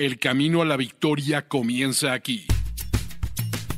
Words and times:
El 0.00 0.18
camino 0.18 0.62
a 0.62 0.64
la 0.64 0.78
victoria 0.78 1.46
comienza 1.46 2.14
aquí. 2.14 2.46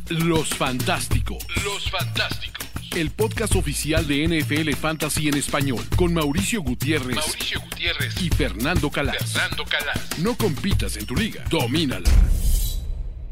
Los 0.09 0.51
Fantásticos. 0.51 1.45
Los 1.65 1.91
Fantásticos. 1.91 2.65
El 2.95 3.11
podcast 3.11 3.57
oficial 3.57 4.07
de 4.07 4.29
NFL 4.29 4.71
Fantasy 4.75 5.27
en 5.27 5.35
español 5.35 5.83
con 5.97 6.15
Mauricio 6.15 6.63
Gutiérrez, 6.63 7.17
Mauricio 7.17 7.61
Gutiérrez 7.63 8.23
y 8.23 8.29
Fernando 8.29 8.89
Calas. 8.89 9.33
Fernando 9.33 9.65
Calas. 9.65 10.19
No 10.21 10.37
compitas 10.37 10.97
en 10.97 11.07
tu 11.07 11.17
liga, 11.17 11.43
domínala. 11.51 12.09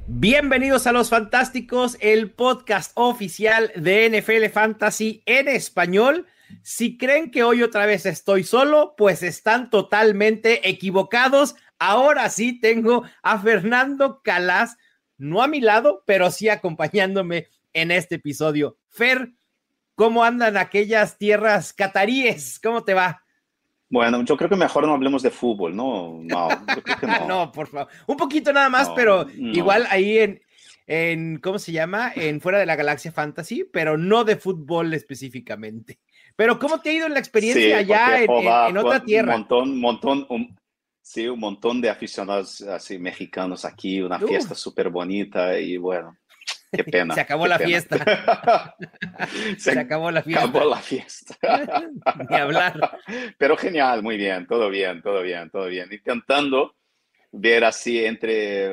Bienvenidos 0.08 0.88
a 0.88 0.92
Los 0.92 1.10
Fantásticos, 1.10 1.96
el 2.00 2.32
podcast 2.32 2.90
oficial 2.96 3.70
de 3.76 4.20
NFL 4.20 4.52
Fantasy 4.52 5.22
en 5.26 5.46
español. 5.46 6.26
Si 6.64 6.98
creen 6.98 7.30
que 7.30 7.44
hoy 7.44 7.62
otra 7.62 7.86
vez 7.86 8.04
estoy 8.04 8.42
solo, 8.42 8.94
pues 8.96 9.22
están 9.22 9.70
totalmente 9.70 10.68
equivocados. 10.68 11.54
Ahora 11.80 12.28
sí 12.28 12.60
tengo 12.60 13.04
a 13.22 13.38
Fernando 13.38 14.20
Calas, 14.22 14.76
no 15.16 15.42
a 15.42 15.48
mi 15.48 15.62
lado, 15.62 16.02
pero 16.06 16.30
sí 16.30 16.50
acompañándome 16.50 17.48
en 17.72 17.90
este 17.90 18.16
episodio. 18.16 18.76
Fer, 18.90 19.32
¿cómo 19.94 20.22
andan 20.22 20.58
aquellas 20.58 21.16
tierras 21.16 21.72
cataríes? 21.72 22.60
¿Cómo 22.62 22.84
te 22.84 22.92
va? 22.92 23.24
Bueno, 23.88 24.22
yo 24.24 24.36
creo 24.36 24.50
que 24.50 24.56
mejor 24.56 24.86
no 24.86 24.92
hablemos 24.92 25.22
de 25.22 25.30
fútbol, 25.30 25.74
¿no? 25.74 26.20
No, 26.22 26.50
yo 26.50 26.82
creo 26.82 26.96
que 26.98 27.06
no. 27.06 27.26
no, 27.26 27.52
por 27.52 27.66
favor. 27.66 27.88
Un 28.06 28.16
poquito 28.18 28.52
nada 28.52 28.68
más, 28.68 28.90
pero 28.90 29.26
igual 29.34 29.86
ahí 29.88 30.18
en, 30.18 30.42
en, 30.86 31.38
¿cómo 31.38 31.58
se 31.58 31.72
llama? 31.72 32.12
En 32.14 32.42
Fuera 32.42 32.58
de 32.58 32.66
la 32.66 32.76
Galaxia 32.76 33.10
Fantasy, 33.10 33.64
pero 33.64 33.96
no 33.96 34.24
de 34.24 34.36
fútbol 34.36 34.92
específicamente. 34.92 35.98
Pero 36.36 36.58
¿cómo 36.58 36.80
te 36.80 36.90
ha 36.90 36.92
ido 36.92 37.06
en 37.06 37.14
la 37.14 37.20
experiencia 37.20 37.78
allá 37.78 38.22
en, 38.22 38.76
otra 38.76 39.02
tierra? 39.02 39.34
Un 39.34 39.40
montón, 39.40 39.80
montón, 39.80 40.26
un, 40.28 40.59
sí, 41.10 41.26
un 41.26 41.40
montón 41.40 41.80
de 41.80 41.90
aficionados 41.90 42.60
así 42.62 42.96
mexicanos 42.96 43.64
aquí, 43.64 44.00
una 44.00 44.20
fiesta 44.20 44.54
súper 44.54 44.90
bonita 44.90 45.58
y 45.58 45.76
bueno, 45.76 46.16
Qué 46.70 46.84
pena. 46.84 47.14
Se 47.14 47.20
acabó 47.20 47.48
la 47.48 47.58
fiesta. 47.58 47.96
Se, 49.58 49.76
acabó 49.76 50.12
la 50.12 50.22
fiesta. 50.22 50.44
Acabó 50.44 50.70
la 50.70 50.76
fiesta. 50.76 51.36
Ni 52.30 52.36
hablar. 52.36 52.98
Pero 53.36 53.56
genial, 53.56 54.04
muy 54.04 54.16
bien, 54.16 54.46
todo 54.46 54.70
bien, 54.70 55.02
todo 55.02 55.22
bien, 55.22 55.50
todo 55.50 55.66
bien. 55.66 55.92
Intentando 55.92 56.76
ver 57.32 57.64
así 57.64 58.04
entre, 58.04 58.70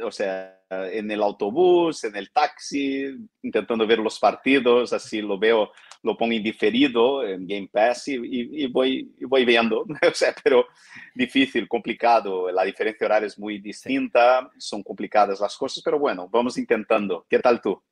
o 0.00 0.12
sea, 0.12 0.60
en 0.70 1.10
el 1.10 1.22
autobús, 1.22 2.04
en 2.04 2.14
el 2.14 2.30
taxi, 2.30 3.16
intentando 3.42 3.84
ver 3.84 3.98
los 3.98 4.20
partidos, 4.20 4.92
así 4.92 5.20
lo 5.20 5.38
veo, 5.38 5.72
lo 6.02 6.16
pongo 6.16 6.32
indiferido 6.32 7.26
en 7.26 7.46
Game 7.46 7.68
Pass 7.72 8.08
y, 8.08 8.66
voy, 8.68 9.14
voy 9.20 9.44
viendo, 9.44 9.82
o 10.10 10.14
sea, 10.14 10.34
pero 10.42 10.66
difícil, 11.14 11.68
complicado, 11.68 12.50
la 12.50 12.64
diferencia 12.64 13.06
horaria 13.06 13.26
es 13.26 13.38
muy 13.38 13.58
distinta, 13.58 14.50
son 14.58 14.82
complicadas 14.82 15.40
las 15.40 15.56
cosas, 15.56 15.82
pero 15.84 15.98
bueno, 15.98 16.28
vamos 16.30 16.56
intentando. 16.58 17.26
¿Qué 17.28 17.38
tal 17.38 17.60
tú? 17.60 17.82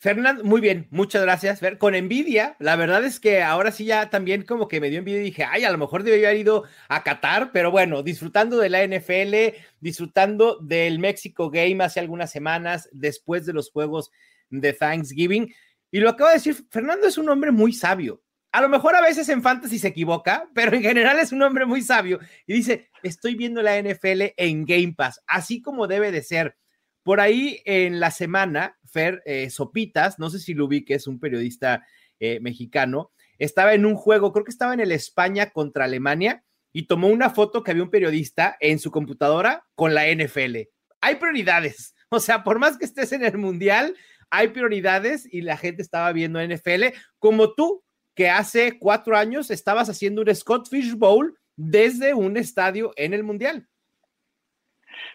Fernando, 0.00 0.44
muy 0.44 0.60
bien, 0.60 0.86
muchas 0.90 1.22
gracias. 1.22 1.60
Ver, 1.60 1.76
con 1.76 1.96
envidia, 1.96 2.54
la 2.60 2.76
verdad 2.76 3.04
es 3.04 3.18
que 3.18 3.42
ahora 3.42 3.72
sí 3.72 3.84
ya 3.84 4.10
también 4.10 4.42
como 4.42 4.68
que 4.68 4.80
me 4.80 4.90
dio 4.90 5.00
envidia 5.00 5.20
y 5.20 5.24
dije, 5.24 5.44
ay, 5.44 5.64
a 5.64 5.72
lo 5.72 5.78
mejor 5.78 6.04
debería 6.04 6.28
haber 6.28 6.40
ido 6.40 6.64
a 6.88 7.02
Qatar, 7.02 7.50
pero 7.50 7.72
bueno, 7.72 8.04
disfrutando 8.04 8.58
de 8.58 8.68
la 8.68 8.86
NFL, 8.86 9.56
disfrutando 9.80 10.58
del 10.60 11.00
México 11.00 11.50
Game 11.50 11.82
hace 11.82 11.98
algunas 11.98 12.30
semanas, 12.30 12.88
después 12.92 13.44
de 13.44 13.54
los 13.54 13.72
juegos 13.72 14.12
de 14.50 14.72
Thanksgiving. 14.72 15.52
Y 15.90 16.00
lo 16.00 16.10
acabo 16.10 16.28
de 16.28 16.36
decir, 16.36 16.56
Fernando 16.70 17.06
es 17.06 17.18
un 17.18 17.28
hombre 17.28 17.50
muy 17.50 17.72
sabio. 17.72 18.22
A 18.50 18.62
lo 18.62 18.68
mejor 18.68 18.96
a 18.96 19.02
veces 19.02 19.28
en 19.28 19.42
fantasy 19.42 19.78
se 19.78 19.88
equivoca, 19.88 20.48
pero 20.54 20.74
en 20.74 20.82
general 20.82 21.18
es 21.18 21.32
un 21.32 21.42
hombre 21.42 21.66
muy 21.66 21.82
sabio 21.82 22.18
y 22.46 22.54
dice, 22.54 22.88
estoy 23.02 23.34
viendo 23.34 23.62
la 23.62 23.80
NFL 23.80 24.32
en 24.36 24.64
Game 24.64 24.94
Pass, 24.96 25.20
así 25.26 25.60
como 25.60 25.86
debe 25.86 26.10
de 26.12 26.22
ser. 26.22 26.56
Por 27.02 27.20
ahí 27.20 27.60
en 27.64 28.00
la 28.00 28.10
semana, 28.10 28.78
Fer 28.84 29.22
eh, 29.26 29.50
Sopitas, 29.50 30.18
no 30.18 30.30
sé 30.30 30.38
si 30.38 30.54
lo 30.54 30.68
que 30.68 30.84
es 30.88 31.06
un 31.06 31.20
periodista 31.20 31.86
eh, 32.18 32.40
mexicano, 32.40 33.12
estaba 33.38 33.74
en 33.74 33.86
un 33.86 33.94
juego, 33.94 34.32
creo 34.32 34.44
que 34.44 34.50
estaba 34.50 34.74
en 34.74 34.80
el 34.80 34.92
España 34.92 35.50
contra 35.50 35.84
Alemania 35.84 36.44
y 36.72 36.86
tomó 36.86 37.08
una 37.08 37.30
foto 37.30 37.62
que 37.62 37.70
había 37.70 37.82
un 37.82 37.90
periodista 37.90 38.56
en 38.60 38.78
su 38.78 38.90
computadora 38.90 39.66
con 39.74 39.94
la 39.94 40.06
NFL. 40.06 40.56
Hay 41.00 41.16
prioridades, 41.16 41.94
o 42.10 42.18
sea, 42.18 42.42
por 42.44 42.58
más 42.58 42.78
que 42.78 42.86
estés 42.86 43.12
en 43.12 43.24
el 43.24 43.38
Mundial, 43.38 43.94
hay 44.30 44.48
prioridades 44.48 45.26
y 45.32 45.42
la 45.42 45.56
gente 45.56 45.82
estaba 45.82 46.12
viendo 46.12 46.40
NFL, 46.40 46.94
como 47.18 47.54
tú, 47.54 47.82
que 48.14 48.28
hace 48.28 48.78
cuatro 48.78 49.16
años 49.16 49.50
estabas 49.50 49.88
haciendo 49.88 50.22
un 50.22 50.34
Scott 50.34 50.68
Fish 50.68 50.94
Bowl 50.94 51.38
desde 51.56 52.14
un 52.14 52.36
estadio 52.36 52.92
en 52.96 53.14
el 53.14 53.24
Mundial. 53.24 53.68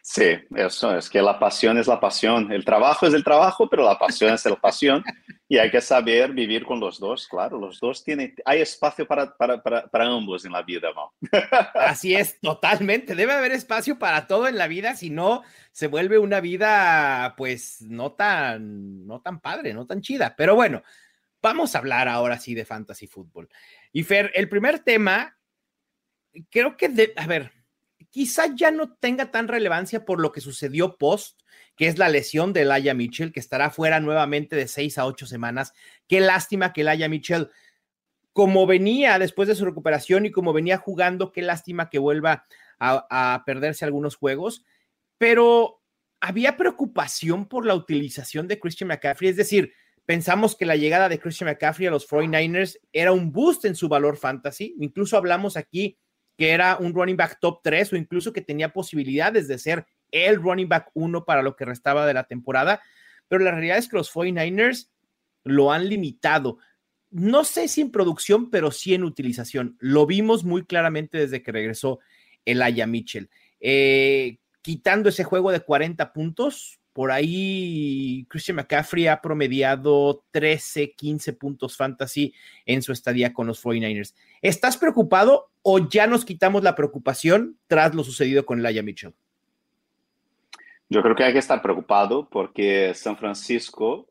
Sí, 0.01 0.37
eso 0.55 0.97
es 0.97 1.09
que 1.09 1.21
la 1.21 1.39
pasión 1.39 1.77
es 1.77 1.87
la 1.87 1.99
pasión. 1.99 2.51
El 2.51 2.65
trabajo 2.65 3.05
es 3.07 3.13
el 3.13 3.23
trabajo, 3.23 3.69
pero 3.69 3.83
la 3.83 3.97
pasión 3.97 4.33
es 4.33 4.45
la 4.45 4.55
pasión. 4.55 5.03
Y 5.47 5.57
hay 5.57 5.69
que 5.69 5.81
saber 5.81 6.31
vivir 6.31 6.65
con 6.65 6.79
los 6.79 6.99
dos, 6.99 7.27
claro. 7.27 7.59
Los 7.59 7.79
dos 7.79 8.03
tienen, 8.03 8.33
hay 8.45 8.61
espacio 8.61 9.05
para, 9.05 9.35
para, 9.35 9.61
para, 9.61 9.87
para 9.87 10.05
ambos 10.05 10.45
en 10.45 10.53
la 10.53 10.63
vida, 10.63 10.89
¿no? 10.95 11.13
Así 11.75 12.15
es, 12.15 12.39
totalmente. 12.39 13.13
Debe 13.13 13.33
haber 13.33 13.51
espacio 13.51 13.99
para 13.99 14.25
todo 14.25 14.47
en 14.47 14.57
la 14.57 14.67
vida, 14.67 14.95
si 14.95 15.09
no, 15.09 15.43
se 15.71 15.87
vuelve 15.87 16.17
una 16.17 16.39
vida, 16.39 17.35
pues, 17.37 17.81
no 17.81 18.13
tan, 18.13 19.05
no 19.05 19.21
tan 19.21 19.41
padre, 19.41 19.73
no 19.73 19.85
tan 19.85 20.01
chida. 20.01 20.35
Pero 20.35 20.55
bueno, 20.55 20.81
vamos 21.41 21.75
a 21.75 21.79
hablar 21.79 22.07
ahora 22.07 22.39
sí 22.39 22.55
de 22.55 22.65
fantasy 22.65 23.05
fútbol. 23.05 23.49
Y 23.91 24.03
Fer, 24.03 24.31
el 24.33 24.49
primer 24.49 24.79
tema, 24.79 25.37
creo 26.49 26.77
que, 26.77 26.89
de, 26.89 27.13
a 27.17 27.27
ver, 27.27 27.51
quizá 28.13 28.53
ya 28.55 28.69
no 28.69 28.93
tenga 28.93 29.31
tan 29.31 29.47
relevancia 29.47 30.05
por 30.05 30.21
lo 30.21 30.31
que 30.31 30.39
sucedió 30.39 30.97
post, 30.97 31.41
que 31.75 31.87
es 31.87 31.97
la 31.97 32.09
lesión 32.09 32.53
de 32.53 32.63
Laia 32.63 32.93
Mitchell, 32.93 33.33
que 33.33 33.39
estará 33.39 33.71
fuera 33.71 33.99
nuevamente 33.99 34.55
de 34.55 34.67
seis 34.67 34.99
a 34.99 35.07
ocho 35.07 35.25
semanas. 35.25 35.73
Qué 36.07 36.19
lástima 36.19 36.73
que 36.73 36.83
Laia 36.83 37.09
Mitchell, 37.09 37.49
como 38.31 38.67
venía 38.67 39.17
después 39.17 39.47
de 39.47 39.55
su 39.55 39.65
recuperación 39.65 40.27
y 40.27 40.31
como 40.31 40.53
venía 40.53 40.77
jugando, 40.77 41.31
qué 41.31 41.41
lástima 41.41 41.89
que 41.89 41.97
vuelva 41.97 42.45
a, 42.79 43.41
perderse 43.47 43.83
algunos 43.83 44.15
juegos, 44.15 44.63
pero 45.17 45.81
había 46.21 46.55
preocupación 46.55 47.47
por 47.47 47.65
la 47.65 47.73
utilización 47.73 48.47
de 48.47 48.59
Christian 48.59 48.89
McCaffrey, 48.89 49.31
es 49.31 49.37
decir, 49.37 49.73
pensamos 50.05 50.55
que 50.55 50.67
la 50.67 50.75
llegada 50.75 51.09
de 51.09 51.19
Christian 51.19 51.49
McCaffrey 51.49 51.87
a 51.87 51.91
los 51.91 52.07
49ers 52.07 52.77
era 52.91 53.11
un 53.11 53.31
boost 53.31 53.65
en 53.65 53.75
su 53.75 53.89
valor 53.89 54.17
fantasy, 54.17 54.75
incluso 54.79 55.17
hablamos 55.17 55.57
aquí 55.57 55.97
que 56.37 56.51
era 56.51 56.77
un 56.77 56.93
running 56.93 57.17
back 57.17 57.39
top 57.39 57.61
3 57.63 57.93
o 57.93 57.95
incluso 57.95 58.33
que 58.33 58.41
tenía 58.41 58.73
posibilidades 58.73 59.47
de 59.47 59.57
ser 59.57 59.85
el 60.11 60.41
running 60.41 60.69
back 60.69 60.89
1 60.93 61.25
para 61.25 61.41
lo 61.41 61.55
que 61.55 61.65
restaba 61.65 62.05
de 62.05 62.13
la 62.13 62.25
temporada. 62.25 62.81
Pero 63.27 63.43
la 63.43 63.51
realidad 63.51 63.77
es 63.77 63.87
que 63.87 63.97
los 63.97 64.13
49ers 64.13 64.89
lo 65.43 65.71
han 65.71 65.89
limitado. 65.89 66.57
No 67.09 67.43
sé 67.43 67.67
si 67.67 67.81
en 67.81 67.91
producción, 67.91 68.49
pero 68.49 68.71
sí 68.71 68.93
en 68.93 69.03
utilización. 69.03 69.77
Lo 69.79 70.05
vimos 70.05 70.43
muy 70.43 70.65
claramente 70.65 71.17
desde 71.17 71.43
que 71.43 71.51
regresó 71.51 71.99
Aya 72.45 72.87
Mitchell. 72.87 73.29
Eh, 73.59 74.37
quitando 74.61 75.09
ese 75.09 75.23
juego 75.23 75.51
de 75.51 75.59
40 75.59 76.11
puntos, 76.13 76.79
por 76.93 77.11
ahí 77.11 78.25
Christian 78.29 78.57
McCaffrey 78.57 79.07
ha 79.07 79.21
promediado 79.21 80.25
13, 80.31 80.93
15 80.93 81.33
puntos 81.33 81.75
fantasy 81.75 82.33
en 82.65 82.81
su 82.81 82.91
estadía 82.91 83.33
con 83.33 83.47
los 83.47 83.63
49ers. 83.63 84.13
¿Estás 84.41 84.77
preocupado 84.77 85.52
o 85.63 85.89
ya 85.89 86.05
nos 86.07 86.25
quitamos 86.25 86.63
la 86.63 86.75
preocupación 86.75 87.57
tras 87.67 87.95
lo 87.95 88.03
sucedido 88.03 88.45
con 88.45 88.61
Laia 88.61 88.83
Mitchell? 88.83 89.13
Yo 90.89 91.01
creo 91.01 91.15
que 91.15 91.23
hay 91.23 91.33
que 91.33 91.39
estar 91.39 91.61
preocupado 91.61 92.29
porque 92.29 92.93
San 92.93 93.17
Francisco 93.17 94.07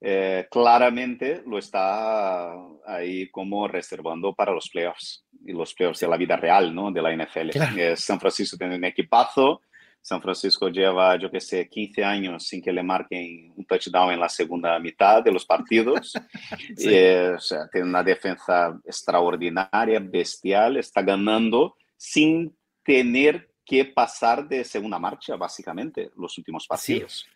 eh, 0.00 0.46
claramente 0.50 1.42
lo 1.46 1.58
está 1.58 2.54
ahí 2.86 3.28
como 3.30 3.66
reservando 3.66 4.34
para 4.34 4.52
los 4.52 4.70
playoffs 4.70 5.26
y 5.44 5.52
los 5.52 5.74
playoffs 5.74 6.00
de 6.00 6.08
la 6.08 6.16
vida 6.16 6.36
real, 6.36 6.74
¿no? 6.74 6.90
De 6.90 7.02
la 7.02 7.14
NFL. 7.14 7.50
Eh, 7.76 7.96
San 7.96 8.20
Francisco 8.20 8.56
tiene 8.56 8.76
un 8.76 8.84
equipazo, 8.84 9.62
San 10.06 10.22
Francisco 10.22 10.68
lleva, 10.68 11.16
yo 11.16 11.28
que 11.28 11.40
sé, 11.40 11.68
15 11.68 12.04
años 12.04 12.46
sin 12.46 12.62
que 12.62 12.72
le 12.72 12.84
marquen 12.84 13.52
un 13.56 13.64
touchdown 13.64 14.12
en 14.12 14.20
la 14.20 14.28
segunda 14.28 14.78
mitad 14.78 15.20
de 15.20 15.32
los 15.32 15.44
partidos. 15.44 16.12
Eh, 16.78 17.32
o 17.36 17.40
sea, 17.40 17.68
tiene 17.72 17.88
una 17.88 18.02
defensa 18.02 18.78
extraordinaria, 18.84 19.98
bestial, 19.98 20.76
está 20.76 21.02
ganando 21.02 21.76
sin 21.96 22.54
tener 22.84 23.50
que 23.64 23.84
pasar 23.84 24.46
de 24.46 24.62
segunda 24.62 24.98
marcha, 24.98 25.34
básicamente, 25.36 26.10
los 26.16 26.36
últimos 26.38 26.66
partidos. 26.66 27.26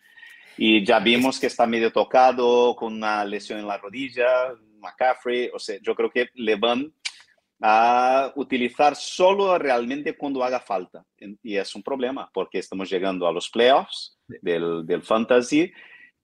Y 0.57 0.85
ya 0.85 0.99
vimos 0.99 1.39
que 1.39 1.47
está 1.47 1.65
medio 1.67 1.91
tocado 1.91 2.75
con 2.75 2.93
una 2.93 3.25
lesión 3.25 3.59
en 3.59 3.67
la 3.67 3.77
rodilla, 3.77 4.53
McCaffrey, 4.79 5.49
o 5.53 5.59
sea, 5.59 5.77
yo 5.81 5.93
creo 5.93 6.09
que 6.09 6.29
le 6.35 6.55
van 6.55 6.93
a 7.61 8.33
utilizar 8.35 8.95
solo 8.95 9.57
realmente 9.59 10.17
cuando 10.17 10.43
haga 10.43 10.59
falta. 10.59 11.05
Y 11.43 11.55
es 11.57 11.75
un 11.75 11.83
problema 11.83 12.29
porque 12.33 12.57
estamos 12.57 12.89
llegando 12.89 13.27
a 13.27 13.31
los 13.31 13.49
playoffs 13.49 14.17
del, 14.41 14.85
del 14.85 15.03
fantasy, 15.03 15.71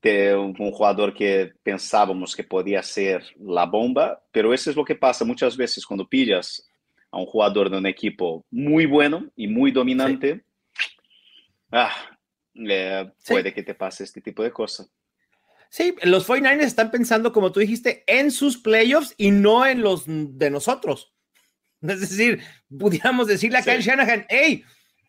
de 0.01 0.36
un, 0.36 0.54
jugador 0.56 1.13
que 1.13 1.51
pensábamos 1.62 2.36
que 2.36 2.44
podía 2.44 2.81
ser 2.81 3.24
la 3.39 3.66
bomba, 3.66 4.22
pero 4.31 4.54
eso 4.54 4.69
es 4.69 4.75
lo 4.75 4.86
que 4.86 4.95
pasa 4.95 5.25
muchas 5.25 5.56
veces 5.56 5.86
cuando 5.86 6.07
pillas 6.07 6.68
a 7.12 7.18
un 7.18 7.25
jugador 7.25 7.69
de 7.69 7.78
un 7.78 7.86
equipo 7.86 8.45
muy 8.50 8.86
bueno 8.86 9.30
y 9.36 9.48
muy 9.48 9.72
dominante. 9.72 10.44
ah, 11.72 11.94
puede 13.28 13.54
que 13.54 13.63
te 13.63 13.75
pase 13.75 14.04
este 14.04 14.22
tipo 14.22 14.44
de 14.44 14.51
cosas. 14.51 14.89
Sí, 15.69 15.95
los 16.04 16.28
49ers 16.28 16.62
están 16.62 16.89
pensando, 16.89 17.34
como 17.34 17.51
tú 17.51 17.60
dijiste, 17.60 18.04
en 18.07 18.31
sus 18.31 18.57
playoffs 18.57 19.13
y 19.18 19.31
no 19.31 19.66
en 19.66 19.81
los 19.81 20.06
de 20.07 20.50
nosotros. 20.50 21.13
Es 21.81 22.01
decir, 22.01 22.41
pudiéramos 22.77 23.27
decirle 23.27 23.59
a 23.59 23.63
Kyle 23.63 23.81
Shanahan, 23.81 24.25
hey, 24.29 24.63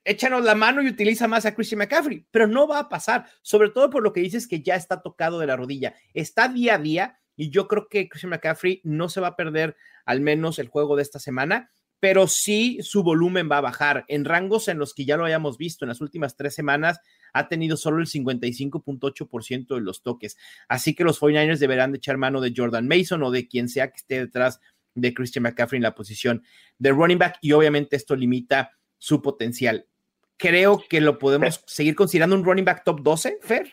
échanos 0.04 0.44
la 0.44 0.54
mano 0.54 0.82
y 0.82 0.88
utiliza 0.88 1.28
más 1.28 1.46
a 1.46 1.54
Christian 1.54 1.78
McCaffrey, 1.78 2.26
pero 2.30 2.46
no 2.46 2.66
va 2.66 2.78
a 2.78 2.88
pasar, 2.88 3.26
sobre 3.42 3.70
todo 3.70 3.90
por 3.90 4.02
lo 4.02 4.12
que 4.12 4.20
dices 4.20 4.46
que 4.46 4.62
ya 4.62 4.74
está 4.74 5.02
tocado 5.02 5.38
de 5.38 5.46
la 5.46 5.56
rodilla. 5.56 5.94
Está 6.14 6.48
día 6.48 6.74
a 6.74 6.78
día 6.78 7.18
y 7.36 7.50
yo 7.50 7.68
creo 7.68 7.88
que 7.88 8.08
Christian 8.08 8.30
McCaffrey 8.30 8.80
no 8.84 9.08
se 9.08 9.20
va 9.20 9.28
a 9.28 9.36
perder 9.36 9.76
al 10.04 10.20
menos 10.20 10.58
el 10.58 10.68
juego 10.68 10.96
de 10.96 11.02
esta 11.02 11.18
semana 11.18 11.70
pero 12.00 12.28
sí 12.28 12.78
su 12.82 13.02
volumen 13.02 13.48
va 13.50 13.58
a 13.58 13.62
bajar. 13.62 14.04
En 14.08 14.24
rangos 14.24 14.68
en 14.68 14.78
los 14.78 14.94
que 14.94 15.04
ya 15.04 15.16
lo 15.16 15.24
hayamos 15.24 15.58
visto 15.58 15.84
en 15.84 15.88
las 15.88 16.00
últimas 16.00 16.36
tres 16.36 16.54
semanas, 16.54 17.00
ha 17.32 17.48
tenido 17.48 17.76
solo 17.76 17.98
el 17.98 18.06
55.8% 18.06 19.74
de 19.74 19.80
los 19.80 20.02
toques. 20.02 20.36
Así 20.68 20.94
que 20.94 21.04
los 21.04 21.20
49ers 21.20 21.58
deberán 21.58 21.92
de 21.92 21.98
echar 21.98 22.16
mano 22.16 22.40
de 22.40 22.52
Jordan 22.56 22.86
Mason 22.88 23.22
o 23.22 23.30
de 23.30 23.48
quien 23.48 23.68
sea 23.68 23.90
que 23.90 23.96
esté 23.96 24.20
detrás 24.20 24.60
de 24.77 24.77
Christian 25.14 25.42
McCaffrey 25.42 25.78
en 25.78 25.82
la 25.82 25.94
posición 25.94 26.42
de 26.78 26.90
running 26.90 27.18
back 27.18 27.38
y 27.40 27.52
obviamente 27.52 27.96
esto 27.96 28.14
limita 28.14 28.72
su 28.98 29.22
potencial. 29.22 29.86
Creo 30.36 30.82
que 30.88 31.00
lo 31.00 31.18
podemos 31.18 31.62
seguir 31.66 31.94
considerando 31.94 32.36
un 32.36 32.44
running 32.44 32.64
back 32.64 32.84
top 32.84 33.02
12, 33.02 33.38
Fer. 33.42 33.72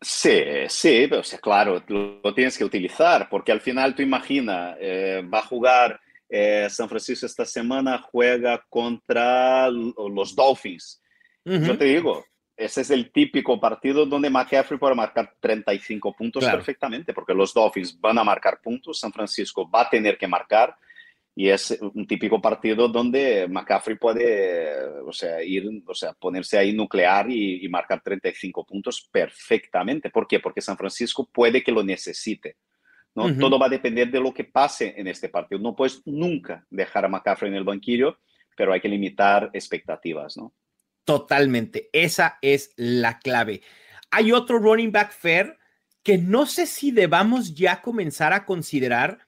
Sí, 0.00 0.42
sí, 0.68 1.06
pero 1.08 1.22
claro, 1.40 1.82
lo, 1.86 2.34
tienes 2.34 2.58
que 2.58 2.64
utilizar 2.64 3.28
porque 3.28 3.52
al 3.52 3.60
final 3.60 3.94
tú 3.94 4.02
imagina, 4.02 4.76
eh, 4.80 5.22
va 5.32 5.38
a 5.38 5.46
jugar 5.46 6.00
eh, 6.28 6.66
San 6.70 6.88
Francisco 6.88 7.26
esta 7.26 7.44
semana 7.44 7.98
juega 7.98 8.64
contra 8.68 9.68
los 9.70 10.34
Dolphins. 10.34 11.00
Yo 11.44 11.76
te 11.76 11.84
digo, 11.84 12.24
ese 12.56 12.82
es 12.82 12.90
el 12.90 13.10
típico 13.10 13.58
partido 13.58 14.06
donde 14.06 14.30
McCaffrey 14.30 14.78
puede 14.78 14.94
marcar 14.94 15.34
35 15.40 16.14
puntos 16.14 16.44
perfectamente, 16.44 17.12
porque 17.12 17.34
los 17.34 17.52
Dolphins 17.52 17.98
van 18.00 18.18
a 18.18 18.24
marcar 18.24 18.60
puntos, 18.62 19.00
San 19.00 19.12
Francisco 19.12 19.68
va 19.70 19.82
a 19.82 19.90
tener 19.90 20.18
que 20.18 20.28
marcar, 20.28 20.76
y 21.34 21.48
es 21.48 21.78
un 21.94 22.06
típico 22.06 22.40
partido 22.42 22.88
donde 22.88 23.48
McCaffrey 23.48 23.96
puede, 23.96 25.00
o 25.00 25.12
sea, 25.12 25.42
ir, 25.42 25.66
o 25.86 25.94
sea, 25.94 26.12
ponerse 26.12 26.58
ahí 26.58 26.74
nuclear 26.74 27.30
y, 27.30 27.64
y 27.64 27.68
marcar 27.70 28.02
35 28.02 28.66
puntos 28.66 29.08
perfectamente. 29.10 30.10
¿Por 30.10 30.26
qué? 30.26 30.40
Porque 30.40 30.60
San 30.60 30.76
Francisco 30.76 31.26
puede 31.32 31.62
que 31.62 31.72
lo 31.72 31.82
necesite. 31.82 32.56
¿no? 33.14 33.34
Todo 33.38 33.58
va 33.58 33.66
a 33.66 33.70
depender 33.70 34.10
de 34.10 34.20
lo 34.20 34.32
que 34.32 34.44
pase 34.44 34.94
en 34.96 35.06
este 35.06 35.28
partido. 35.28 35.60
No 35.60 35.74
puedes 35.74 36.02
nunca 36.06 36.66
dejar 36.70 37.04
a 37.04 37.08
McCaffrey 37.08 37.50
en 37.50 37.56
el 37.56 37.64
banquillo, 37.64 38.18
pero 38.56 38.72
hay 38.72 38.80
que 38.80 38.88
limitar 38.88 39.50
expectativas, 39.52 40.36
¿no? 40.36 40.52
Totalmente. 41.04 41.90
Esa 41.92 42.38
es 42.42 42.72
la 42.76 43.18
clave. 43.18 43.62
Hay 44.10 44.32
otro 44.32 44.58
running 44.58 44.92
back 44.92 45.12
fair 45.12 45.58
que 46.02 46.18
no 46.18 46.46
sé 46.46 46.66
si 46.66 46.90
debamos 46.90 47.54
ya 47.54 47.82
comenzar 47.82 48.32
a 48.32 48.44
considerar 48.44 49.26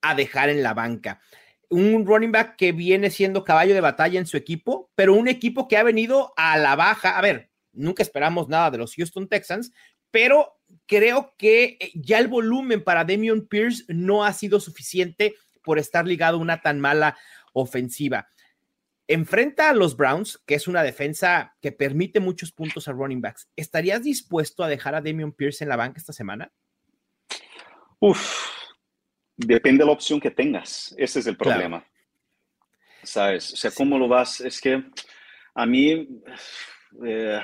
a 0.00 0.14
dejar 0.14 0.48
en 0.48 0.62
la 0.62 0.74
banca. 0.74 1.20
Un 1.68 2.06
running 2.06 2.32
back 2.32 2.56
que 2.56 2.72
viene 2.72 3.10
siendo 3.10 3.44
caballo 3.44 3.74
de 3.74 3.80
batalla 3.80 4.18
en 4.18 4.26
su 4.26 4.36
equipo, 4.36 4.90
pero 4.94 5.14
un 5.14 5.28
equipo 5.28 5.68
que 5.68 5.76
ha 5.76 5.82
venido 5.82 6.32
a 6.36 6.58
la 6.58 6.76
baja. 6.76 7.16
A 7.16 7.22
ver, 7.22 7.50
nunca 7.72 8.02
esperamos 8.02 8.48
nada 8.48 8.70
de 8.70 8.78
los 8.78 8.94
Houston 8.94 9.28
Texans, 9.28 9.72
pero 10.10 10.60
creo 10.86 11.34
que 11.38 11.78
eh, 11.80 11.90
ya 11.94 12.18
el 12.18 12.28
volumen 12.28 12.82
para 12.84 13.04
Damian 13.04 13.46
Pierce 13.46 13.84
no 13.88 14.24
ha 14.24 14.32
sido 14.32 14.60
suficiente 14.60 15.34
por 15.62 15.78
estar 15.78 16.06
ligado 16.06 16.36
a 16.36 16.40
una 16.40 16.60
tan 16.60 16.80
mala 16.80 17.16
ofensiva. 17.52 18.28
Enfrenta 19.12 19.68
a 19.68 19.74
los 19.74 19.94
Browns, 19.94 20.42
que 20.46 20.54
es 20.54 20.66
una 20.68 20.82
defensa 20.82 21.54
que 21.60 21.70
permite 21.70 22.18
muchos 22.18 22.50
puntos 22.50 22.88
a 22.88 22.92
running 22.92 23.20
backs. 23.20 23.46
¿Estarías 23.56 24.02
dispuesto 24.02 24.64
a 24.64 24.68
dejar 24.68 24.94
a 24.94 25.02
Damian 25.02 25.32
Pierce 25.32 25.64
en 25.64 25.68
la 25.68 25.76
banca 25.76 25.98
esta 25.98 26.14
semana? 26.14 26.50
Uf, 28.00 28.48
depende 29.36 29.82
de 29.82 29.86
la 29.86 29.92
opción 29.92 30.18
que 30.18 30.30
tengas. 30.30 30.94
Ese 30.96 31.20
es 31.20 31.26
el 31.26 31.36
problema. 31.36 31.86
¿Sabes? 33.02 33.52
O 33.52 33.56
sea, 33.56 33.70
¿cómo 33.70 33.98
lo 33.98 34.08
vas? 34.08 34.40
Es 34.40 34.60
que 34.60 34.82
a 35.54 35.66
mí, 35.66 36.08
eh, 37.04 37.42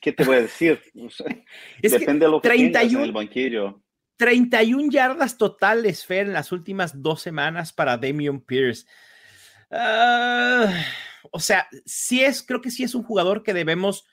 ¿qué 0.00 0.12
te 0.12 0.24
voy 0.24 0.36
a 0.36 0.42
decir? 0.42 0.80
Depende 1.82 2.24
de 2.24 2.30
lo 2.30 2.40
que 2.40 2.48
31, 2.48 2.98
en 3.00 3.04
el 3.04 3.12
banquillo. 3.12 3.82
31 4.16 4.90
yardas 4.90 5.36
totales, 5.36 6.06
Fer, 6.06 6.26
en 6.26 6.32
las 6.32 6.52
últimas 6.52 7.02
dos 7.02 7.20
semanas 7.20 7.72
para 7.72 7.98
Damian 7.98 8.40
Pierce. 8.40 8.86
Ah, 9.70 10.72
o 11.30 11.38
sea, 11.40 11.68
sí 11.84 12.22
es, 12.22 12.42
creo 12.42 12.60
que 12.60 12.70
sí 12.70 12.82
es 12.82 12.94
un 12.94 13.02
jugador 13.02 13.42
que 13.42 13.54
debemos, 13.54 14.04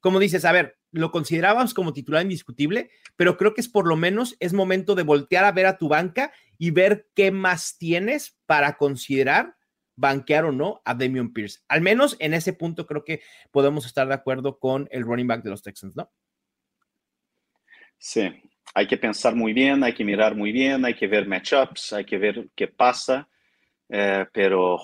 como 0.00 0.18
dices, 0.18 0.44
a 0.44 0.52
ver, 0.52 0.78
lo 0.92 1.10
considerábamos 1.10 1.74
como 1.74 1.92
titular 1.92 2.22
indiscutible, 2.22 2.90
pero 3.16 3.36
creo 3.36 3.54
que 3.54 3.60
es 3.60 3.68
por 3.68 3.86
lo 3.86 3.96
menos 3.96 4.36
es 4.40 4.52
momento 4.52 4.94
de 4.94 5.02
voltear 5.02 5.44
a 5.44 5.52
ver 5.52 5.66
a 5.66 5.78
tu 5.78 5.88
banca 5.88 6.32
y 6.58 6.70
ver 6.70 7.08
qué 7.14 7.30
más 7.30 7.76
tienes 7.78 8.38
para 8.46 8.76
considerar 8.76 9.56
banquear 9.96 10.46
o 10.46 10.52
no 10.52 10.80
a 10.84 10.94
Damian 10.94 11.32
Pierce. 11.32 11.60
Al 11.68 11.82
menos 11.82 12.16
en 12.20 12.34
ese 12.34 12.52
punto 12.52 12.86
creo 12.86 13.04
que 13.04 13.20
podemos 13.50 13.86
estar 13.86 14.08
de 14.08 14.14
acuerdo 14.14 14.58
con 14.58 14.88
el 14.90 15.02
running 15.02 15.26
back 15.26 15.42
de 15.42 15.50
los 15.50 15.62
Texans, 15.62 15.94
¿no? 15.94 16.10
Sí, 17.98 18.30
hay 18.74 18.86
que 18.86 18.96
pensar 18.96 19.34
muy 19.34 19.52
bien, 19.52 19.84
hay 19.84 19.92
que 19.92 20.04
mirar 20.04 20.34
muy 20.34 20.52
bien, 20.52 20.84
hay 20.84 20.94
que 20.94 21.06
ver 21.06 21.28
matchups, 21.28 21.92
hay 21.92 22.06
que 22.06 22.16
ver 22.16 22.48
qué 22.54 22.66
pasa, 22.66 23.28
eh, 23.90 24.26
pero 24.32 24.78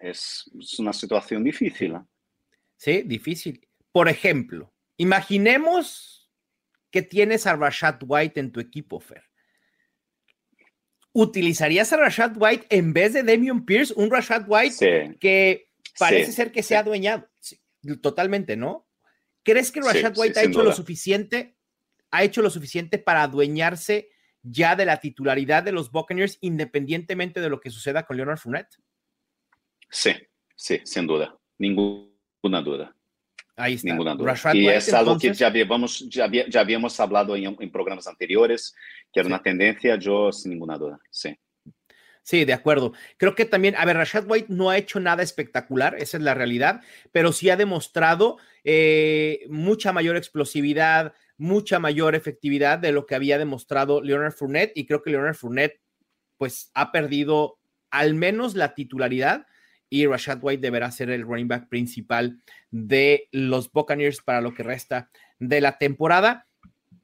es, 0.00 0.50
una 0.78 0.92
situación 0.92 1.42
difícil. 1.42 1.94
¿eh? 1.94 2.02
Sí, 2.76 3.02
difícil. 3.02 3.66
Por 3.90 4.08
ejemplo, 4.08 4.72
imaginemos 4.96 6.30
que 6.90 7.02
tienes 7.02 7.46
a 7.46 7.56
Rashad 7.56 8.00
White 8.06 8.38
en 8.40 8.52
tu 8.52 8.60
equipo, 8.60 9.00
Fer. 9.00 9.24
¿utilizarías 11.12 11.92
a 11.92 11.98
Rashad 11.98 12.32
White 12.36 12.66
en 12.70 12.92
vez 12.92 13.12
de 13.12 13.22
Damian 13.22 13.64
Pierce? 13.64 13.92
Un 13.96 14.10
Rashad 14.10 14.44
White 14.46 15.16
que 15.20 15.68
parece 15.98 16.32
ser 16.32 16.52
que 16.52 16.62
se 16.62 16.76
ha 16.76 16.80
adueñado. 16.80 17.28
totalmente, 18.00 18.56
¿no? 18.56 18.88
¿Crees 19.42 19.72
que 19.72 19.80
Rashad 19.80 20.16
White 20.16 20.40
ha 20.40 20.44
hecho 20.44 20.62
lo 20.62 20.72
suficiente? 20.72 21.56
Ha 22.10 22.24
hecho 22.24 22.42
lo 22.42 22.50
suficiente 22.50 22.98
para 22.98 23.22
adueñarse 23.22 24.10
ya 24.42 24.76
de 24.76 24.84
la 24.84 24.98
titularidad 24.98 25.62
de 25.62 25.72
los 25.72 25.90
Buccaneers, 25.90 26.38
independientemente 26.40 27.40
de 27.40 27.48
lo 27.48 27.60
que 27.60 27.70
suceda 27.70 28.04
con 28.04 28.16
Leonard 28.16 28.38
Fournette? 28.38 28.76
Sí, 29.90 30.12
sí, 30.56 30.80
sin 30.84 31.06
duda. 31.06 31.36
Ninguna 31.58 32.60
duda. 32.62 32.96
Ahí 33.56 33.74
está. 33.74 33.90
Ninguna 33.90 34.14
duda. 34.14 34.34
y 34.54 34.68
es 34.68 34.92
algo 34.92 35.18
que 35.18 35.32
ya 35.32 35.46
habíamos, 35.46 36.08
ya, 36.08 36.30
habíamos 36.58 36.98
hablado 36.98 37.36
en, 37.36 37.70
programas 37.70 38.06
anteriores, 38.06 38.74
que 39.12 39.20
era 39.20 39.26
una 39.26 39.42
tendencia, 39.42 39.96
yo 39.96 40.32
sin 40.32 40.52
ninguna 40.52 40.78
duda, 40.78 40.98
sí. 41.10 41.36
Sí, 42.24 42.44
de 42.44 42.52
acuerdo. 42.52 42.92
Creo 43.16 43.34
que 43.34 43.44
también, 43.44 43.74
a 43.76 43.84
ver, 43.84 43.96
Rashad 43.96 44.30
White 44.30 44.46
no 44.48 44.70
ha 44.70 44.78
hecho 44.78 45.00
nada 45.00 45.24
espectacular, 45.24 45.96
esa 45.98 46.16
es 46.16 46.22
la 46.22 46.34
realidad, 46.34 46.80
pero 47.10 47.32
sí 47.32 47.50
ha 47.50 47.56
demostrado 47.56 48.38
eh, 48.64 49.44
mucha 49.48 49.92
mayor 49.92 50.16
explosividad, 50.16 51.14
mucha 51.38 51.78
mayor 51.78 52.14
efectividad 52.14 52.78
de 52.78 52.92
lo 52.92 53.06
que 53.06 53.14
había 53.14 53.38
demostrado 53.38 54.02
Leonard 54.02 54.32
Fournette, 54.32 54.72
y 54.74 54.86
creo 54.86 55.02
que 55.02 55.10
Leonard 55.10 55.34
Fournette, 55.34 55.80
pues, 56.36 56.70
ha 56.74 56.92
perdido 56.92 57.58
al 57.90 58.14
menos 58.14 58.54
la 58.54 58.74
titularidad 58.74 59.46
y 59.90 60.06
Rashad 60.06 60.38
White 60.40 60.62
deberá 60.62 60.90
ser 60.90 61.10
el 61.10 61.22
running 61.22 61.48
back 61.48 61.68
principal 61.68 62.40
de 62.70 63.28
los 63.30 63.70
Buccaneers 63.70 64.22
para 64.22 64.40
lo 64.40 64.54
que 64.54 64.62
resta 64.62 65.10
de 65.38 65.60
la 65.60 65.76
temporada. 65.76 66.46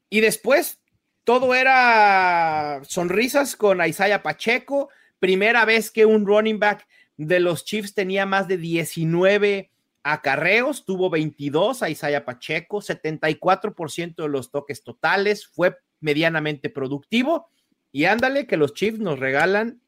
Y 0.08 0.20
después, 0.20 0.80
todo 1.24 1.54
era 1.54 2.80
sonrisas 2.84 3.56
con 3.56 3.84
Isaiah 3.84 4.22
Pacheco. 4.22 4.88
Primera 5.18 5.66
vez 5.66 5.90
que 5.90 6.06
un 6.06 6.26
running 6.26 6.58
back 6.58 6.86
de 7.18 7.40
los 7.40 7.66
Chiefs 7.66 7.92
tenía 7.92 8.24
más 8.24 8.48
de 8.48 8.56
19 8.56 9.70
acarreos, 10.02 10.84
tuvo 10.84 11.10
22 11.10 11.82
a 11.82 11.90
Isaiah 11.90 12.24
Pacheco, 12.24 12.80
74% 12.80 14.14
de 14.16 14.28
los 14.28 14.50
toques 14.50 14.82
totales, 14.82 15.46
fue 15.46 15.76
medianamente 16.00 16.70
productivo. 16.70 17.50
Y 17.92 18.04
ándale 18.04 18.46
que 18.46 18.56
los 18.56 18.74
Chiefs 18.74 18.98
nos 18.98 19.18
regalan 19.18 19.80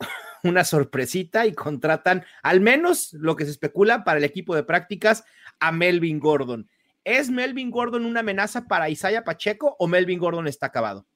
una 0.42 0.64
sorpresita 0.64 1.46
y 1.46 1.52
contratan 1.52 2.24
al 2.42 2.60
menos 2.60 3.12
lo 3.12 3.36
que 3.36 3.44
se 3.44 3.50
especula 3.50 4.04
para 4.04 4.18
el 4.18 4.24
equipo 4.24 4.54
de 4.54 4.62
prácticas 4.62 5.24
a 5.60 5.72
Melvin 5.72 6.18
Gordon. 6.18 6.68
¿Es 7.04 7.30
Melvin 7.30 7.70
Gordon 7.70 8.04
una 8.04 8.20
amenaza 8.20 8.66
para 8.66 8.90
Isaiah 8.90 9.24
Pacheco 9.24 9.76
o 9.78 9.86
Melvin 9.86 10.18
Gordon 10.18 10.46
está 10.46 10.66
acabado? 10.66 11.06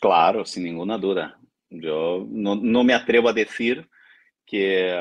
Claro, 0.00 0.44
sin 0.44 0.64
ninguna 0.64 0.96
duda. 0.96 1.38
Yo 1.70 2.26
no, 2.28 2.56
me 2.84 2.94
atrevo 2.94 3.28
a 3.28 3.32
decir 3.32 3.88
que, 4.46 4.94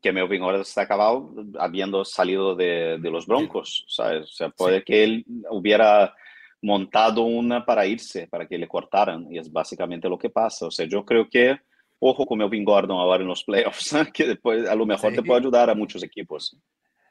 que 0.00 0.12
Melvin 0.12 0.40
Gordon 0.40 0.62
está 0.62 0.82
acabado 0.82 1.34
habiendo 1.58 2.04
salido 2.04 2.54
de, 2.54 2.98
los 2.98 3.26
Broncos. 3.26 3.84
O 3.86 4.24
sea, 4.24 4.48
puede 4.50 4.82
que 4.82 5.04
él 5.04 5.24
hubiera 5.50 6.14
montado 6.62 7.22
una 7.22 7.66
para 7.66 7.86
irse, 7.86 8.28
para 8.28 8.46
que 8.46 8.56
le 8.56 8.68
cortaran, 8.68 9.26
y 9.30 9.38
es 9.38 9.50
básicamente 9.50 10.08
lo 10.08 10.18
que 10.18 10.30
pasa. 10.30 10.66
O 10.66 10.70
sea, 10.70 10.86
yo 10.86 11.04
creo 11.04 11.28
que 11.28 11.58
ojo 11.98 12.26
con 12.26 12.38
Melvin 12.38 12.64
Gordon 12.64 12.98
ahora 12.98 13.22
en 13.22 13.28
los 13.28 13.44
playoffs, 13.44 13.94
que 14.14 14.26
después 14.26 14.68
a 14.68 14.74
lo 14.74 14.86
mejor 14.86 15.12
te 15.12 15.22
puede 15.22 15.40
ayudar 15.40 15.70
a 15.70 15.74
muchos 15.74 16.02
equipos. 16.02 16.56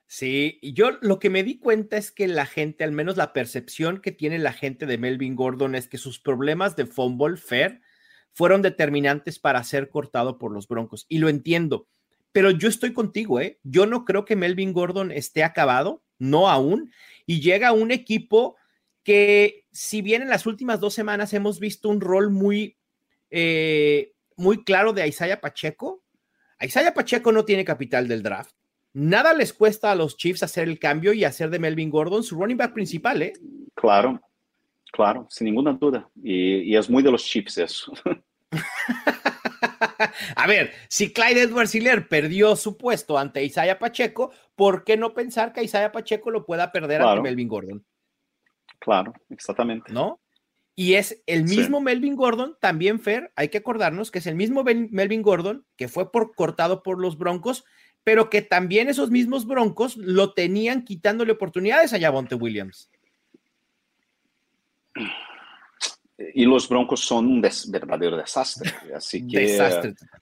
Sí, 0.06 0.60
yo 0.62 0.98
lo 1.02 1.20
que 1.20 1.30
me 1.30 1.44
di 1.44 1.58
cuenta 1.58 1.96
es 1.96 2.12
que 2.12 2.28
la 2.28 2.46
gente, 2.46 2.84
al 2.84 2.92
menos 2.92 3.16
la 3.16 3.32
percepción 3.32 4.02
que 4.02 4.12
tiene 4.12 4.40
la 4.40 4.52
gente 4.52 4.86
de 4.86 4.98
Melvin 4.98 5.38
Gordon 5.38 5.76
es 5.76 5.88
que 5.88 5.98
sus 5.98 6.20
problemas 6.20 6.76
de 6.76 6.86
fumble 6.86 7.38
fair 7.38 7.82
fueron 8.34 8.62
determinantes 8.62 9.40
para 9.40 9.64
ser 9.64 9.90
cortado 9.90 10.38
por 10.38 10.52
los 10.52 10.68
Broncos. 10.68 11.06
Y 11.08 11.20
lo 11.20 11.30
entiendo, 11.30 11.88
pero 12.32 12.52
yo 12.52 12.70
estoy 12.70 12.94
contigo, 12.94 13.40
¿eh? 13.40 13.60
Yo 13.64 13.86
no 13.86 14.06
creo 14.06 14.26
que 14.26 14.36
Melvin 14.36 14.74
Gordon 14.74 15.12
esté 15.12 15.44
acabado, 15.44 16.04
no 16.18 16.50
aún, 16.50 16.92
y 17.26 17.42
llega 17.42 17.72
un 17.72 17.92
equipo 17.92 18.56
que 19.04 19.66
si 19.72 20.02
bien 20.02 20.22
en 20.22 20.30
las 20.30 20.46
últimas 20.46 20.80
dos 20.80 20.94
semanas 20.94 21.34
hemos 21.34 21.60
visto 21.60 21.90
un 21.90 22.02
rol 22.02 22.30
muy, 22.30 22.78
eh, 23.30 24.14
muy 24.36 24.64
claro 24.64 24.94
de 24.94 25.08
Isaiah 25.08 25.42
Pacheco, 25.42 26.04
Isaiah 26.60 26.94
Pacheco 26.94 27.32
no 27.32 27.46
tiene 27.46 27.66
capital 27.66 28.08
del 28.08 28.22
draft 28.22 28.56
Nada 28.94 29.34
les 29.34 29.54
cuesta 29.54 29.92
a 29.92 29.96
los 29.96 30.18
Chiefs 30.18 30.44
hacer 30.44 30.68
el 30.68 30.78
cambio 30.78 31.14
y 31.14 31.24
hacer 31.24 31.50
de 31.50 31.60
Melvin 31.60 31.90
Gordon 31.90 32.24
su 32.24 32.36
running 32.36 32.58
back 32.58 32.74
principal, 32.74 33.22
¿eh? 33.22 33.34
Claro, 33.74 34.20
claro, 34.92 35.28
sin 35.30 35.46
ninguna 35.46 35.72
duda. 35.74 36.10
Y, 36.22 36.76
es 36.76 36.90
muy 36.90 37.02
de 37.02 37.12
los 37.12 37.24
Chiefs 37.24 37.58
eso. 37.58 37.94
a 40.36 40.48
ver, 40.48 40.72
si 40.88 41.12
Clyde 41.12 41.44
Edwards 41.44 41.76
Hiller 41.76 42.08
perdió 42.08 42.56
su 42.56 42.78
puesto 42.78 43.18
ante 43.18 43.44
Isaiah 43.44 43.80
Pacheco, 43.80 44.32
¿por 44.56 44.84
qué 44.84 44.98
no 44.98 45.14
pensar 45.14 45.54
que 45.54 45.64
Isaiah 45.64 45.92
Pacheco 45.92 46.32
lo 46.32 46.46
pueda 46.46 46.72
perder 46.72 47.02
ante 47.02 47.22
Melvin 47.22 47.48
Gordon? 47.48 47.86
Claro, 48.80 49.14
exactamente. 49.30 49.92
¿No? 49.92 50.20
Y 50.76 50.94
es 50.94 51.22
el 51.28 51.44
mismo 51.44 51.82
Melvin 51.82 52.16
Gordon, 52.16 52.58
también 52.60 53.00
Fer, 53.00 53.32
hay 53.36 53.50
que 53.50 53.58
acordarnos 53.58 54.10
que 54.10 54.20
es 54.20 54.26
el 54.26 54.36
mismo 54.36 54.64
Melvin 54.64 55.22
Gordon 55.22 55.66
que 55.76 55.88
fue 55.88 56.12
por, 56.12 56.34
cortado 56.34 56.82
por 56.82 57.00
los 57.00 57.18
Broncos 57.18 57.66
pero 58.04 58.30
que 58.30 58.42
también 58.42 58.90
esos 58.90 59.12
mismos 59.12 59.46
Broncos 59.46 59.98
lo 59.98 60.34
tenían 60.34 60.84
quitándole 60.84 61.34
oportunidades 61.34 61.94
a 61.94 62.00
Javonte 62.00 62.36
Williams. 62.36 62.90
Y 66.34 66.46
los 66.46 66.68
Broncos 66.68 67.02
son 67.02 67.28
un 67.28 67.42
verdadero 67.42 68.18
desastre. 68.18 68.72
Así 68.96 69.28
que 69.28 69.58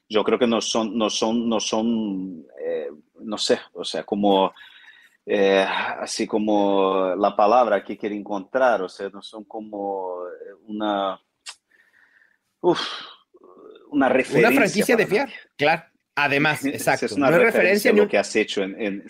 yo 0.07 0.23
creo 0.23 0.39
que 0.39 0.47
no 0.47 0.61
son, 0.61 0.97
no 0.97 1.09
son, 1.09 1.47
no 1.47 1.59
son, 1.59 2.45
eh, 2.63 2.89
no 3.21 3.37
sé, 3.37 3.59
o 3.73 3.83
sea, 3.83 4.03
como, 4.03 4.53
eh, 5.25 5.65
así 5.99 6.25
como 6.25 7.13
la 7.15 7.35
palabra 7.35 7.83
que 7.83 7.97
quiere 7.97 8.15
encontrar, 8.15 8.81
o 8.81 8.89
sea, 8.89 9.09
no 9.09 9.21
son 9.21 9.43
como 9.43 10.23
una, 10.67 11.19
una 13.89 14.09
referencia. 14.09 14.49
Una 14.49 14.61
franquicia 14.61 14.95
de 14.95 15.07
fiar, 15.07 15.29
claro. 15.55 15.83
Además, 16.15 16.65
exacto. 16.65 17.05
Es 17.05 17.11
una 17.13 17.31
referencia, 17.31 17.91
a 17.91 17.93
lo 17.93 18.07
que 18.07 18.17
has 18.17 18.35
hecho 18.35 18.63
en, 18.63 18.79
en 18.81 19.03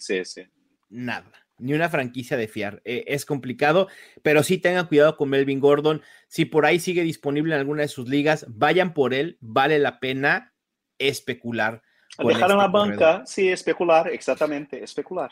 Nada, 0.90 1.32
ni 1.60 1.74
una 1.74 1.90
franquicia 1.90 2.38
de 2.38 2.48
fiar. 2.48 2.82
Eh, 2.86 3.06
es 3.08 3.26
complicado, 3.26 3.88
pero 4.24 4.44
sí 4.44 4.58
tengan 4.58 4.88
cuidado 4.88 5.18
con 5.18 5.30
Melvin 5.30 5.60
Gordon. 5.60 6.02
Si 6.28 6.46
por 6.46 6.66
ahí 6.66 6.80
sigue 6.80 7.04
disponible 7.04 7.54
en 7.54 7.60
alguna 7.60 7.84
de 7.84 7.88
sus 7.88 8.08
ligas, 8.08 8.46
vayan 8.50 8.94
por 8.94 9.14
él. 9.14 9.38
Vale 9.42 9.80
la 9.80 10.00
pena 10.00 10.54
especular. 10.98 11.82
Dejar 12.18 12.52
en 12.52 12.58
este 12.58 12.58
la 12.58 12.68
banca, 12.68 13.24
sí, 13.26 13.50
especular, 13.50 14.10
exactamente, 14.10 14.84
especular. 14.84 15.32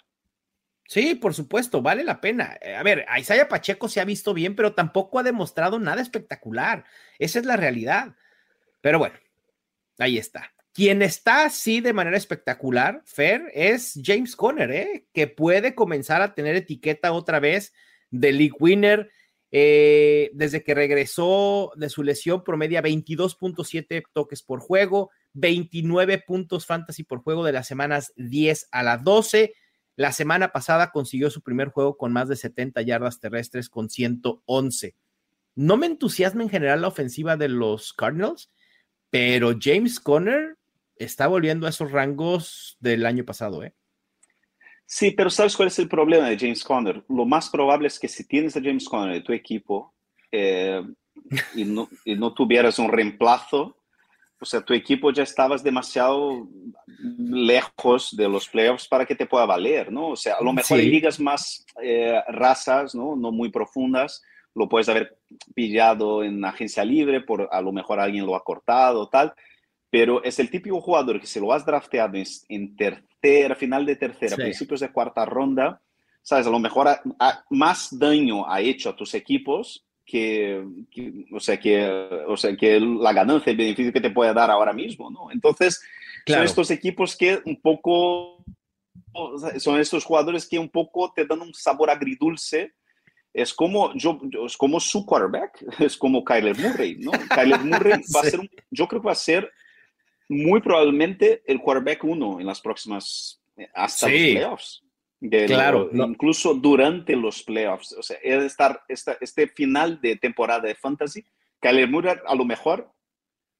Sí, 0.88 1.16
por 1.16 1.34
supuesto, 1.34 1.82
vale 1.82 2.04
la 2.04 2.22
pena. 2.22 2.58
Eh, 2.62 2.76
a 2.76 2.84
ver, 2.84 3.06
Isaiah 3.20 3.50
Pacheco 3.50 3.90
se 3.90 4.00
ha 4.00 4.06
visto 4.06 4.34
bien, 4.34 4.56
pero 4.56 4.74
tampoco 4.74 5.20
ha 5.20 5.24
demostrado 5.24 5.80
nada 5.80 6.02
espectacular. 6.02 6.86
Esa 7.20 7.40
es 7.40 7.46
la 7.46 7.58
realidad. 7.58 8.16
Pero 8.80 9.00
bueno, 9.00 9.18
ahí 10.00 10.18
está. 10.18 10.54
Quien 10.78 11.02
está 11.02 11.44
así 11.44 11.82
de 11.82 11.92
manera 11.92 12.18
espectacular, 12.18 13.02
Fer, 13.04 13.50
es 13.56 14.00
James 14.00 14.36
Conner, 14.36 14.70
¿eh? 14.70 15.08
que 15.12 15.26
puede 15.26 15.74
comenzar 15.74 16.22
a 16.22 16.36
tener 16.36 16.56
etiqueta 16.56 17.14
otra 17.14 17.40
vez 17.40 17.74
de 18.12 18.32
League 18.32 18.54
Winner. 18.60 19.10
Eh, 19.50 20.30
desde 20.36 20.64
que 20.64 20.76
regresó 20.76 21.72
de 21.78 21.90
su 21.90 22.04
lesión, 22.04 22.44
promedia 22.44 22.84
22.7 22.84 24.04
toques 24.14 24.44
por 24.44 24.60
juego, 24.60 25.10
29 25.34 26.20
puntos 26.20 26.68
fantasy 26.68 27.04
por 27.04 27.24
juego 27.24 27.44
de 27.44 27.54
las 27.54 27.66
semanas 27.66 28.14
10 28.16 28.68
a 28.72 28.84
la 28.84 28.98
12. 28.98 29.56
La 29.96 30.12
semana 30.12 30.52
pasada 30.52 30.92
consiguió 30.92 31.32
su 31.32 31.42
primer 31.42 31.70
juego 31.70 31.98
con 31.98 32.14
más 32.14 32.28
de 32.28 32.36
70 32.36 32.84
yardas 32.84 33.20
terrestres 33.20 33.70
con 33.72 33.90
111. 33.90 34.94
No 35.56 35.76
me 35.76 35.88
entusiasma 35.88 36.44
en 36.44 36.50
general 36.50 36.82
la 36.82 36.90
ofensiva 36.90 37.36
de 37.36 37.50
los 37.50 37.94
Cardinals, 37.94 38.52
pero 39.10 39.56
James 39.60 40.00
Conner 40.00 40.56
está 41.00 41.28
volviendo 41.28 41.68
a 41.68 41.70
esos 41.70 41.92
rangos 41.92 42.78
del 42.80 43.06
año 43.06 43.26
pasado, 43.26 43.64
¿eh? 43.64 43.74
Sí, 44.90 45.12
pero 45.12 45.30
¿sabes 45.30 45.56
cuál 45.58 45.68
es 45.68 45.78
el 45.80 45.90
problema 45.90 46.30
de 46.30 46.38
James 46.38 46.64
Conner? 46.64 47.04
Lo 47.10 47.26
más 47.26 47.50
probable 47.50 47.88
es 47.88 48.00
que 48.00 48.08
si 48.08 48.26
tienes 48.26 48.56
a 48.56 48.62
James 48.62 48.88
Conner 48.88 49.18
en 49.18 49.24
tu 49.24 49.34
equipo 49.34 49.94
eh, 50.32 50.82
y, 51.56 51.66
no, 51.66 51.90
y, 52.06 52.16
no, 52.16 52.34
tuvieras 52.34 52.80
un 52.80 52.90
reemplazo, 52.90 53.76
o 54.40 54.46
sea, 54.46 54.62
tu 54.62 54.74
equipo 54.74 55.12
ya 55.12 55.24
estabas 55.24 55.62
demasiado 55.62 56.48
lejos 57.20 58.16
de 58.16 58.30
los 58.30 58.48
playoffs 58.48 58.88
para 58.88 59.06
que 59.06 59.16
te 59.16 59.26
pueda 59.26 59.46
valer, 59.46 59.92
¿no? 59.92 60.12
O 60.12 60.16
sea, 60.16 60.36
a 60.36 60.44
lo 60.44 60.54
mejor 60.54 60.80
en 60.80 60.90
ligas 60.90 61.20
más 61.20 61.66
eh, 61.84 62.22
razas, 62.30 62.96
¿no? 62.96 63.18
No 63.18 63.34
muy 63.34 63.50
profundas, 63.50 64.24
lo 64.56 64.70
puedes 64.70 64.88
haber 64.88 65.18
pillado 65.54 66.24
en 66.24 66.46
agencia 66.46 66.86
libre, 66.86 67.20
por 67.20 67.50
a 67.52 67.62
lo 67.62 67.74
mejor 67.74 68.00
alguien 68.00 68.26
lo 68.26 68.38
ha 68.38 68.44
cortado, 68.44 69.10
tal 69.10 69.34
pero 69.90 70.24
es 70.24 70.40
el 70.40 70.50
típico 70.50 70.82
jugador 70.82 71.20
que 71.20 71.28
si 71.28 71.40
lo 71.40 71.54
has 71.54 71.66
drafteado 71.66 72.18
en, 72.50 72.76
tercera, 72.76 73.56
final 73.56 73.86
de 73.86 73.96
tercera, 73.96 74.36
principios 74.36 74.82
de 74.82 74.92
cuarta 74.92 75.26
ronda, 75.26 75.82
sabes, 76.22 76.46
a 76.48 76.50
lo 76.50 76.60
mejor 76.60 76.90
más 77.50 77.98
daño 77.98 78.50
ha 78.50 78.60
hecho 78.60 78.90
a 78.90 78.96
tus 78.96 79.14
equipos 79.14 79.86
que, 80.06 80.64
o, 81.34 81.40
sea, 81.40 81.60
que, 81.60 81.86
o 82.28 82.38
sea, 82.38 82.56
que 82.56 82.80
la 82.80 83.14
ganancia, 83.14 83.52
el 83.52 83.58
beneficio 83.58 83.92
que 83.92 84.02
te 84.02 84.10
puede 84.10 84.34
dar 84.34 84.50
ahora 84.50 84.74
mismo, 84.74 85.10
¿no? 85.10 85.32
Entonces, 85.32 85.82
son 86.26 86.44
estos 86.44 86.72
equipos 86.72 87.16
que 87.16 87.42
un 87.46 87.62
poco, 87.62 88.44
son 89.58 89.80
estos 89.80 90.04
jugadores 90.04 90.48
que 90.48 90.60
un 90.60 90.70
poco 90.70 91.12
te 91.14 91.26
dan 91.26 91.42
un 91.42 91.54
sabor 91.54 91.90
agridulce. 91.90 92.74
Es 93.34 93.54
como, 93.54 93.94
yo, 93.96 94.20
es 94.46 94.58
como 94.58 94.80
su 94.80 95.06
quarterback, 95.06 95.64
es 95.80 95.96
como 95.96 96.24
Kyler 96.24 96.58
Murray, 96.58 96.98
¿no? 97.00 97.12
Kyler 97.12 97.64
Murray 97.64 98.02
va 98.16 98.22
a 98.22 98.24
ser, 98.24 98.40
yo 98.72 98.88
creo 98.88 99.02
que 99.02 99.08
va 99.08 99.12
a 99.12 99.16
ser 99.16 99.52
muy 100.30 100.62
probablemente 100.62 101.44
el 101.46 101.60
quarterback 101.60 102.04
uno 102.04 102.40
en 102.40 102.46
las 102.46 102.62
próximas, 102.62 103.42
eh, 103.56 103.70
hasta 103.74 104.08
los 104.08 104.20
playoffs. 104.20 104.84
claro. 105.48 105.90
Incluso 105.94 106.54
durante 106.54 107.16
los 107.16 107.44
playoffs. 107.44 107.94
O 107.94 108.04
sea, 108.04 108.18
estar 108.18 108.84
este 108.88 109.48
final 109.48 110.00
de 110.02 110.16
temporada 110.16 110.62
de 110.62 110.76
fantasy, 110.76 111.24
Kyler 111.60 111.90
Murray 111.90 112.18
a 112.26 112.36
lo 112.36 112.46
mejor, 112.46 112.92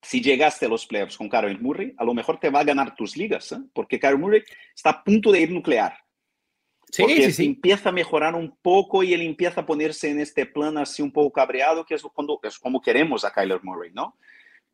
si 0.02 0.22
llegaste 0.22 0.66
a 0.66 0.70
los 0.70 0.86
playoffs 0.86 1.18
con 1.18 1.30
Kyler 1.30 1.60
Murray, 1.60 1.94
a 1.98 2.04
lo 2.04 2.14
mejor 2.14 2.40
te 2.40 2.50
va 2.50 2.60
a 2.60 2.64
ganar 2.64 2.96
tus 2.96 3.18
ligas, 3.18 3.52
¿eh? 3.52 3.58
porque 3.74 4.00
Kyler 4.00 4.18
Murray 4.18 4.44
está 4.76 4.92
a 4.92 5.04
punto 5.04 5.32
de 5.32 5.42
ir 5.42 5.52
nuclear. 5.52 5.98
Sí, 6.90 7.02
porque 7.02 7.32
sí, 7.32 7.46
empieza 7.46 7.90
a 7.90 7.92
mejorar 7.92 8.34
un 8.34 8.56
poco 8.62 9.04
y 9.04 9.14
él 9.14 9.22
empieza 9.22 9.62
a 9.62 9.66
ponerse 9.66 10.10
en 10.10 10.22
este 10.22 10.46
plan 10.46 10.78
así 10.78 11.02
un 11.02 11.12
poco 11.12 11.34
cabreado, 11.34 11.86
que 11.86 11.96
es, 11.96 12.02
cuando, 12.02 12.40
es 12.44 12.58
como 12.58 12.82
queremos 12.82 13.26
a 13.26 13.32
Kyler 13.32 13.62
Murray, 13.62 13.92
¿no? 13.94 14.16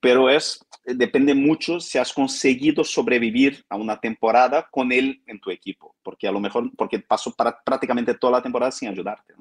Pero 0.03 0.29
es, 0.29 0.59
depende 0.83 1.33
mucho 1.33 1.79
si 1.79 1.97
has 1.97 2.11
conseguido 2.11 2.83
sobrevivir 2.83 3.63
a 3.69 3.77
una 3.77 4.01
temporada 4.01 4.67
con 4.69 4.91
él 4.91 5.23
en 5.27 5.39
tu 5.39 5.49
equipo, 5.49 5.95
porque 6.03 6.27
a 6.27 6.31
lo 6.33 6.41
mejor, 6.41 6.69
porque 6.75 6.99
pasó 6.99 7.33
prácticamente 7.63 8.13
toda 8.13 8.33
la 8.33 8.43
temporada 8.43 8.69
sin 8.73 8.89
ayudarte. 8.89 9.33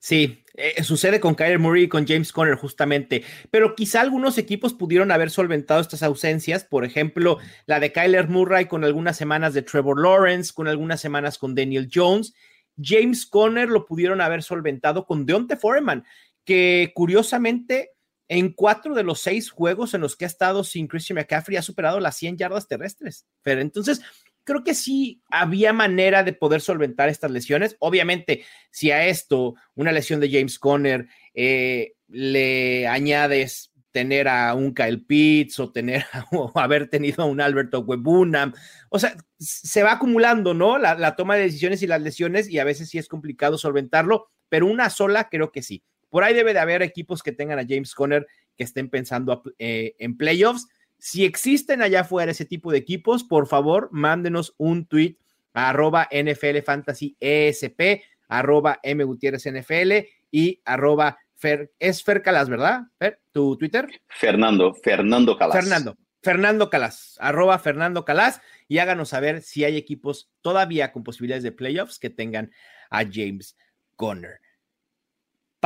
Sí, 0.00 0.42
eh, 0.54 0.82
sucede 0.82 1.20
con 1.20 1.36
Kyler 1.36 1.60
Murray 1.60 1.84
y 1.84 1.88
con 1.88 2.04
James 2.04 2.32
Conner 2.32 2.56
justamente, 2.56 3.22
pero 3.52 3.76
quizá 3.76 4.00
algunos 4.00 4.38
equipos 4.38 4.74
pudieron 4.74 5.12
haber 5.12 5.30
solventado 5.30 5.80
estas 5.80 6.02
ausencias, 6.02 6.64
por 6.64 6.84
ejemplo, 6.84 7.38
la 7.66 7.78
de 7.78 7.92
Kyler 7.92 8.28
Murray 8.28 8.66
con 8.66 8.82
algunas 8.82 9.16
semanas 9.16 9.54
de 9.54 9.62
Trevor 9.62 10.02
Lawrence, 10.02 10.52
con 10.52 10.66
algunas 10.66 11.00
semanas 11.00 11.38
con 11.38 11.54
Daniel 11.54 11.88
Jones. 11.94 12.34
James 12.76 13.24
Conner 13.24 13.68
lo 13.68 13.86
pudieron 13.86 14.20
haber 14.20 14.42
solventado 14.42 15.06
con 15.06 15.26
Deontay 15.26 15.56
Foreman, 15.56 16.04
que 16.44 16.90
curiosamente 16.92 17.92
en 18.28 18.52
cuatro 18.52 18.94
de 18.94 19.04
los 19.04 19.20
seis 19.20 19.50
juegos 19.50 19.94
en 19.94 20.00
los 20.00 20.16
que 20.16 20.24
ha 20.24 20.28
estado 20.28 20.64
sin 20.64 20.88
Christian 20.88 21.16
McCaffrey 21.16 21.56
ha 21.56 21.62
superado 21.62 22.00
las 22.00 22.16
100 22.16 22.38
yardas 22.38 22.66
terrestres. 22.66 23.26
Pero 23.42 23.60
entonces, 23.60 24.00
creo 24.44 24.64
que 24.64 24.74
sí 24.74 25.22
había 25.30 25.72
manera 25.72 26.22
de 26.22 26.32
poder 26.32 26.60
solventar 26.60 27.08
estas 27.08 27.30
lesiones. 27.30 27.76
Obviamente, 27.80 28.44
si 28.70 28.90
a 28.90 29.06
esto, 29.06 29.54
una 29.74 29.92
lesión 29.92 30.20
de 30.20 30.30
James 30.30 30.58
Conner, 30.58 31.08
eh, 31.34 31.94
le 32.08 32.86
añades 32.86 33.72
tener 33.90 34.28
a 34.28 34.54
un 34.54 34.74
Kyle 34.74 35.02
Pitts 35.04 35.58
o 35.58 35.72
tener 35.72 36.04
o 36.32 36.52
haber 36.54 36.88
tenido 36.88 37.22
a 37.22 37.26
un 37.26 37.40
Alberto 37.40 37.80
Webunam. 37.80 38.52
O 38.90 38.98
sea, 38.98 39.16
se 39.38 39.82
va 39.82 39.92
acumulando, 39.92 40.52
¿no? 40.52 40.78
La, 40.78 40.94
la, 40.94 41.16
toma 41.16 41.36
de 41.36 41.42
decisiones 41.42 41.82
y 41.82 41.86
las 41.86 42.02
lesiones 42.02 42.48
y 42.48 42.58
a 42.58 42.64
veces 42.64 42.88
sí 42.88 42.98
es 42.98 43.08
complicado 43.08 43.56
solventarlo, 43.58 44.30
pero 44.48 44.66
una 44.66 44.90
sola 44.90 45.28
creo 45.28 45.50
que 45.50 45.62
sí. 45.62 45.82
Por 46.16 46.24
ahí 46.24 46.32
debe 46.32 46.54
de 46.54 46.60
haber 46.60 46.80
equipos 46.80 47.22
que 47.22 47.30
tengan 47.30 47.58
a 47.58 47.66
James 47.68 47.94
Conner 47.94 48.26
que 48.56 48.64
estén 48.64 48.88
pensando 48.88 49.42
eh, 49.58 49.94
en 49.98 50.16
playoffs. 50.16 50.66
Si 50.96 51.26
existen 51.26 51.82
allá 51.82 52.00
afuera 52.00 52.32
ese 52.32 52.46
tipo 52.46 52.72
de 52.72 52.78
equipos, 52.78 53.22
por 53.22 53.46
favor, 53.46 53.90
mándenos 53.92 54.54
un 54.56 54.86
tweet 54.86 55.18
arroba 55.52 56.08
NFL 56.10 56.62
Fantasy 56.64 57.18
ESP, 57.20 58.02
arroba 58.28 58.80
M 58.82 59.04
Gutiérrez 59.04 59.44
NFL 59.44 60.06
y 60.30 60.62
arroba 60.64 61.18
Fer, 61.34 61.74
es 61.78 62.02
Fer 62.02 62.22
Calas, 62.22 62.48
¿verdad? 62.48 62.84
Fer, 62.98 63.20
tu 63.30 63.58
Twitter. 63.58 63.86
Fernando, 64.08 64.72
Fernando 64.72 65.36
Calas. 65.36 65.54
Fernando, 65.54 65.98
Fernando 66.22 66.70
Calas, 66.70 67.18
arroba 67.20 67.58
Fernando 67.58 68.06
Calas, 68.06 68.40
y 68.68 68.78
háganos 68.78 69.10
saber 69.10 69.42
si 69.42 69.64
hay 69.64 69.76
equipos 69.76 70.30
todavía 70.40 70.92
con 70.92 71.04
posibilidades 71.04 71.42
de 71.42 71.52
playoffs 71.52 71.98
que 71.98 72.08
tengan 72.08 72.52
a 72.88 73.04
James 73.04 73.58
Conner. 73.96 74.40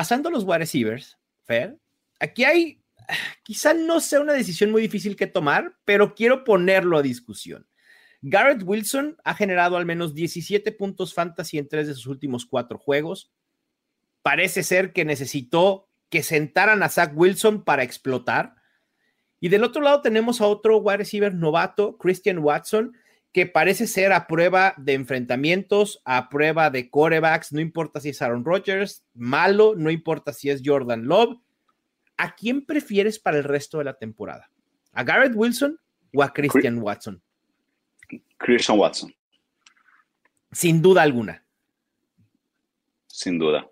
Pasando 0.00 0.30
a 0.30 0.33
los 0.33 0.45
wide 0.45 0.61
receivers, 0.61 1.19
Fer, 1.45 1.78
aquí 2.19 2.42
hay, 2.45 2.83
quizá 3.42 3.75
no 3.75 4.00
sea 4.00 4.21
una 4.21 4.33
decisión 4.33 4.71
muy 4.71 4.80
difícil 4.80 5.14
que 5.14 5.26
tomar, 5.26 5.76
pero 5.85 6.14
quiero 6.14 6.42
ponerlo 6.42 6.97
a 6.97 7.02
discusión. 7.02 7.69
Garrett 8.23 8.62
Wilson 8.64 9.19
ha 9.25 9.35
generado 9.35 9.76
al 9.76 9.85
menos 9.85 10.14
17 10.14 10.73
puntos 10.73 11.12
fantasy 11.12 11.59
en 11.59 11.69
tres 11.69 11.87
de 11.87 11.92
sus 11.92 12.07
últimos 12.07 12.47
cuatro 12.47 12.78
juegos. 12.78 13.30
Parece 14.23 14.62
ser 14.62 14.95
que 14.95 15.04
necesitó 15.04 15.90
que 16.09 16.23
sentaran 16.23 16.83
a 16.83 16.88
Zach 16.88 17.12
Wilson 17.14 17.62
para 17.62 17.83
explotar. 17.83 18.54
Y 19.38 19.50
del 19.50 19.64
otro 19.64 19.83
lado 19.83 20.00
tenemos 20.00 20.40
a 20.40 20.47
otro 20.47 20.78
wide 20.78 20.97
receiver 20.97 21.35
novato, 21.35 21.99
Christian 21.99 22.38
Watson, 22.38 22.97
que 23.32 23.46
parece 23.46 23.87
ser 23.87 24.12
a 24.12 24.26
prueba 24.26 24.75
de 24.76 24.94
enfrentamientos, 24.94 26.02
a 26.04 26.28
prueba 26.28 26.70
de 26.70 26.90
corebacks, 26.90 27.52
no 27.52 27.60
importa 27.60 28.00
si 28.00 28.08
es 28.08 28.22
Aaron 28.22 28.44
Rodgers, 28.44 29.04
malo, 29.14 29.75
no 29.76 29.90
importa 29.90 30.32
si 30.32 30.50
es 30.50 30.62
Jordan 30.64 31.06
Love. 31.06 31.38
¿A 32.16 32.34
quién 32.34 32.66
prefieres 32.66 33.18
para 33.18 33.38
el 33.38 33.44
resto 33.44 33.78
de 33.78 33.84
la 33.84 33.94
temporada? 33.94 34.50
¿A 34.92 35.04
Garrett 35.04 35.32
Wilson 35.34 35.78
o 36.12 36.22
a 36.22 36.32
Christian 36.32 36.78
Watson? 36.78 37.22
Christian 38.37 38.78
Watson. 38.78 39.14
Sin 40.52 40.82
duda 40.82 41.02
alguna. 41.02 41.44
Sin 43.06 43.38
duda. 43.38 43.70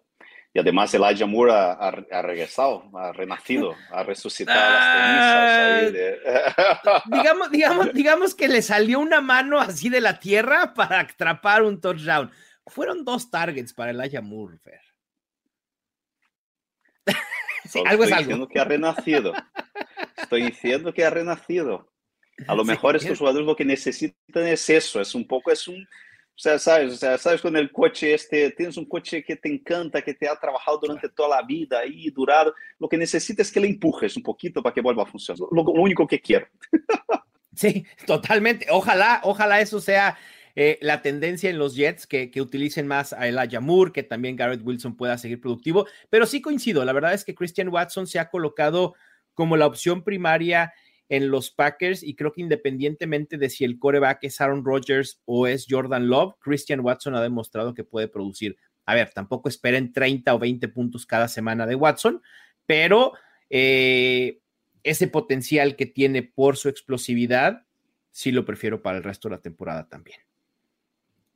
Y 0.58 0.60
además 0.60 0.92
Elijah 0.92 1.24
Moore 1.24 1.52
ha, 1.52 1.70
ha, 1.74 1.88
ha 2.10 2.22
regresado, 2.22 2.90
ha 2.98 3.12
renacido, 3.12 3.76
ha 3.92 4.02
resucitado 4.02 4.58
Ah, 4.60 5.84
las 5.84 5.86
cenizas 5.86 5.86
ahí 5.86 5.92
de... 5.92 7.16
digamos, 7.16 7.50
digamos, 7.52 7.92
digamos 7.94 8.34
que 8.34 8.48
le 8.48 8.60
salió 8.60 8.98
una 8.98 9.20
mano 9.20 9.60
así 9.60 9.88
de 9.88 10.00
la 10.00 10.18
tierra 10.18 10.74
para 10.74 10.98
atrapar 10.98 11.62
un 11.62 11.80
touchdown. 11.80 12.32
Fueron 12.66 13.04
dos 13.04 13.30
targets 13.30 13.72
para 13.72 13.92
Elijah 13.92 14.20
Moore, 14.20 14.58
Fer. 14.58 14.80
Sí, 17.64 17.82
algo 17.86 18.02
es 18.02 18.08
estoy 18.10 18.18
algo. 18.18 18.18
diciendo 18.30 18.48
que 18.48 18.58
ha 18.60 18.64
renacido. 18.64 19.32
Estoy 20.16 20.42
diciendo 20.42 20.92
que 20.92 21.04
ha 21.04 21.10
renacido. 21.10 21.92
A 22.48 22.54
lo 22.56 22.64
Sí, 22.64 22.70
mejor 22.70 22.96
es- 22.96 23.02
estos 23.02 23.18
jugadores 23.18 23.46
lo 23.46 23.54
que 23.54 23.64
necesitan 23.64 24.46
es 24.46 24.68
eso, 24.70 25.00
es 25.00 25.14
un 25.14 25.24
poco, 25.26 25.52
es 25.52 25.68
un, 25.68 25.86
o 26.38 26.40
sea, 26.40 26.56
sabes, 26.56 26.92
o 26.92 26.96
sea, 26.96 27.18
sabes 27.18 27.40
con 27.42 27.56
el 27.56 27.72
coche 27.72 28.14
este, 28.14 28.52
tienes 28.52 28.76
un 28.76 28.84
coche 28.84 29.24
que 29.24 29.34
te 29.34 29.52
encanta, 29.52 30.02
que 30.02 30.14
te 30.14 30.28
ha 30.28 30.36
trabajado 30.36 30.78
durante 30.78 31.08
toda 31.08 31.40
la 31.40 31.42
vida 31.42 31.84
y 31.84 32.12
durado, 32.12 32.54
lo 32.78 32.88
que 32.88 32.96
necesitas 32.96 33.48
es 33.48 33.52
que 33.52 33.58
le 33.58 33.66
empujes 33.66 34.16
un 34.16 34.22
poquito 34.22 34.62
para 34.62 34.72
que 34.72 34.80
vuelva 34.80 35.02
a 35.02 35.06
funcionar. 35.06 35.48
Lo, 35.50 35.64
lo 35.64 35.82
único 35.82 36.06
que 36.06 36.20
quiero. 36.20 36.46
Sí, 37.54 37.84
totalmente. 38.06 38.68
Ojalá, 38.70 39.20
ojalá 39.24 39.60
eso 39.60 39.80
sea 39.80 40.16
eh, 40.54 40.78
la 40.80 41.02
tendencia 41.02 41.50
en 41.50 41.58
los 41.58 41.74
Jets, 41.74 42.06
que, 42.06 42.30
que 42.30 42.40
utilicen 42.40 42.86
más 42.86 43.12
a 43.12 43.26
Elijah 43.26 43.58
Moore, 43.58 43.90
que 43.90 44.04
también 44.04 44.36
Garrett 44.36 44.64
Wilson 44.64 44.96
pueda 44.96 45.18
seguir 45.18 45.40
productivo. 45.40 45.88
Pero 46.08 46.24
sí 46.24 46.40
coincido, 46.40 46.84
la 46.84 46.92
verdad 46.92 47.14
es 47.14 47.24
que 47.24 47.34
Christian 47.34 47.70
Watson 47.70 48.06
se 48.06 48.20
ha 48.20 48.30
colocado 48.30 48.94
como 49.34 49.56
la 49.56 49.66
opción 49.66 50.04
primaria 50.04 50.72
en 51.08 51.30
los 51.30 51.50
Packers 51.50 52.02
y 52.02 52.14
creo 52.14 52.32
que 52.32 52.42
independientemente 52.42 53.38
de 53.38 53.50
si 53.50 53.64
el 53.64 53.78
coreback 53.78 54.24
es 54.24 54.40
Aaron 54.40 54.64
Rodgers 54.64 55.20
o 55.24 55.46
es 55.46 55.66
Jordan 55.68 56.08
Love, 56.08 56.34
Christian 56.40 56.80
Watson 56.80 57.14
ha 57.14 57.22
demostrado 57.22 57.74
que 57.74 57.84
puede 57.84 58.08
producir. 58.08 58.56
A 58.84 58.94
ver, 58.94 59.10
tampoco 59.10 59.48
esperen 59.48 59.92
30 59.92 60.34
o 60.34 60.38
20 60.38 60.68
puntos 60.68 61.06
cada 61.06 61.28
semana 61.28 61.66
de 61.66 61.74
Watson, 61.74 62.22
pero 62.66 63.12
eh, 63.50 64.40
ese 64.82 65.08
potencial 65.08 65.76
que 65.76 65.86
tiene 65.86 66.22
por 66.22 66.56
su 66.56 66.68
explosividad, 66.68 67.66
sí 68.10 68.32
lo 68.32 68.44
prefiero 68.44 68.82
para 68.82 68.98
el 68.98 69.04
resto 69.04 69.28
de 69.28 69.36
la 69.36 69.42
temporada 69.42 69.88
también. 69.88 70.20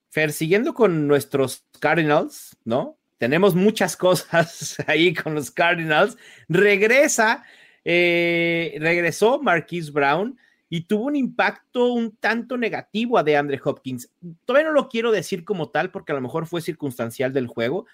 Fer, 0.09 0.33
siguiendo 0.33 0.75
con 0.75 1.07
nuestros 1.07 1.65
Cardinals, 1.81 2.57
¿no? 2.65 2.99
Tenemos 3.19 3.55
muchas 3.55 3.97
cosas 3.99 4.77
ahí 4.87 5.15
con 5.15 5.35
los 5.35 5.51
Cardinals. 5.51 6.19
Regresa, 6.49 7.45
eh, 7.85 8.77
regresó 8.81 9.41
Marquise 9.41 9.91
Brown 9.91 10.39
y 10.69 10.83
tuvo 10.83 11.05
un 11.05 11.17
impacto 11.17 11.93
un 11.93 12.17
tanto 12.17 12.57
negativo 12.57 13.19
a 13.19 13.23
DeAndre 13.23 13.61
Hopkins. 13.63 14.11
Todavía 14.45 14.69
no 14.69 14.75
lo 14.75 14.89
quiero 14.89 15.11
decir 15.13 15.45
como 15.45 15.71
tal 15.71 15.91
porque 15.91 16.13
a 16.13 16.15
lo 16.15 16.21
mejor 16.21 16.47
fue 16.47 16.63
circunstancial 16.63 17.33
del 17.33 17.47
juego, 17.47 17.87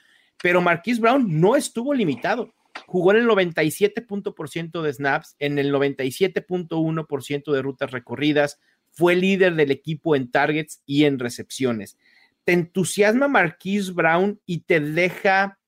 pero 0.42 0.60
Marquise 0.60 1.00
Brown 1.00 1.40
no 1.40 1.56
estuvo 1.56 1.92
limitado 1.94 2.52
jugó 2.86 3.12
en 3.12 3.18
el 3.18 3.26
97% 3.26 4.82
de 4.82 4.92
snaps, 4.92 5.36
en 5.38 5.58
el 5.58 5.72
97.1% 5.72 7.52
de 7.52 7.62
rutas 7.62 7.90
recorridas, 7.90 8.60
fue 8.90 9.16
líder 9.16 9.54
del 9.54 9.70
equipo 9.70 10.16
en 10.16 10.30
targets 10.30 10.82
y 10.86 11.04
en 11.04 11.18
recepciones. 11.18 11.98
¿Te 12.44 12.52
entusiasma 12.52 13.28
Marquise 13.28 13.92
Brown 13.92 14.40
y 14.46 14.60
te 14.60 14.80
deja 14.80 15.58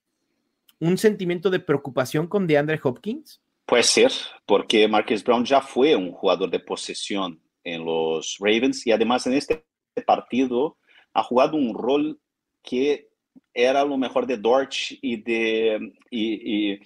un 0.78 0.96
sentimiento 0.96 1.50
de 1.50 1.60
preocupación 1.60 2.26
con 2.26 2.46
DeAndre 2.46 2.80
Hopkins? 2.82 3.40
Puede 3.70 3.84
ser, 3.84 4.10
porque 4.46 4.88
Marquez 4.88 5.22
Brown 5.22 5.44
ya 5.44 5.60
fue 5.60 5.94
un 5.94 6.10
jugador 6.10 6.50
de 6.50 6.58
posesión 6.58 7.40
en 7.62 7.84
los 7.84 8.36
Ravens 8.40 8.84
y 8.84 8.90
además 8.90 9.24
en 9.28 9.34
este 9.34 9.64
partido 10.04 10.76
ha 11.14 11.22
jugado 11.22 11.56
un 11.56 11.72
rol 11.72 12.18
que 12.64 13.10
era 13.54 13.84
lo 13.84 13.96
mejor 13.96 14.26
de 14.26 14.38
Dortch 14.38 14.98
y 15.00 15.22
de... 15.22 15.94
Y, 16.10 16.72
y, 16.72 16.80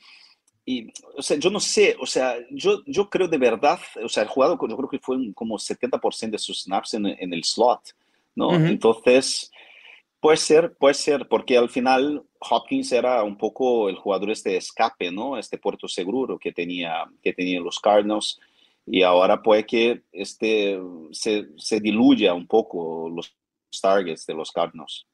y, 0.67 0.93
o 1.17 1.23
sea, 1.23 1.39
yo 1.39 1.49
no 1.49 1.59
sé, 1.59 1.97
o 1.99 2.05
sea, 2.05 2.37
yo, 2.51 2.83
yo 2.85 3.09
creo 3.09 3.29
de 3.29 3.39
verdad, 3.39 3.81
o 4.03 4.09
sea, 4.11 4.25
el 4.25 4.29
jugador 4.29 4.59
yo 4.69 4.77
creo 4.77 4.91
que 4.91 4.99
fue 4.99 5.17
un, 5.17 5.33
como 5.33 5.57
70% 5.57 6.33
de 6.33 6.39
sus 6.39 6.65
snaps 6.65 6.93
en, 6.93 7.07
en, 7.07 7.33
el 7.33 7.45
slot, 7.45 7.81
¿no? 8.35 8.49
Uh 8.49 8.53
-huh. 8.53 8.69
Entonces, 8.69 9.51
puede 10.25 10.39
ser, 10.39 10.75
puede 10.79 10.95
ser, 10.95 11.29
porque 11.29 11.59
al 11.59 11.69
final 11.69 12.25
Hopkins 12.41 12.91
era 12.93 13.23
un 13.23 13.37
poco 13.37 13.91
el 13.91 13.97
jugador 13.97 14.31
este 14.31 14.57
escape, 14.57 15.13
¿no? 15.13 15.37
Este 15.37 15.59
puerto 15.59 15.87
seguro 15.87 16.39
que 16.39 16.51
tenía, 16.51 17.05
que 17.23 17.35
tenía 17.35 17.61
los 17.61 17.79
Cardinals 17.79 18.41
y 18.87 19.03
ahora 19.03 19.43
puede 19.43 19.67
que 19.67 20.03
este 20.13 20.81
se, 21.13 21.49
se 21.59 21.79
diluya 21.79 22.33
un 22.33 22.47
poco 22.47 23.11
los 23.15 23.37
targets 23.83 24.25
de 24.25 24.33
los 24.33 24.51
Cardinals. 24.51 25.07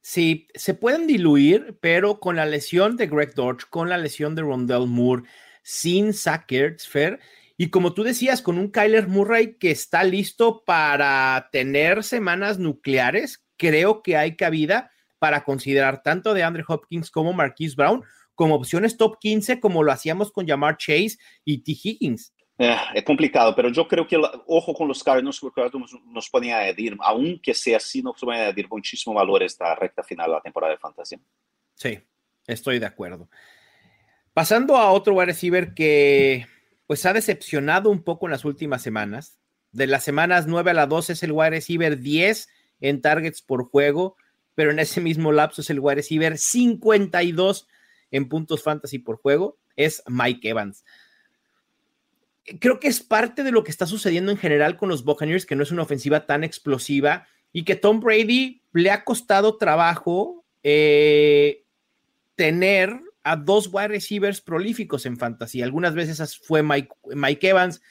Sí, 0.00 0.48
se 0.54 0.72
pueden 0.72 1.06
diluir, 1.06 1.76
pero 1.82 2.18
con 2.18 2.36
la 2.36 2.46
lesión 2.46 2.96
de 2.96 3.08
Greg 3.08 3.34
Dortch, 3.34 3.66
con 3.68 3.90
la 3.90 3.98
lesión 3.98 4.34
de 4.34 4.40
Rondell 4.40 4.86
Moore, 4.86 5.24
sin 5.62 6.14
Zach 6.14 6.50
Ertz, 6.50 6.88
Fer, 6.88 7.20
y 7.58 7.68
como 7.68 7.92
tú 7.92 8.04
decías, 8.04 8.40
con 8.40 8.56
un 8.56 8.70
Kyler 8.70 9.06
Murray 9.06 9.58
que 9.58 9.70
está 9.70 10.02
listo 10.02 10.64
para 10.64 11.50
tener 11.52 12.04
semanas 12.04 12.58
nucleares, 12.58 13.45
creo 13.56 14.02
que 14.02 14.16
hay 14.16 14.36
cabida 14.36 14.90
para 15.18 15.44
considerar 15.44 16.02
tanto 16.02 16.34
de 16.34 16.42
Andre 16.42 16.64
Hopkins 16.66 17.10
como 17.10 17.32
Marquise 17.32 17.74
Brown 17.76 18.04
como 18.36 18.54
opciones 18.54 18.96
top 18.96 19.18
15, 19.18 19.60
como 19.60 19.82
lo 19.82 19.90
hacíamos 19.90 20.30
con 20.30 20.46
Jamar 20.46 20.76
Chase 20.76 21.16
y 21.44 21.58
T. 21.58 21.72
Higgins. 21.72 22.32
É, 22.58 22.98
é, 22.98 23.02
complicado, 23.02 23.54
pero 23.54 23.70
yo 23.70 23.86
creo 23.86 24.06
que 24.06 24.16
ojo 24.46 24.72
con 24.72 24.88
los 24.88 25.02
Cardinals 25.02 25.40
porque 25.40 25.60
nos, 25.78 25.92
nos 26.06 26.30
pueden 26.30 26.52
añadir, 26.52 26.96
aunque 27.00 27.52
sea 27.52 27.76
así, 27.76 28.02
nos 28.02 28.18
pueden 28.18 28.42
añadir 28.42 28.66
muchísimo 28.70 29.14
valor 29.14 29.42
esta 29.42 29.74
recta 29.74 30.02
final 30.02 30.28
de 30.28 30.32
la 30.32 30.40
temporada 30.40 30.72
de 30.72 30.78
fantasía. 30.78 31.18
Sí, 31.74 31.98
estoy 32.46 32.78
de 32.78 32.86
acuerdo. 32.86 33.28
Pasando 34.32 34.76
a 34.76 34.90
otro 34.92 35.14
wide 35.14 35.26
receiver 35.26 35.74
que 35.74 36.46
pues 36.86 37.04
ha 37.04 37.12
decepcionado 37.12 37.90
un 37.90 38.02
poco 38.02 38.26
en 38.26 38.32
las 38.32 38.44
últimas 38.44 38.80
semanas. 38.82 39.38
De 39.72 39.86
las 39.86 40.04
semanas 40.04 40.46
9 40.46 40.70
a 40.70 40.74
la 40.74 40.86
12 40.86 41.14
es 41.14 41.22
el 41.22 41.32
wide 41.32 41.50
receiver 41.50 41.98
10 41.98 42.48
en 42.80 43.00
targets 43.00 43.42
por 43.42 43.64
juego, 43.64 44.16
pero 44.54 44.70
en 44.70 44.78
ese 44.78 45.00
mismo 45.00 45.32
lapso 45.32 45.60
es 45.60 45.70
el 45.70 45.80
wide 45.80 45.96
receiver 45.96 46.38
52 46.38 47.68
en 48.10 48.28
puntos 48.28 48.62
fantasy 48.62 48.98
por 48.98 49.16
juego, 49.16 49.58
es 49.76 50.02
Mike 50.06 50.48
Evans 50.48 50.84
creo 52.60 52.78
que 52.78 52.88
es 52.88 53.00
parte 53.00 53.42
de 53.42 53.50
lo 53.50 53.64
que 53.64 53.70
está 53.70 53.86
sucediendo 53.86 54.30
en 54.30 54.38
general 54.38 54.76
con 54.76 54.88
los 54.88 55.04
Buccaneers, 55.04 55.46
que 55.46 55.56
no 55.56 55.62
es 55.62 55.72
una 55.72 55.82
ofensiva 55.82 56.26
tan 56.26 56.44
explosiva 56.44 57.26
y 57.52 57.64
que 57.64 57.76
Tom 57.76 58.00
Brady 58.00 58.62
le 58.72 58.90
ha 58.90 59.04
costado 59.04 59.56
trabajo 59.56 60.44
eh, 60.62 61.64
tener 62.36 63.00
a 63.24 63.36
dos 63.36 63.68
wide 63.72 63.88
receivers 63.88 64.40
prolíficos 64.40 65.06
en 65.06 65.16
fantasía. 65.16 65.64
Algunas 65.64 65.94
veces 65.94 66.38
fue 66.38 66.62
Mike, 66.62 66.90
Mike 67.14 67.48
Evans, 67.48 67.82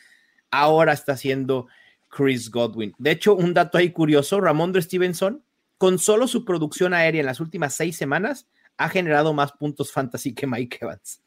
ahora 0.52 0.94
está 0.94 1.18
siendo 1.18 1.68
Chris 2.16 2.50
Godwin. 2.50 2.94
De 2.98 3.12
hecho, 3.12 3.36
un 3.36 3.54
dato 3.54 3.78
ahí 3.78 3.92
curioso, 3.92 4.40
Ramondre 4.40 4.82
Stevenson, 4.82 5.44
con 5.78 6.00
solo 6.00 6.28
su 6.28 6.46
producción 6.46 6.94
aérea 6.94 7.20
en 7.20 7.26
las 7.26 7.42
últimas 7.42 7.74
seis 7.74 7.98
semanas, 7.98 8.48
ha 8.78 8.88
generado 8.88 9.34
más 9.34 9.52
puntos 9.52 9.92
fantasy 9.92 10.34
que 10.34 10.48
Mike 10.48 10.78
Evans. 10.80 11.22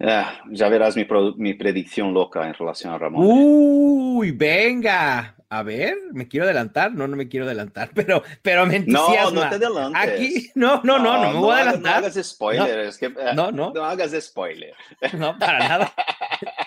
Yeah, 0.00 0.40
ya 0.50 0.68
verás 0.68 0.96
mi, 0.96 1.06
mi, 1.36 1.54
predicción 1.54 2.12
loca 2.12 2.44
en 2.46 2.54
relación 2.54 2.92
a 2.92 2.98
Ramón. 2.98 3.24
Uy, 3.24 4.32
venga. 4.32 5.35
A 5.48 5.62
ver, 5.62 5.96
me 6.12 6.26
quiero 6.26 6.44
adelantar. 6.44 6.92
No, 6.92 7.06
no 7.06 7.16
me 7.16 7.28
quiero 7.28 7.46
adelantar, 7.46 7.90
pero, 7.94 8.22
pero 8.42 8.66
me 8.66 8.76
entusiasma. 8.76 9.30
No, 9.30 9.44
no 9.44 9.50
te 9.50 9.56
adelantes. 9.56 10.02
Aquí, 10.02 10.50
no, 10.54 10.80
no, 10.82 10.98
no, 10.98 11.22
no, 11.22 11.32
me 11.32 11.38
voy 11.38 11.52
a 11.52 11.56
adelantar. 11.62 12.00
No 12.00 12.06
hagas 12.06 12.26
spoiler. 12.26 12.76
No, 12.76 12.82
es 12.82 12.98
que, 12.98 13.10
no, 13.10 13.52
no. 13.52 13.72
No 13.72 13.84
hagas 13.84 14.12
spoiler. 14.24 14.74
No, 15.16 15.38
para 15.38 15.68
nada. 15.68 15.94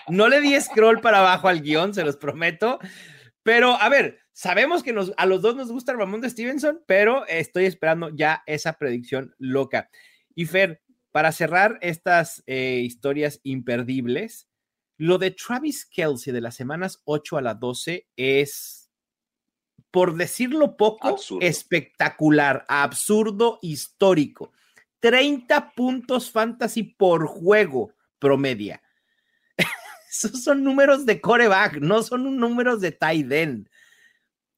No 0.08 0.28
le 0.28 0.40
di 0.40 0.58
scroll 0.60 1.00
para 1.00 1.18
abajo 1.18 1.48
al 1.48 1.62
guion, 1.62 1.94
se 1.94 2.04
los 2.04 2.16
prometo. 2.16 2.78
Pero, 3.42 3.72
a 3.80 3.88
ver, 3.88 4.18
sabemos 4.32 4.82
que 4.82 4.92
nos, 4.92 5.12
a 5.16 5.26
los 5.26 5.42
dos 5.42 5.56
nos 5.56 5.70
gusta 5.70 5.92
Ramón 5.92 6.20
de 6.20 6.30
Stevenson, 6.30 6.82
pero 6.86 7.26
estoy 7.26 7.66
esperando 7.66 8.10
ya 8.14 8.42
esa 8.46 8.74
predicción 8.74 9.34
loca. 9.38 9.88
Y 10.34 10.46
Fer, 10.46 10.82
para 11.12 11.32
cerrar 11.32 11.78
estas 11.80 12.42
eh, 12.46 12.80
historias 12.84 13.40
imperdibles, 13.42 14.49
lo 15.00 15.16
de 15.16 15.30
Travis 15.30 15.86
Kelsey 15.86 16.30
de 16.30 16.42
las 16.42 16.54
semanas 16.54 17.00
8 17.04 17.38
a 17.38 17.40
la 17.40 17.54
12 17.54 18.06
es, 18.16 18.90
por 19.90 20.14
decirlo 20.14 20.76
poco, 20.76 21.16
espectacular, 21.40 22.66
absurdo, 22.68 23.58
histórico. 23.62 24.52
30 24.98 25.72
puntos 25.72 26.30
fantasy 26.30 26.82
por 26.82 27.26
juego 27.26 27.94
promedia. 28.18 28.82
Esos 30.10 30.44
son 30.44 30.62
números 30.62 31.06
de 31.06 31.18
coreback, 31.18 31.78
no 31.78 32.02
son 32.02 32.36
números 32.36 32.82
de 32.82 32.92
tight 32.92 33.32
end. 33.32 33.70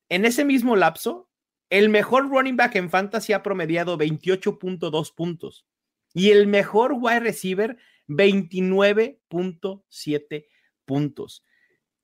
En 0.08 0.24
ese 0.24 0.44
mismo 0.44 0.74
lapso, 0.74 1.30
el 1.70 1.88
mejor 1.88 2.28
running 2.28 2.56
back 2.56 2.74
en 2.74 2.90
fantasy 2.90 3.32
ha 3.32 3.44
promediado 3.44 3.96
28.2 3.96 5.14
puntos 5.14 5.64
y 6.12 6.30
el 6.30 6.48
mejor 6.48 6.94
wide 6.94 7.20
receiver 7.20 7.78
29.7 8.16 10.46
puntos. 10.84 11.44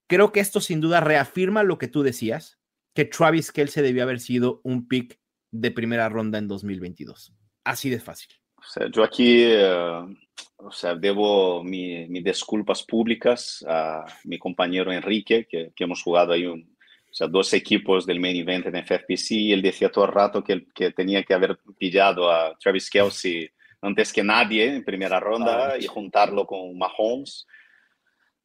Creo 0.07 0.31
que 0.31 0.39
esto 0.39 0.61
sin 0.61 0.81
duda 0.81 1.01
reafirma 1.01 1.61
lo 1.63 1.77
que 1.77 1.87
tú 1.87 2.01
decías, 2.03 2.59
que 2.93 3.05
Travis 3.05 3.51
Kelce 3.51 3.81
debió 3.81 4.03
haber 4.03 4.19
sido 4.19 4.61
un 4.63 4.87
pick 4.87 5.19
de 5.51 5.71
primera 5.71 6.09
ronda 6.09 6.37
en 6.37 6.47
2022. 6.47 7.33
Así 7.63 7.89
de 7.89 7.99
fácil. 7.99 8.29
O 8.57 8.63
sea, 8.63 8.87
yo 8.91 9.03
aquí, 9.03 9.45
uh, 9.45 10.13
o 10.57 10.71
sea, 10.71 10.95
debo 10.95 11.63
mis 11.63 12.09
mi 12.09 12.21
disculpas 12.21 12.83
públicas 12.83 13.63
a 13.67 14.05
mi 14.25 14.37
compañero 14.37 14.91
Enrique, 14.91 15.47
que, 15.49 15.71
que 15.75 15.83
hemos 15.83 16.03
jugado 16.03 16.33
ahí 16.33 16.45
un, 16.45 16.77
o 17.09 17.13
sea, 17.13 17.27
dos 17.27 17.53
equipos 17.53 18.05
del 18.05 18.19
main 18.19 18.35
event 18.35 18.67
en 18.67 18.85
FFPC 18.85 19.31
y 19.31 19.53
él 19.53 19.61
decía 19.61 19.91
todo 19.91 20.05
el 20.05 20.11
rato 20.11 20.43
que, 20.43 20.67
que 20.75 20.91
tenía 20.91 21.23
que 21.23 21.33
haber 21.33 21.57
pillado 21.77 22.29
a 22.29 22.55
Travis 22.59 22.89
Kelsey 22.89 23.49
antes 23.81 24.11
que 24.13 24.23
nadie 24.23 24.75
en 24.75 24.83
primera 24.83 25.19
ronda 25.19 25.77
y 25.77 25.87
juntarlo 25.87 26.45
con 26.45 26.77
Mahomes. 26.77 27.47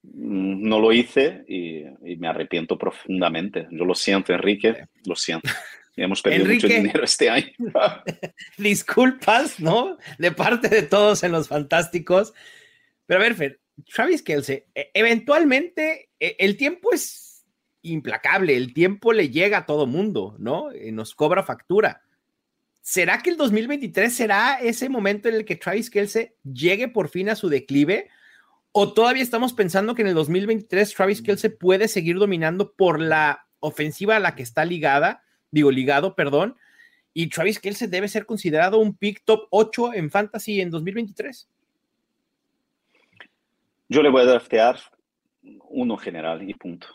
Mm, 0.02 0.68
no 0.68 0.80
lo 0.80 0.92
hice 0.92 1.44
y, 1.48 1.84
me 2.16 2.28
arrepiento 2.28 2.76
profundamente. 2.78 3.66
Yo 3.70 3.84
lo 3.84 3.94
siento, 3.94 4.32
Enrique, 4.32 4.86
lo 5.06 5.16
siento. 5.16 5.50
Hemos 5.96 6.22
perdido 6.22 6.46
mucho 6.46 6.66
dinero 6.66 7.04
este 7.04 7.30
año. 7.30 7.52
disculpas, 8.58 9.60
¿no? 9.60 9.96
De 10.18 10.32
parte 10.32 10.68
de 10.68 10.82
todos 10.82 11.22
en 11.22 11.32
los 11.32 11.48
fantásticos. 11.48 12.34
Pero 13.06 13.20
a 13.20 13.22
ver, 13.22 13.34
Fer, 13.34 13.60
Travis 13.92 14.22
Kelsey, 14.22 14.64
e, 14.74 14.90
eventualmente 14.94 16.10
e, 16.18 16.36
el 16.38 16.56
tiempo 16.56 16.92
es 16.92 17.44
implacable, 17.82 18.56
el 18.56 18.72
tiempo 18.72 19.12
le 19.12 19.30
llega 19.30 19.58
a 19.58 19.66
todo 19.66 19.86
mundo, 19.86 20.34
¿no? 20.38 20.72
Eh, 20.72 20.90
nos 20.90 21.14
cobra 21.14 21.44
factura. 21.44 22.02
¿Será 22.84 23.22
que 23.22 23.30
el 23.30 23.38
2023 23.38 24.14
será 24.14 24.58
ese 24.60 24.90
momento 24.90 25.30
en 25.30 25.36
el 25.36 25.46
que 25.46 25.56
Travis 25.56 25.88
Kelce 25.88 26.36
llegue 26.44 26.86
por 26.86 27.08
fin 27.08 27.30
a 27.30 27.34
su 27.34 27.48
declive? 27.48 28.10
¿O 28.72 28.92
todavía 28.92 29.22
estamos 29.22 29.54
pensando 29.54 29.94
que 29.94 30.02
en 30.02 30.08
el 30.08 30.14
2023 30.14 30.94
Travis 30.94 31.22
mm. 31.22 31.24
Kelce 31.24 31.50
puede 31.50 31.88
seguir 31.88 32.18
dominando 32.18 32.74
por 32.74 33.00
la 33.00 33.46
ofensiva 33.60 34.16
a 34.16 34.20
la 34.20 34.34
que 34.34 34.42
está 34.42 34.66
ligada, 34.66 35.22
digo, 35.50 35.70
ligado, 35.70 36.14
perdón, 36.14 36.56
y 37.14 37.30
Travis 37.30 37.58
Kelce 37.58 37.88
debe 37.88 38.06
ser 38.06 38.26
considerado 38.26 38.78
un 38.78 38.94
pick 38.94 39.22
top 39.24 39.46
8 39.48 39.94
en 39.94 40.10
fantasy 40.10 40.60
en 40.60 40.70
2023? 40.70 41.48
Yo 43.88 44.02
le 44.02 44.10
voy 44.10 44.22
a 44.22 44.26
draftear 44.26 44.78
uno 45.70 45.96
general 45.96 46.46
y 46.46 46.52
punto. 46.52 46.88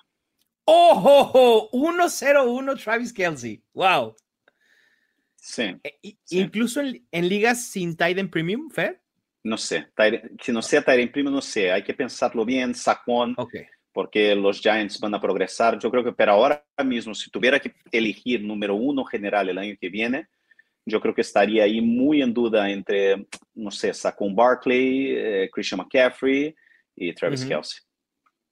¡Oh! 0.65 1.31
oh, 1.33 1.69
1-0-1 1.71 2.83
Travis 2.83 3.11
Kelsey. 3.11 3.63
¡Wow! 3.73 4.15
Sí. 5.41 5.75
E, 5.83 6.17
incluso 6.29 6.81
en, 6.81 7.29
ligas 7.29 7.67
sin 7.67 7.95
Titan 7.95 8.29
Premium, 8.29 8.69
Fer. 8.69 9.01
No 9.43 9.57
sé, 9.57 9.87
si 10.41 10.51
no 10.51 10.61
sea 10.61 10.81
Titan 10.81 11.11
Premium, 11.11 11.33
no 11.33 11.41
sé, 11.41 11.71
hay 11.71 11.83
que 11.83 11.93
pensarlo 11.93 12.43
bien, 12.43 12.75
Sacón, 12.75 13.35
porque 13.93 14.35
los 14.35 14.59
Giants 14.59 14.99
van 14.99 15.15
a 15.15 15.21
progresar. 15.21 15.79
Yo 15.79 15.89
creo 15.89 16.03
que 16.03 16.11
pero 16.11 16.33
ahora 16.33 16.65
mismo, 16.85 17.13
si 17.15 17.29
tuviera 17.29 17.59
que 17.59 17.73
elegir 17.91 18.43
número 18.43 18.75
uno 18.75 19.05
general 19.05 19.49
el 19.49 19.57
año 19.57 19.75
que 19.79 19.89
viene, 19.89 20.27
yo 20.85 20.99
creo 20.99 21.13
que 21.13 21.21
estaría 21.21 21.63
ahí 21.63 21.79
muy 21.81 22.21
en 22.21 22.33
duda 22.33 22.69
entre, 22.69 23.27
no 23.53 23.71
sé, 23.71 23.93
Saquon 23.93 24.35
Barkley, 24.35 25.15
eh, 25.15 25.49
Christian 25.51 25.79
McCaffrey 25.79 26.53
y 26.95 27.13
Travis 27.13 27.45
Kelsey. 27.45 27.81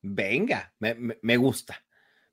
Venga, 0.02 0.74
me 0.80 1.38
gusta. 1.38 1.84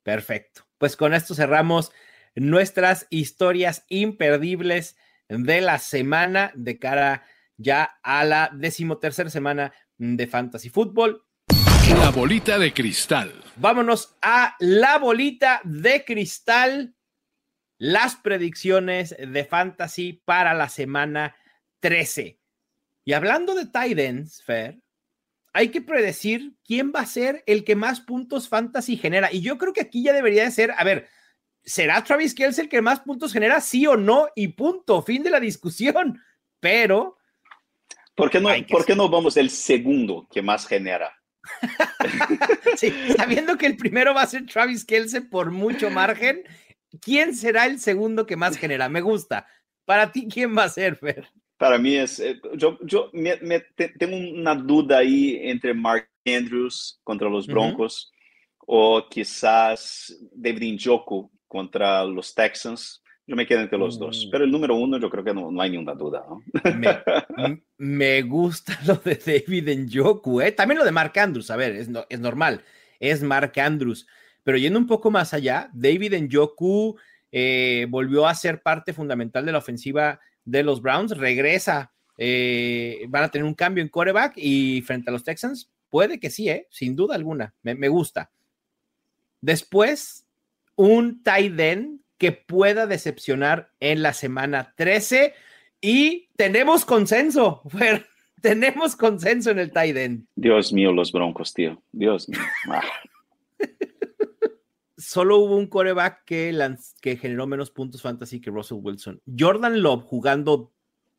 Perfecto. 0.01 0.65
Pues 0.77 0.95
con 0.95 1.13
esto 1.13 1.33
cerramos 1.33 1.91
nuestras 2.35 3.07
historias 3.09 3.85
imperdibles 3.89 4.97
de 5.29 5.61
la 5.61 5.79
semana 5.79 6.51
de 6.55 6.77
cara 6.77 7.25
ya 7.57 7.97
a 8.03 8.23
la 8.25 8.51
decimotercera 8.53 9.29
semana 9.29 9.73
de 9.97 10.27
Fantasy 10.27 10.69
Football. 10.69 11.23
La 11.89 12.09
bolita 12.09 12.59
de 12.59 12.73
cristal. 12.73 13.33
Vámonos 13.55 14.15
a 14.21 14.55
la 14.59 14.97
bolita 14.97 15.61
de 15.63 16.03
cristal. 16.03 16.95
Las 17.77 18.15
predicciones 18.15 19.15
de 19.17 19.45
Fantasy 19.45 20.13
para 20.25 20.53
la 20.53 20.69
semana 20.69 21.35
13. 21.79 22.39
Y 23.03 23.13
hablando 23.13 23.53
de 23.53 23.65
Titans, 23.65 24.41
Fer, 24.43 24.79
hay 25.53 25.69
que 25.69 25.81
predecir 25.81 26.55
quién 26.65 26.91
va 26.93 27.01
a 27.01 27.05
ser 27.05 27.43
el 27.45 27.63
que 27.63 27.75
más 27.75 28.01
puntos 28.01 28.49
Fantasy 28.49 28.97
genera. 28.97 29.31
Y 29.31 29.41
yo 29.41 29.57
creo 29.57 29.73
que 29.73 29.81
aquí 29.81 30.03
ya 30.03 30.13
debería 30.13 30.43
de 30.43 30.51
ser, 30.51 30.73
a 30.77 30.83
ver, 30.83 31.07
¿será 31.65 32.03
Travis 32.03 32.33
Kelce 32.33 32.61
el 32.61 32.69
que 32.69 32.81
más 32.81 32.99
puntos 32.99 33.33
genera? 33.33 33.59
Sí 33.59 33.85
o 33.87 33.97
no, 33.97 34.27
y 34.35 34.49
punto, 34.49 35.01
fin 35.01 35.23
de 35.23 35.31
la 35.31 35.39
discusión. 35.39 36.21
Pero. 36.59 37.17
¿Por 38.15 38.29
qué 38.29 38.39
no, 38.39 38.49
¿por 38.69 38.85
qué 38.85 38.95
no 38.95 39.09
vamos 39.09 39.35
el 39.35 39.49
segundo 39.49 40.27
que 40.31 40.41
más 40.41 40.67
genera? 40.67 41.11
sí, 42.77 42.93
sabiendo 43.15 43.57
que 43.57 43.65
el 43.65 43.77
primero 43.77 44.13
va 44.13 44.21
a 44.21 44.27
ser 44.27 44.45
Travis 44.45 44.85
Kelce 44.85 45.21
por 45.21 45.51
mucho 45.51 45.89
margen, 45.89 46.43
¿quién 47.01 47.35
será 47.35 47.65
el 47.65 47.79
segundo 47.79 48.25
que 48.25 48.37
más 48.37 48.57
genera? 48.57 48.87
Me 48.89 49.01
gusta. 49.01 49.47
Para 49.83 50.11
ti, 50.11 50.27
¿quién 50.31 50.57
va 50.57 50.63
a 50.63 50.69
ser, 50.69 50.95
Fer? 50.95 51.27
Para 51.57 51.77
mí 51.77 51.95
es, 51.95 52.19
eh, 52.19 52.39
yo, 52.55 52.77
yo 52.81 53.09
me, 53.13 53.37
tengo 53.97 54.17
una 54.17 54.55
duda 54.55 54.99
ahí 54.99 55.39
entre 55.43 55.73
Mark 55.73 56.09
Andrews 56.25 56.99
contra 57.03 57.29
los 57.29 57.47
Broncos 57.47 58.11
o 58.59 59.07
quizás 59.09 60.17
David 60.33 60.73
Njoku 60.73 61.31
contra 61.47 62.03
los 62.03 62.33
Texans. 62.33 63.01
Yo 63.27 63.35
me 63.35 63.47
quedo 63.47 63.61
entre 63.61 63.79
los 63.79 63.97
dos, 63.97 64.25
mm. 64.25 64.29
pero 64.29 64.43
el 64.43 64.51
número 64.51 64.75
uno 64.75 64.99
yo 64.99 65.09
creo 65.09 65.23
que 65.23 65.33
no, 65.33 65.51
no 65.51 65.61
hay 65.61 65.71
ninguna 65.71 65.95
duda. 65.95 66.23
Me, 67.77 68.21
gusta 68.21 68.79
lo 68.85 68.95
de 68.95 69.15
David 69.15 69.69
Njoku, 69.79 70.41
¿eh? 70.41 70.51
también 70.51 70.77
lo 70.77 70.85
de 70.85 70.91
Mark 70.91 71.17
Andrews, 71.17 71.49
a 71.49 71.55
ver, 71.55 71.75
es, 71.75 71.89
es 72.09 72.19
normal, 72.19 72.63
es 72.99 73.23
Mark 73.23 73.59
Andrews, 73.59 74.05
pero 74.43 74.57
yendo 74.57 74.77
un 74.77 74.85
poco 74.85 75.09
más 75.09 75.33
allá, 75.33 75.71
David 75.73 76.13
Njoku 76.21 76.97
eh, 77.31 77.87
volvió 77.89 78.27
a 78.27 78.35
ser 78.35 78.61
parte 78.61 78.93
fundamental 78.93 79.43
de 79.43 79.51
la 79.51 79.57
ofensiva 79.57 80.19
de 80.45 80.61
los 80.61 80.81
Browns, 80.81 81.17
regresa, 81.17 81.91
eh, 82.17 83.05
van 83.09 83.23
a 83.23 83.29
tener 83.29 83.45
un 83.45 83.55
cambio 83.55 83.81
en 83.81 83.89
quarterback 83.89 84.33
y 84.37 84.81
frente 84.83 85.09
a 85.09 85.13
los 85.13 85.23
Texans, 85.23 85.71
puede 85.89 86.19
que 86.19 86.29
sí, 86.29 86.47
¿eh? 86.47 86.67
sin 86.69 86.95
duda 86.95 87.15
alguna, 87.15 87.55
me, 87.63 87.73
me 87.73 87.89
gusta. 87.89 88.29
Después 89.41 90.24
un 90.75 91.23
tight 91.23 91.59
end 91.59 92.01
que 92.17 92.31
pueda 92.31 92.87
decepcionar 92.87 93.71
en 93.79 94.01
la 94.01 94.13
semana 94.13 94.73
13 94.77 95.33
y 95.81 96.29
tenemos 96.35 96.85
consenso, 96.85 97.61
tenemos 98.41 98.95
consenso 98.95 99.51
en 99.51 99.59
el 99.59 99.71
tight 99.71 99.97
end. 99.97 100.27
Dios 100.35 100.73
mío, 100.73 100.91
los 100.91 101.11
Broncos, 101.11 101.53
tío. 101.53 101.81
Dios 101.91 102.29
mío. 102.29 102.39
Ah. 102.69 102.81
Solo 104.97 105.37
hubo 105.37 105.57
un 105.57 105.67
coreback 105.67 106.23
que, 106.25 106.57
que 107.01 107.17
generó 107.17 107.47
menos 107.47 107.69
puntos 107.69 108.01
fantasy 108.01 108.39
que 108.39 108.49
Russell 108.49 108.79
Wilson. 108.81 109.21
Jordan 109.37 109.81
Love 109.81 110.03
jugando 110.03 110.73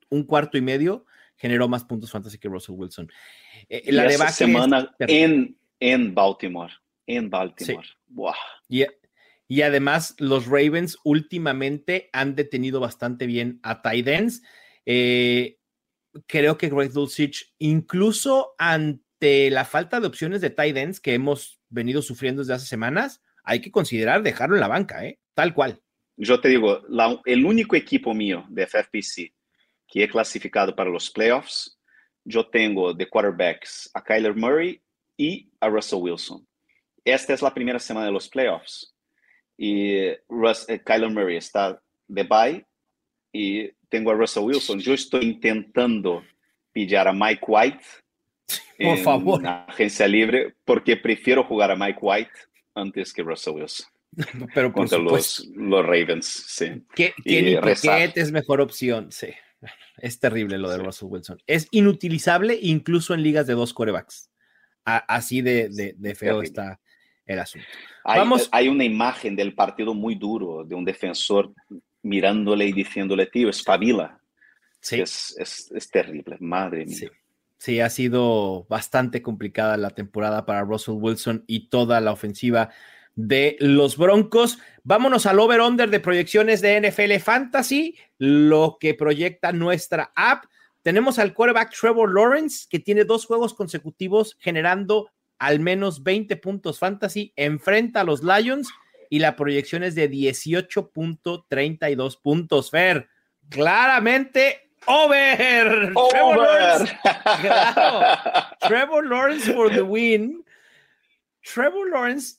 un 0.08 0.24
cuarto 0.24 0.56
y 0.56 0.62
medio 0.62 1.04
generó 1.36 1.68
más 1.68 1.84
puntos 1.84 2.10
fantasy 2.10 2.38
que 2.38 2.48
Russell 2.48 2.74
Wilson. 2.76 3.10
Eh, 3.68 3.92
la 3.92 4.30
semana 4.30 4.94
en, 5.00 5.56
en 5.78 6.14
Baltimore. 6.14 6.72
En 7.06 7.30
Baltimore. 7.30 7.86
Wow. 8.08 8.32
Y 8.68 8.84
además, 9.62 10.14
los 10.18 10.46
Ravens 10.46 10.98
últimamente 11.04 12.10
han 12.12 12.34
detenido 12.34 12.80
bastante 12.80 13.26
bien 13.26 13.60
a 13.62 13.80
Titans. 13.80 14.42
Eh, 14.84 15.58
creo 16.26 16.58
que 16.58 16.68
Greg 16.68 16.92
Dulcich, 16.92 17.54
incluso 17.58 18.54
ante 18.58 19.50
la 19.50 19.64
falta 19.64 20.00
de 20.00 20.08
opciones 20.08 20.40
de 20.40 20.50
Titans 20.50 21.00
que 21.00 21.14
hemos 21.14 21.60
venido 21.68 22.02
sufriendo 22.02 22.42
desde 22.42 22.54
hace 22.54 22.66
semanas, 22.66 23.22
hay 23.44 23.60
que 23.60 23.70
considerar 23.70 24.22
dejarlo 24.22 24.56
en 24.56 24.60
la 24.60 24.68
banca, 24.68 25.04
¿eh? 25.04 25.20
Tal 25.34 25.54
cual. 25.54 25.80
Yo 26.16 26.40
te 26.40 26.48
digo, 26.48 26.82
el 27.24 27.44
único 27.44 27.76
equipo 27.76 28.14
mío 28.14 28.44
de 28.48 28.66
FFPC 28.66 29.32
que 29.86 30.02
he 30.02 30.08
clasificado 30.08 30.74
para 30.74 30.90
los 30.90 31.10
playoffs, 31.10 31.78
yo 32.24 32.48
tengo 32.48 32.92
de 32.92 33.08
quarterbacks 33.08 33.90
a 33.94 34.02
Kyler 34.02 34.34
Murray 34.34 34.82
y 35.16 35.52
a 35.60 35.68
Russell 35.68 36.00
Wilson. 36.00 36.46
Esta 37.04 37.34
es 37.34 37.42
la 37.42 37.54
primera 37.54 37.78
semana 37.78 38.06
de 38.06 38.12
los 38.12 38.28
playoffs 38.28 38.95
y 39.56 40.10
Russ, 40.28 40.68
eh, 40.68 40.80
Kyler 40.84 41.10
Murray 41.10 41.36
está 41.36 41.80
de 42.08 42.22
bye 42.22 42.66
y 43.32 43.70
tengo 43.88 44.10
a 44.10 44.14
Russell 44.14 44.44
Wilson. 44.44 44.80
Yo 44.80 44.94
estoy 44.94 45.24
intentando 45.24 46.22
pillar 46.72 47.08
a 47.08 47.12
Mike 47.12 47.44
White 47.46 47.84
por 48.78 48.98
favor. 48.98 49.46
agencia 49.46 50.06
libre 50.06 50.54
porque 50.64 50.96
prefiero 50.96 51.44
jugar 51.44 51.70
a 51.70 51.76
Mike 51.76 51.98
White 52.00 52.30
antes 52.74 53.12
que 53.12 53.22
Russell 53.22 53.54
Wilson. 53.54 53.86
Pero 54.54 54.72
por 54.72 54.82
contra 54.82 54.98
los, 54.98 55.46
los, 55.54 55.84
Ravens, 55.84 56.26
sí. 56.26 56.82
¿Qué, 56.94 57.12
es 57.24 58.32
mejor 58.32 58.60
opción? 58.60 59.12
Sí. 59.12 59.28
Es 59.98 60.18
terrible 60.18 60.58
lo 60.58 60.70
de 60.70 60.78
Russell 60.78 61.08
Wilson. 61.08 61.38
Es 61.46 61.68
inutilizable 61.70 62.58
incluso 62.60 63.14
en 63.14 63.22
ligas 63.22 63.46
de 63.46 63.54
dos 63.54 63.72
corebacks. 63.74 64.30
así 64.84 65.42
de, 65.42 65.68
de, 65.96 66.14
feo 66.14 66.42
está 66.42 66.80
el 67.26 67.38
asunto. 67.38 67.66
Hay, 68.04 68.20
Vamos. 68.20 68.48
hay 68.52 68.68
una 68.68 68.84
imagen 68.84 69.36
del 69.36 69.54
partido 69.54 69.94
muy 69.94 70.14
duro 70.14 70.64
de 70.64 70.74
un 70.74 70.84
defensor 70.84 71.52
mirándole 72.02 72.66
y 72.66 72.72
diciéndole, 72.72 73.26
tío, 73.26 73.50
espabila. 73.50 74.20
Sí. 74.80 75.00
Es, 75.00 75.34
es, 75.38 75.70
es 75.74 75.90
terrible, 75.90 76.36
madre 76.40 76.86
mía. 76.86 76.96
Sí. 76.96 77.08
Sí, 77.58 77.80
ha 77.80 77.88
sido 77.88 78.66
bastante 78.68 79.22
complicada 79.22 79.76
la 79.76 79.90
temporada 79.90 80.44
para 80.44 80.62
Russell 80.62 80.96
Wilson 80.98 81.44
y 81.46 81.68
toda 81.68 82.00
la 82.00 82.12
ofensiva 82.12 82.70
de 83.14 83.56
los 83.60 83.96
Broncos. 83.96 84.58
Vámonos 84.84 85.26
al 85.26 85.40
over-under 85.40 85.90
de 85.90 86.00
proyecciones 86.00 86.60
de 86.60 86.80
NFL 86.80 87.18
Fantasy, 87.18 87.96
lo 88.18 88.76
que 88.78 88.94
proyecta 88.94 89.52
nuestra 89.52 90.12
app. 90.14 90.44
Tenemos 90.82 91.18
al 91.18 91.32
quarterback 91.34 91.74
Trevor 91.74 92.14
Lawrence, 92.14 92.66
que 92.70 92.78
tiene 92.78 93.04
dos 93.04 93.24
juegos 93.24 93.54
consecutivos 93.54 94.36
generando 94.38 95.10
al 95.38 95.60
menos 95.60 96.02
20 96.02 96.36
puntos 96.36 96.78
fantasy, 96.78 97.32
enfrenta 97.36 98.00
a 98.00 98.04
los 98.04 98.22
Lions 98.22 98.68
y 99.10 99.18
la 99.20 99.36
proyección 99.36 99.82
es 99.82 99.94
de 99.94 100.10
18.32 100.10 102.20
puntos. 102.20 102.70
Fer, 102.70 103.08
claramente 103.48 104.66
Over. 104.86 105.92
Trevor 106.10 106.36
Lawrence. 106.36 106.98
Trevor 108.60 109.06
Lawrence 109.06 109.52
for 109.52 109.70
the 109.70 109.82
win. 109.82 110.44
Trevor 111.42 111.90
Lawrence 111.90 112.36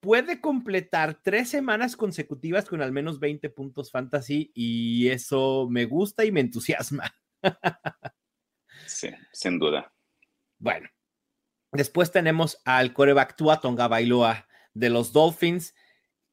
puede 0.00 0.40
completar 0.40 1.20
tres 1.22 1.50
semanas 1.50 1.96
consecutivas 1.96 2.66
con 2.66 2.80
al 2.80 2.92
menos 2.92 3.20
20 3.20 3.50
puntos 3.50 3.90
fantasy 3.90 4.50
y 4.54 5.08
eso 5.08 5.68
me 5.70 5.84
gusta 5.84 6.24
y 6.24 6.32
me 6.32 6.40
entusiasma. 6.40 7.14
Sí, 8.86 9.10
sin 9.32 9.58
duda. 9.60 9.92
Bueno, 10.58 10.88
después 11.72 12.12
tenemos 12.12 12.58
al 12.64 12.92
coreback 12.92 13.36
Tua 13.36 13.60
Tonga 13.60 13.88
Bailoa 13.88 14.46
de 14.74 14.90
los 14.90 15.12
Dolphins 15.12 15.74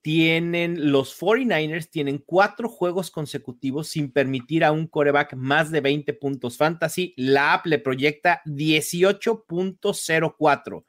tienen 0.08 0.94
los 0.94 1.20
49ers, 1.20 1.90
tienen 1.90 2.20
cuatro 2.20 2.70
juegos 2.70 3.12
consecutivos 3.12 3.90
sin 3.90 4.14
permitir 4.14 4.64
a 4.64 4.72
un 4.72 4.88
coreback 4.88 5.34
más 5.34 5.70
de 5.70 5.82
20 5.82 6.14
puntos 6.14 6.56
fantasy. 6.56 7.14
La 7.18 7.54
app 7.54 7.66
le 7.66 7.78
proyecta 7.78 8.42
18.04. 8.46 10.86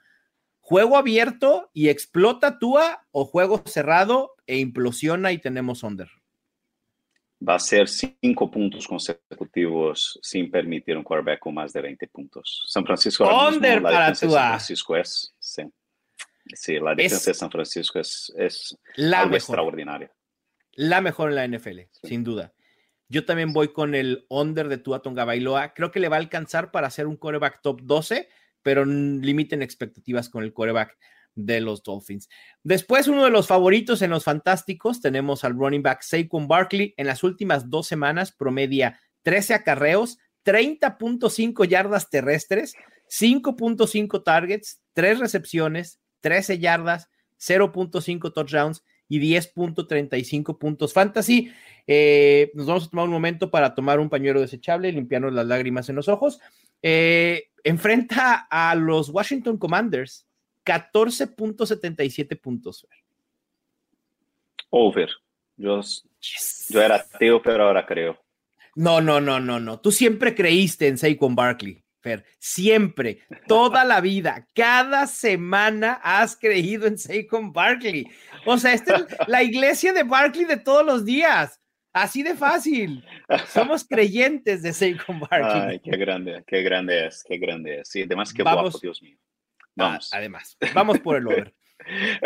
Juego 0.60 0.96
abierto 0.96 1.68
y 1.72 1.88
explota 1.88 2.60
Tua 2.60 3.08
o 3.10 3.24
juego 3.24 3.60
cerrado 3.66 4.36
e 4.46 4.58
implosiona 4.58 5.32
y 5.32 5.38
tenemos 5.38 5.82
under. 5.82 6.08
Va 7.46 7.54
a 7.54 7.58
ser 7.58 7.88
cinco 7.88 8.50
puntos 8.50 8.86
consecutivos 8.86 10.18
sin 10.22 10.50
permitir 10.50 10.96
un 10.96 11.04
quarterback 11.04 11.38
con 11.38 11.54
más 11.54 11.72
de 11.72 11.82
20 11.82 12.08
puntos. 12.08 12.64
San 12.66 12.84
Francisco. 12.84 13.24
Under 13.24 13.80
para. 13.80 14.14
San 14.14 14.30
Francisco 14.30 14.96
es, 14.96 15.34
sí. 15.38 15.62
Sí, 16.54 16.78
la 16.80 16.94
defensa 16.94 17.30
de 17.30 17.34
San 17.34 17.50
Francisco 17.50 17.98
es, 17.98 18.32
es 18.36 18.76
la 18.96 19.20
algo 19.20 19.32
mejor, 19.32 19.54
extraordinaria. 19.54 20.12
La 20.72 21.00
mejor 21.00 21.30
en 21.30 21.36
la 21.36 21.58
NFL, 21.58 21.80
sin 22.02 22.24
duda. 22.24 22.54
Yo 23.08 23.24
también 23.24 23.52
voy 23.52 23.72
con 23.72 23.94
el 23.94 24.26
under 24.28 24.68
de 24.68 24.78
Tua 24.78 25.00
Tonga 25.00 25.24
Bailoa. 25.24 25.74
Creo 25.74 25.90
que 25.90 26.00
le 26.00 26.08
va 26.08 26.16
a 26.16 26.20
alcanzar 26.20 26.70
para 26.70 26.86
hacer 26.86 27.06
un 27.06 27.16
coreback 27.16 27.62
top 27.62 27.80
12, 27.82 28.28
pero 28.62 28.84
limiten 28.84 29.62
expectativas 29.62 30.28
con 30.28 30.44
el 30.44 30.52
coreback 30.52 30.96
de 31.38 31.60
los 31.60 31.82
Dolphins. 31.82 32.28
Después, 32.64 33.06
uno 33.06 33.24
de 33.24 33.30
los 33.30 33.46
favoritos 33.46 34.02
en 34.02 34.10
los 34.10 34.24
fantásticos, 34.24 35.00
tenemos 35.00 35.44
al 35.44 35.54
running 35.54 35.82
back 35.82 36.02
Saquon 36.02 36.48
Barkley. 36.48 36.94
En 36.96 37.06
las 37.06 37.22
últimas 37.22 37.70
dos 37.70 37.86
semanas 37.86 38.32
promedia 38.32 38.98
13 39.22 39.54
acarreos, 39.54 40.18
30.5 40.44 41.66
yardas 41.66 42.10
terrestres, 42.10 42.74
5.5 43.08 44.22
targets, 44.24 44.80
3 44.94 45.20
recepciones, 45.20 46.00
13 46.20 46.58
yardas, 46.58 47.08
0.5 47.38 48.32
touchdowns 48.32 48.82
y 49.08 49.20
10.35 49.20 50.58
puntos 50.58 50.92
fantasy. 50.92 51.52
Eh, 51.86 52.50
nos 52.54 52.66
vamos 52.66 52.86
a 52.86 52.90
tomar 52.90 53.06
un 53.06 53.12
momento 53.12 53.50
para 53.50 53.74
tomar 53.74 54.00
un 54.00 54.10
pañuelo 54.10 54.40
desechable 54.40 54.92
limpiarnos 54.92 55.32
las 55.32 55.46
lágrimas 55.46 55.88
en 55.88 55.96
los 55.96 56.08
ojos. 56.08 56.40
Eh, 56.82 57.44
enfrenta 57.64 58.46
a 58.50 58.74
los 58.74 59.08
Washington 59.08 59.56
Commanders, 59.56 60.27
14.77 60.68 62.38
puntos. 62.38 62.86
Over. 64.68 65.10
Yo, 65.56 65.80
yo 66.68 66.82
era 66.82 66.96
ateo, 66.96 67.40
pero 67.40 67.64
ahora 67.64 67.86
creo. 67.86 68.18
No, 68.74 69.00
no, 69.00 69.20
no, 69.20 69.40
no, 69.40 69.58
no. 69.58 69.80
Tú 69.80 69.90
siempre 69.90 70.34
creíste 70.34 70.86
en 70.88 70.98
Saquon 70.98 71.34
Barkley. 71.34 71.82
Fer, 72.00 72.24
siempre, 72.38 73.22
toda 73.48 73.84
la 73.84 74.00
vida, 74.00 74.46
cada 74.54 75.08
semana 75.08 75.94
has 75.94 76.36
creído 76.36 76.86
en 76.86 76.96
Saquon 76.96 77.52
Barkley. 77.52 78.06
O 78.46 78.56
sea, 78.56 78.72
esta 78.72 78.96
es 78.96 79.06
la 79.26 79.42
iglesia 79.42 79.92
de 79.92 80.04
Barkley 80.04 80.44
de 80.44 80.58
todos 80.58 80.86
los 80.86 81.04
días. 81.04 81.60
Así 81.92 82.22
de 82.22 82.36
fácil. 82.36 83.04
Somos 83.48 83.84
creyentes 83.84 84.62
de 84.62 84.72
Saquon 84.72 85.18
Barkley. 85.18 85.62
Ay, 85.62 85.80
qué 85.80 85.96
grande, 85.96 86.44
qué 86.46 86.62
grande 86.62 87.06
es, 87.06 87.24
qué 87.26 87.38
grande 87.38 87.80
es. 87.80 87.88
Sí, 87.88 88.02
además, 88.02 88.32
qué 88.32 88.44
guapo, 88.44 88.78
Dios 88.78 89.02
mío. 89.02 89.18
Vamos. 89.78 90.10
además, 90.12 90.56
vamos 90.74 90.98
por 90.98 91.16
el 91.16 91.26
over. 91.26 91.54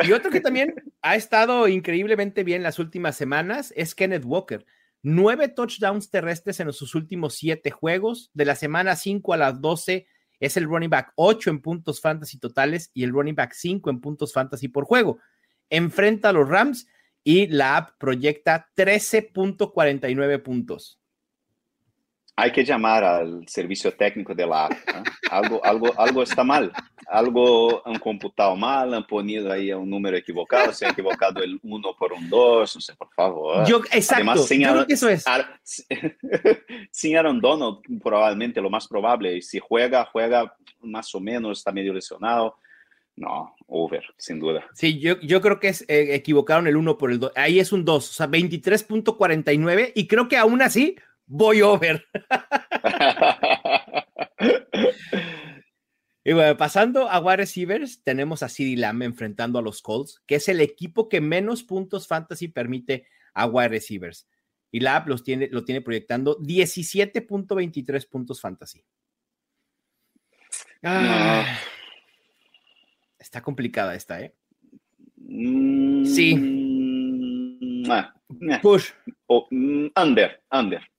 Y 0.02 0.12
otro 0.12 0.30
que 0.30 0.40
también 0.40 0.74
ha 1.02 1.16
estado 1.16 1.68
increíblemente 1.68 2.44
bien 2.44 2.62
las 2.62 2.78
últimas 2.78 3.16
semanas 3.16 3.72
es 3.76 3.94
Kenneth 3.94 4.24
Walker. 4.24 4.64
Nueve 5.02 5.48
touchdowns 5.48 6.10
terrestres 6.10 6.60
en 6.60 6.72
sus 6.72 6.94
últimos 6.94 7.34
siete 7.34 7.70
juegos. 7.70 8.30
De 8.34 8.44
la 8.44 8.54
semana 8.54 8.96
5 8.96 9.34
a 9.34 9.36
las 9.36 9.60
12 9.60 10.06
es 10.40 10.56
el 10.56 10.64
running 10.64 10.90
back 10.90 11.12
8 11.16 11.50
en 11.50 11.60
puntos 11.60 12.00
fantasy 12.00 12.38
totales 12.38 12.90
y 12.94 13.04
el 13.04 13.10
running 13.10 13.34
back 13.34 13.52
5 13.52 13.90
en 13.90 14.00
puntos 14.00 14.32
fantasy 14.32 14.68
por 14.68 14.84
juego. 14.84 15.18
Enfrenta 15.70 16.30
a 16.30 16.32
los 16.32 16.48
Rams 16.48 16.86
y 17.24 17.48
la 17.48 17.76
app 17.76 17.98
proyecta 17.98 18.68
13.49 18.76 20.42
puntos 20.42 21.01
hay 22.42 22.50
que 22.50 22.64
llamar 22.64 23.04
al 23.04 23.46
servicio 23.46 23.92
técnico 23.94 24.34
de 24.34 24.44
la 24.44 24.66
app. 24.66 24.72
Algo, 25.30 25.64
algo, 25.64 25.92
algo 25.96 26.22
está 26.24 26.42
mal. 26.42 26.72
Algo 27.06 27.86
han 27.86 28.00
computado 28.00 28.56
mal, 28.56 28.92
han 28.94 29.06
ponido 29.06 29.52
ahí 29.52 29.72
un 29.72 29.88
número 29.88 30.16
equivocado, 30.16 30.72
se 30.72 30.84
ha 30.84 30.90
equivocado 30.90 31.40
el 31.40 31.60
1 31.62 31.96
por 31.96 32.12
un 32.12 32.28
2, 32.28 32.74
no 32.74 32.80
sé, 32.80 32.94
por 32.96 33.12
favor. 33.14 33.64
Yo, 33.64 33.80
exacto, 33.92 34.14
Además, 34.14 34.46
sin 34.46 34.64
Aaron, 34.64 34.86
que 34.86 34.94
eso 34.94 35.08
es. 35.08 35.24
sin 36.90 37.16
Aaron 37.16 37.40
Donald, 37.40 37.78
probablemente 38.02 38.60
lo 38.60 38.70
más 38.70 38.88
probable, 38.88 39.36
y 39.36 39.42
si 39.42 39.60
juega, 39.60 40.04
juega 40.06 40.56
más 40.80 41.14
o 41.14 41.20
menos, 41.20 41.58
está 41.58 41.70
medio 41.70 41.94
lesionado. 41.94 42.56
No, 43.14 43.54
over, 43.66 44.02
sin 44.16 44.40
duda. 44.40 44.64
Sí, 44.72 44.98
yo, 44.98 45.20
yo 45.20 45.40
creo 45.42 45.60
que 45.60 45.68
es, 45.68 45.82
eh, 45.82 46.14
equivocaron 46.14 46.66
el 46.66 46.76
1 46.76 46.98
por 46.98 47.12
el 47.12 47.20
2. 47.20 47.32
Ahí 47.36 47.60
es 47.60 47.70
un 47.70 47.84
2, 47.84 48.10
o 48.10 48.12
sea, 48.12 48.26
23.49, 48.26 49.92
y 49.94 50.08
creo 50.08 50.28
que 50.28 50.38
aún 50.38 50.60
así 50.62 50.96
voy 51.26 51.62
over. 51.62 52.04
y 56.24 56.32
bueno, 56.32 56.56
pasando 56.56 57.08
a 57.08 57.20
wide 57.20 57.38
receivers, 57.38 58.02
tenemos 58.02 58.42
a 58.42 58.48
CeeDee 58.48 58.76
Lamb 58.76 59.02
enfrentando 59.02 59.58
a 59.58 59.62
los 59.62 59.82
Colts, 59.82 60.22
que 60.26 60.36
es 60.36 60.48
el 60.48 60.60
equipo 60.60 61.08
que 61.08 61.20
menos 61.20 61.62
puntos 61.62 62.06
fantasy 62.06 62.48
permite 62.48 63.06
a 63.34 63.46
wide 63.46 63.68
receivers. 63.68 64.28
Y 64.70 64.80
Lamb 64.80 65.08
los 65.08 65.22
tiene, 65.22 65.48
lo 65.50 65.64
tiene 65.64 65.82
proyectando 65.82 66.38
17.23 66.38 68.08
puntos 68.08 68.40
fantasy. 68.40 68.84
Ah, 70.82 71.58
está 73.18 73.40
complicada 73.40 73.94
esta, 73.94 74.20
¿eh? 74.20 74.34
sí. 76.04 76.36
Mm, 76.36 77.90
ah, 77.90 78.14
Push. 78.60 78.90
Oh, 79.26 79.48
under, 79.50 80.42
under. 80.50 80.91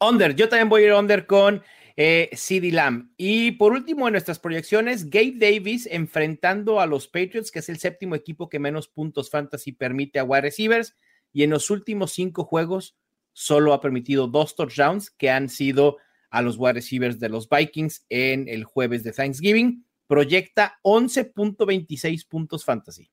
Under, 0.00 0.34
yo 0.34 0.48
también 0.48 0.68
voy 0.68 0.82
a 0.82 0.86
ir 0.86 0.92
under 0.92 1.26
con 1.26 1.62
eh, 1.96 2.30
CD 2.32 2.70
Lamb. 2.70 3.10
Y 3.16 3.52
por 3.52 3.72
último, 3.72 4.06
en 4.06 4.12
nuestras 4.12 4.38
proyecciones, 4.38 5.10
Gabe 5.10 5.34
Davis 5.36 5.88
enfrentando 5.90 6.80
a 6.80 6.86
los 6.86 7.08
Patriots, 7.08 7.50
que 7.50 7.58
es 7.58 7.68
el 7.68 7.78
séptimo 7.78 8.14
equipo 8.14 8.48
que 8.48 8.60
menos 8.60 8.86
puntos 8.86 9.30
fantasy 9.30 9.72
permite 9.72 10.20
a 10.20 10.24
wide 10.24 10.42
receivers. 10.42 10.94
Y 11.32 11.42
en 11.42 11.50
los 11.50 11.70
últimos 11.70 12.12
cinco 12.12 12.44
juegos, 12.44 12.96
solo 13.32 13.72
ha 13.72 13.80
permitido 13.80 14.28
dos 14.28 14.54
touchdowns 14.54 15.10
que 15.10 15.30
han 15.30 15.48
sido 15.48 15.96
a 16.30 16.42
los 16.42 16.56
wide 16.56 16.74
receivers 16.74 17.18
de 17.18 17.28
los 17.28 17.48
Vikings 17.48 18.06
en 18.08 18.48
el 18.48 18.64
jueves 18.64 19.02
de 19.02 19.12
Thanksgiving. 19.12 19.84
Proyecta 20.06 20.78
11.26 20.84 22.28
puntos 22.28 22.64
fantasy 22.64 23.10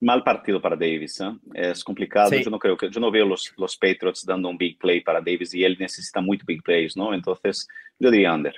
mal 0.00 0.24
partido 0.24 0.60
para 0.60 0.76
Davis. 0.76 1.20
¿eh? 1.20 1.32
Es 1.54 1.84
complicado. 1.84 2.30
Sí. 2.30 2.42
Yo 2.42 2.50
no 2.50 2.58
creo 2.58 2.76
que 2.76 2.90
yo 2.90 3.00
no 3.00 3.10
veo 3.10 3.26
los, 3.26 3.52
los 3.56 3.76
Patriots 3.76 4.24
dando 4.24 4.48
un 4.48 4.56
big 4.56 4.78
play 4.78 5.00
para 5.00 5.20
Davis 5.20 5.54
y 5.54 5.64
él 5.64 5.76
necesita 5.78 6.20
muy 6.20 6.38
big 6.44 6.62
plays, 6.62 6.96
¿no? 6.96 7.14
Entonces, 7.14 7.68
yo 7.98 8.10
diría 8.10 8.34
under. 8.34 8.54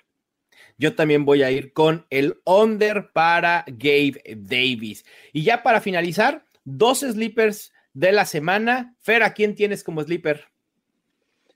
Yo 0.78 0.94
también 0.94 1.24
voy 1.24 1.42
a 1.42 1.50
ir 1.50 1.72
con 1.72 2.06
el 2.10 2.40
under 2.44 3.12
para 3.12 3.64
Gabe 3.66 4.22
Davis. 4.36 5.04
Y 5.32 5.42
ya 5.42 5.62
para 5.62 5.80
finalizar, 5.80 6.46
dos 6.64 7.00
sleepers 7.00 7.72
de 7.92 8.12
la 8.12 8.24
semana. 8.24 8.96
Fer, 9.00 9.22
¿a 9.22 9.34
quién 9.34 9.54
tienes 9.54 9.84
como 9.84 10.02
sleeper? 10.02 10.46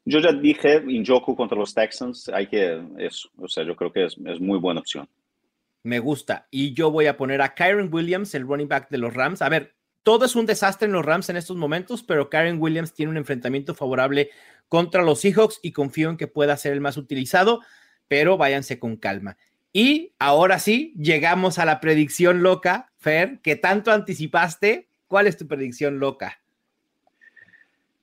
Yo 0.04 0.20
ya 0.20 0.32
dije 0.32 0.82
Injoku 0.86 1.34
contra 1.34 1.58
los 1.58 1.74
Texans. 1.74 2.28
Hay 2.28 2.46
que, 2.46 2.80
eso, 2.98 3.28
o 3.38 3.48
sea, 3.48 3.64
yo 3.64 3.74
creo 3.74 3.92
que 3.92 4.04
es, 4.04 4.16
es 4.24 4.40
muy 4.40 4.58
buena 4.58 4.80
opción. 4.80 5.08
Me 5.82 5.98
gusta. 5.98 6.46
Y 6.50 6.74
yo 6.74 6.90
voy 6.90 7.06
a 7.06 7.16
poner 7.16 7.40
a 7.42 7.54
Kyron 7.54 7.92
Williams, 7.92 8.34
el 8.34 8.46
running 8.46 8.68
back 8.68 8.88
de 8.90 8.98
los 8.98 9.14
Rams. 9.14 9.40
A 9.40 9.48
ver, 9.48 9.75
todo 10.06 10.24
es 10.24 10.36
un 10.36 10.46
desastre 10.46 10.86
en 10.86 10.92
los 10.92 11.04
Rams 11.04 11.30
en 11.30 11.36
estos 11.36 11.56
momentos, 11.56 12.04
pero 12.04 12.30
Karen 12.30 12.62
Williams 12.62 12.94
tiene 12.94 13.10
un 13.10 13.16
enfrentamiento 13.16 13.74
favorable 13.74 14.30
contra 14.68 15.02
los 15.02 15.18
Seahawks 15.18 15.58
y 15.64 15.72
confío 15.72 16.10
en 16.10 16.16
que 16.16 16.28
pueda 16.28 16.56
ser 16.56 16.74
el 16.74 16.80
más 16.80 16.96
utilizado, 16.96 17.60
pero 18.06 18.36
váyanse 18.36 18.78
con 18.78 18.94
calma. 18.94 19.36
Y 19.72 20.12
ahora 20.20 20.60
sí, 20.60 20.94
llegamos 20.96 21.58
a 21.58 21.64
la 21.64 21.80
predicción 21.80 22.44
loca, 22.44 22.92
Fer, 22.98 23.40
que 23.40 23.56
tanto 23.56 23.90
anticipaste. 23.90 24.88
¿Cuál 25.08 25.26
es 25.26 25.36
tu 25.36 25.48
predicción 25.48 25.98
loca? 25.98 26.40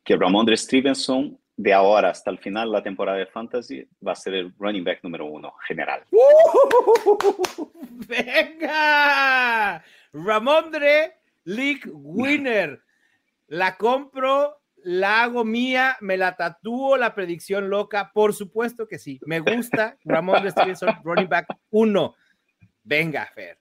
Que 0.03 0.17
Ramondre 0.17 0.57
Stevenson, 0.57 1.39
de 1.55 1.71
ahora 1.71 2.09
hasta 2.09 2.31
el 2.31 2.37
final 2.37 2.67
de 2.67 2.73
la 2.73 2.83
temporada 2.83 3.17
de 3.17 3.27
Fantasy, 3.27 3.87
va 4.05 4.11
a 4.11 4.15
ser 4.17 4.33
el 4.33 4.53
running 4.59 4.83
back 4.83 4.99
número 5.03 5.25
uno 5.25 5.53
general. 5.65 6.03
¡Uh! 6.11 7.71
¡Venga! 8.09 9.81
Ramondre 10.11 11.22
League 11.43 11.81
Winner. 11.93 12.81
La 13.47 13.77
compro, 13.77 14.61
la 14.83 15.23
hago 15.23 15.45
mía, 15.45 15.97
me 16.01 16.17
la 16.17 16.35
tatúo, 16.35 16.97
la 16.97 17.13
predicción 17.13 17.69
loca. 17.69 18.11
Por 18.13 18.33
supuesto 18.33 18.87
que 18.87 18.99
sí. 18.99 19.19
Me 19.25 19.39
gusta 19.39 19.97
Ramón 20.03 20.49
Stevenson, 20.49 20.95
running 21.03 21.29
back 21.29 21.47
1. 21.69 22.15
Venga, 22.83 23.25
Fer. 23.33 23.59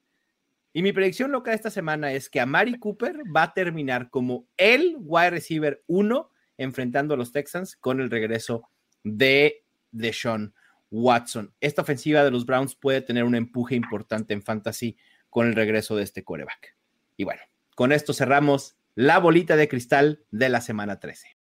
Y 0.73 0.83
mi 0.83 0.92
predicción 0.92 1.31
loca 1.31 1.51
de 1.51 1.57
esta 1.57 1.71
semana 1.71 2.12
es 2.12 2.31
que 2.31 2.40
Amari 2.40 2.79
Cooper 2.79 3.23
va 3.35 3.42
a 3.45 3.53
terminar 3.53 4.09
como 4.09 4.47
el 4.57 4.97
wide 4.99 5.31
receiver 5.31 5.83
1 5.87 6.31
enfrentando 6.57 7.14
a 7.14 7.16
los 7.16 7.31
Texans 7.31 7.77
con 7.77 8.01
el 8.01 8.11
regreso 8.11 8.68
de 9.05 9.64
Deshaun 9.90 10.55
Watson. 10.90 11.53
Esta 11.61 11.83
ofensiva 11.83 12.25
de 12.25 12.31
los 12.31 12.47
Browns 12.47 12.75
puede 12.75 13.03
tener 13.03 13.25
un 13.25 13.35
empuje 13.35 13.75
importante 13.75 14.33
en 14.33 14.42
fantasy 14.42 14.97
con 15.29 15.47
el 15.47 15.55
regreso 15.55 15.97
de 15.97 16.05
este 16.05 16.25
coreback. 16.25 16.77
Y 17.16 17.25
bueno, 17.25 17.42
con 17.75 17.93
esto 17.93 18.13
cerramos 18.13 18.77
la 18.95 19.19
bolita 19.19 19.57
de 19.57 19.69
cristal 19.69 20.25
de 20.31 20.49
la 20.49 20.61
semana 20.61 21.01
13. 21.01 21.37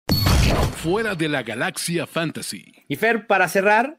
Fuera 0.77 1.15
de 1.15 1.29
la 1.29 1.43
galaxia 1.43 2.07
fantasy. 2.07 2.73
Y 2.89 2.97
Fer, 2.97 3.27
para 3.27 3.49
cerrar, 3.49 3.99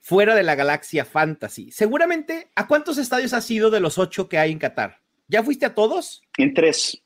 fuera 0.00 0.34
de 0.34 0.42
la 0.42 0.54
galaxia 0.54 1.04
fantasy. 1.04 1.70
Seguramente, 1.70 2.50
¿a 2.54 2.66
cuántos 2.66 2.98
estadios 2.98 3.32
has 3.32 3.50
ido 3.50 3.70
de 3.70 3.80
los 3.80 3.98
ocho 3.98 4.28
que 4.28 4.38
hay 4.38 4.52
en 4.52 4.58
Qatar? 4.58 5.00
¿Ya 5.28 5.42
fuiste 5.42 5.66
a 5.66 5.74
todos? 5.74 6.22
En 6.36 6.54
tres. 6.54 7.02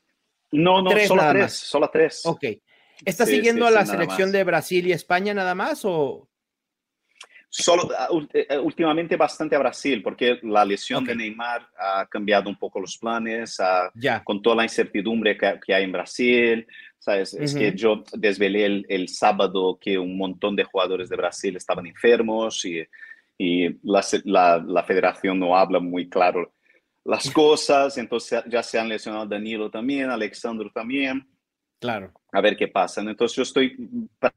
No, 0.50 0.82
no, 0.82 0.90
solo 1.06 1.22
tres, 1.30 1.52
solo 1.52 1.90
tres. 1.92 2.22
Ok. 2.24 2.44
¿Estás 3.04 3.28
siguiendo 3.28 3.66
a 3.66 3.70
la 3.70 3.86
selección 3.86 4.32
de 4.32 4.42
Brasil 4.44 4.86
y 4.86 4.92
España 4.92 5.34
nada 5.34 5.54
más 5.54 5.84
o? 5.84 6.27
Solo 7.50 7.88
ah, 7.96 8.08
eh, 8.34 8.46
eh, 8.50 8.58
últimamente 8.58 9.16
bastante 9.16 9.56
a 9.56 9.58
Brasil, 9.58 10.02
porque 10.02 10.38
la 10.42 10.64
lesión 10.64 11.04
de 11.04 11.16
Neymar 11.16 11.66
ha 11.78 12.06
cambiado 12.06 12.50
un 12.50 12.58
poco 12.58 12.80
los 12.80 12.98
planes, 12.98 13.58
con 14.24 14.42
toda 14.42 14.56
la 14.56 14.64
incertidumbre 14.64 15.36
que, 15.36 15.74
hay 15.74 15.84
en 15.84 15.92
Brasil. 15.92 16.66
¿sabes? 16.98 17.32
Es 17.34 17.54
que 17.54 17.72
yo 17.74 18.02
desvelé 18.12 18.84
el, 18.88 19.08
sábado 19.08 19.78
que 19.80 19.98
un 19.98 20.18
montón 20.18 20.56
de 20.56 20.64
jugadores 20.64 21.08
de 21.08 21.16
Brasil 21.16 21.56
estaban 21.56 21.86
enfermos 21.86 22.64
y, 22.64 22.84
y 23.38 23.68
la, 23.82 24.04
la, 24.66 24.82
federación 24.84 25.38
no 25.38 25.56
habla 25.56 25.80
muy 25.80 26.08
claro 26.08 26.52
las 27.08 27.30
cosas, 27.30 27.96
entonces 27.96 28.44
ya 28.48 28.62
se 28.62 28.78
han 28.78 28.88
lesionado 28.88 29.24
Danilo 29.24 29.70
también, 29.70 30.10
Alexandro 30.10 30.70
también. 30.70 31.26
Claro. 31.78 32.12
A 32.32 32.40
ver 32.40 32.56
qué 32.56 32.68
pasa. 32.68 33.00
Entonces 33.00 33.36
yo 33.36 33.42
estoy 33.42 33.76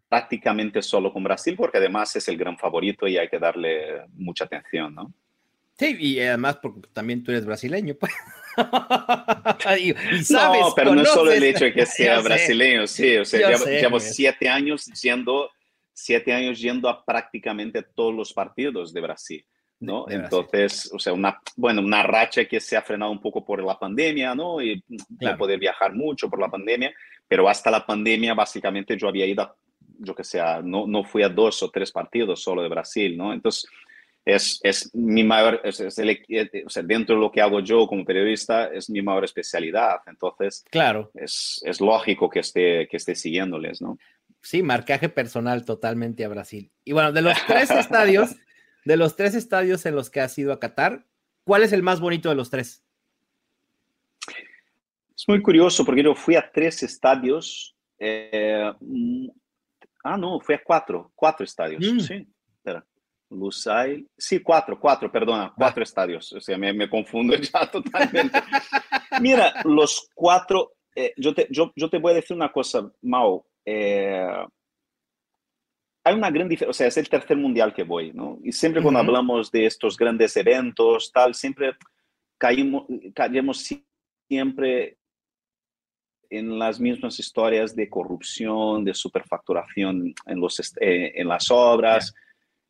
prácticamente 0.08 0.82
solo 0.82 1.12
con 1.12 1.24
Brasil 1.24 1.56
porque 1.58 1.80
además 1.80 2.16
es 2.16 2.28
el 2.28 2.38
gran 2.38 2.58
favorito 2.58 3.08
y 3.08 3.18
hay 3.18 3.28
que 3.28 3.40
darle 3.40 4.06
mucha 4.14 4.46
atención, 4.46 4.94
¿no? 4.94 5.14
Sí, 5.78 5.98
y 6.00 6.20
además 6.20 6.60
porque 6.62 6.88
también 6.94 7.24
tú 7.24 7.32
eres 7.32 7.46
brasileño. 7.46 7.96
Pues. 7.96 8.12
y, 9.80 10.24
sabes, 10.24 10.62
no, 10.62 10.74
pero 10.76 10.94
no 10.94 11.06
solo 11.06 11.32
el 11.32 11.44
hecho 11.44 11.66
de 11.66 11.74
que 11.74 11.86
sea 11.88 12.20
brasileño, 12.20 12.86
sí, 12.86 13.18
o 13.18 13.26
sea, 13.26 13.50
llevo, 13.50 14.00
siete 14.00 14.48
años 14.48 14.86
yendo, 15.02 15.50
siete 15.92 16.34
años 16.34 16.60
yendo 16.60 16.88
a 16.88 17.04
prácticamente 17.04 17.82
todos 17.82 18.14
los 18.14 18.32
partidos 18.32 18.94
de 18.94 19.02
Brasil. 19.02 19.46
¿No? 19.82 20.06
Entonces, 20.08 20.90
o 20.94 21.00
sea, 21.00 21.12
una, 21.14 21.42
bueno, 21.58 21.82
una 21.82 22.04
racha 22.04 22.46
que 22.46 22.60
se 22.60 22.78
ha 22.78 22.82
frenado 22.82 23.12
un 23.12 23.20
poco 23.20 23.44
por 23.44 23.64
la 23.64 23.78
pandemia, 23.78 24.34
¿no? 24.34 24.62
Y 24.62 24.84
no 25.20 25.38
poder 25.38 25.60
viajar 25.60 25.94
mucho 25.94 26.30
por 26.30 26.40
la 26.40 26.50
pandemia, 26.50 26.94
pero 27.28 27.50
hasta 27.50 27.70
la 27.70 27.86
pandemia 27.86 28.34
básicamente 28.34 28.96
yo 28.98 29.08
había 29.08 29.26
ido, 29.26 29.56
yo 30.00 30.16
que 30.16 30.24
sé, 30.24 30.40
no, 30.64 30.88
no 30.88 31.04
fui 31.04 31.24
a 31.24 31.30
dos 31.30 31.62
o 31.64 31.70
tres 31.70 31.92
partidos 31.92 32.42
solo 32.42 32.62
de 32.62 32.70
Brasil, 32.70 33.18
¿no? 33.18 33.34
Entonces, 33.34 33.70
es, 34.24 34.60
es 34.62 34.94
mi 34.94 35.24
mayor, 35.24 35.62
es, 35.64 35.80
el, 35.98 36.10
eh, 36.10 36.64
o 36.66 36.70
sea, 36.70 36.84
dentro 36.84 37.16
de 37.16 37.22
lo 37.22 37.32
que 37.32 37.42
hago 37.42 37.60
yo 37.60 37.88
como 37.88 38.06
periodista, 38.06 38.68
es 38.68 38.90
mi 38.90 39.02
mayor 39.02 39.26
especialidad. 39.26 39.98
Entonces, 40.06 40.64
claro. 40.70 41.10
es, 41.16 41.60
es 41.66 41.82
lógico 41.82 42.30
que 42.30 42.40
esté, 42.40 42.88
que 42.88 42.98
esté 42.98 43.16
siguiéndoles, 43.16 43.82
¿no? 43.82 43.98
Sí, 44.42 44.64
marcaje 44.64 45.10
personal 45.10 45.66
totalmente 45.66 46.26
a 46.26 46.30
Brasil. 46.30 46.72
Y 46.84 46.94
bueno, 46.94 47.12
de 47.12 47.22
los 47.22 47.38
tres 47.48 47.70
estadios, 47.72 48.36
de 48.86 48.98
los 48.98 49.16
tres 49.16 49.36
estadios 49.36 49.86
en 49.86 49.96
los 49.96 50.10
que 50.10 50.22
has 50.22 50.38
ido 50.38 50.54
a 50.54 50.60
Qatar, 50.60 51.06
¿cuál 51.44 51.64
es 51.64 51.72
el 51.72 51.84
más 51.84 52.00
bonito 52.00 52.30
de 52.30 52.36
los 52.36 52.50
tres? 52.50 52.84
Es 55.16 55.28
muy 55.28 55.42
curioso 55.42 55.86
porque 55.86 56.04
yo 56.04 56.16
fui 56.16 56.36
a 56.36 56.52
tres 56.52 56.82
estadios. 56.82 57.76
Eh, 58.00 58.72
ah, 60.04 60.18
no, 60.18 60.40
fui 60.40 60.56
a 60.56 60.64
cuatro, 60.64 61.12
cuatro 61.16 61.44
estadios. 61.44 61.82
Mm. 61.82 62.00
Sí, 62.00 62.28
espera. 62.58 62.86
Lusail. 63.30 64.08
Sí, 64.18 64.40
cuatro, 64.40 64.80
cuatro, 64.80 65.12
perdona, 65.12 65.54
cuatro 65.56 65.84
estadios. 65.84 66.34
O 66.34 66.42
sea, 66.42 66.58
me, 66.58 66.74
me, 66.74 66.90
confundo 66.90 67.36
ya 67.38 67.70
totalmente. 67.70 68.42
Mira, 69.22 69.54
los 69.64 70.10
cuatro. 70.14 70.74
Eh, 70.96 71.14
yo, 71.18 71.34
te, 71.34 71.48
yo, 71.50 71.72
yo, 71.76 71.90
te 71.90 72.00
voy 72.00 72.12
a 72.12 72.16
decir 72.16 72.36
una 72.36 72.52
cosa, 72.52 72.92
Mao. 73.02 73.46
Eh, 73.64 74.28
hay 76.04 76.16
una 76.16 76.32
gran 76.32 76.50
diferencia, 76.50 76.70
o 76.70 76.74
sea, 76.74 76.88
es 76.88 76.98
el 76.98 77.10
tercer 77.10 77.38
mundial 77.38 77.74
que 77.74 77.84
voy, 77.84 78.12
¿no? 78.12 78.40
Y 78.44 78.52
siempre 78.52 78.82
cuando 78.82 79.00
hablamos 79.00 79.52
de 79.52 79.66
estos 79.66 79.98
grandes 79.98 80.36
eventos, 80.36 81.12
tal, 81.12 81.36
siempre 81.36 81.76
caímos, 82.38 82.86
caemos 83.14 83.64
siempre 84.28 84.98
en 86.30 86.58
las 86.58 86.80
mismas 86.80 87.20
historias 87.20 87.76
de 87.76 87.90
corrupción, 87.90 88.84
de 88.84 88.94
superfacturación 88.94 90.14
en, 90.26 90.40
los, 90.40 90.60
eh, 90.80 91.12
en 91.16 91.28
las 91.28 91.52
obras. 91.52 92.14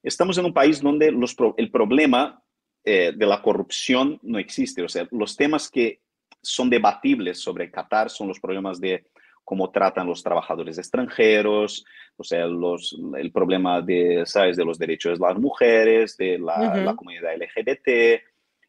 Estamos 0.04 0.38
en 0.38 0.46
un 0.46 0.54
país 0.54 0.82
donde 0.82 1.12
los, 1.12 1.36
el 1.58 1.70
problema 1.70 2.44
eh, 2.84 3.14
de 3.16 3.26
la 3.26 3.42
corrupción 3.42 4.20
no 4.24 4.40
existe. 4.40 4.82
O 4.82 4.90
sea, 4.90 5.08
los 5.12 5.38
temas 5.38 5.70
que 5.70 6.02
son 6.42 6.70
debatibles 6.72 7.40
sobre 7.40 7.70
Qatar 7.70 8.10
son 8.10 8.28
los 8.28 8.40
problemas 8.40 8.82
de 8.82 9.06
cómo 9.52 9.70
tratan 9.70 10.08
los 10.08 10.24
trabajadores 10.24 10.78
extranjeros, 10.78 11.84
o 12.16 12.24
sea, 12.24 12.46
los, 12.46 12.98
el 13.18 13.34
problema 13.34 13.82
de, 13.82 14.24
¿sabes? 14.26 14.56
de 14.56 14.64
los 14.64 14.80
derechos 14.80 15.20
de 15.20 15.28
las 15.28 15.38
mujeres, 15.38 16.16
de 16.16 16.40
la, 16.40 16.96
comunidad 16.96 17.36
LGBT, 17.36 18.22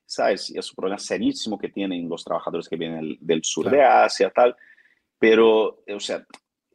¿sabes? 0.05 0.51
Y 0.51 0.59
es 0.59 0.69
un 0.73 0.75
problema 0.75 0.99
serísimo 0.99 1.57
que 1.57 1.69
tienen 1.69 2.09
los 2.09 2.25
trabajadores 2.25 2.69
que 2.69 2.75
vienen 2.75 3.17
del, 3.21 3.45
sur 3.45 3.71
de 3.71 3.81
Asia, 3.81 4.31
tal. 4.31 4.57
Pero, 5.21 5.85
o 5.89 6.01
sea, 6.01 6.27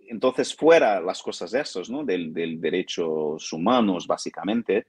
entonces 0.07 0.55
fuera 0.55 1.01
las 1.01 1.21
cosas 1.21 1.51
de 1.51 1.59
esos, 1.59 1.89
¿no? 1.89 2.05
Del, 2.05 2.33
del 2.33 2.61
derechos 2.61 3.51
humanos, 3.51 4.07
básicamente, 4.07 4.87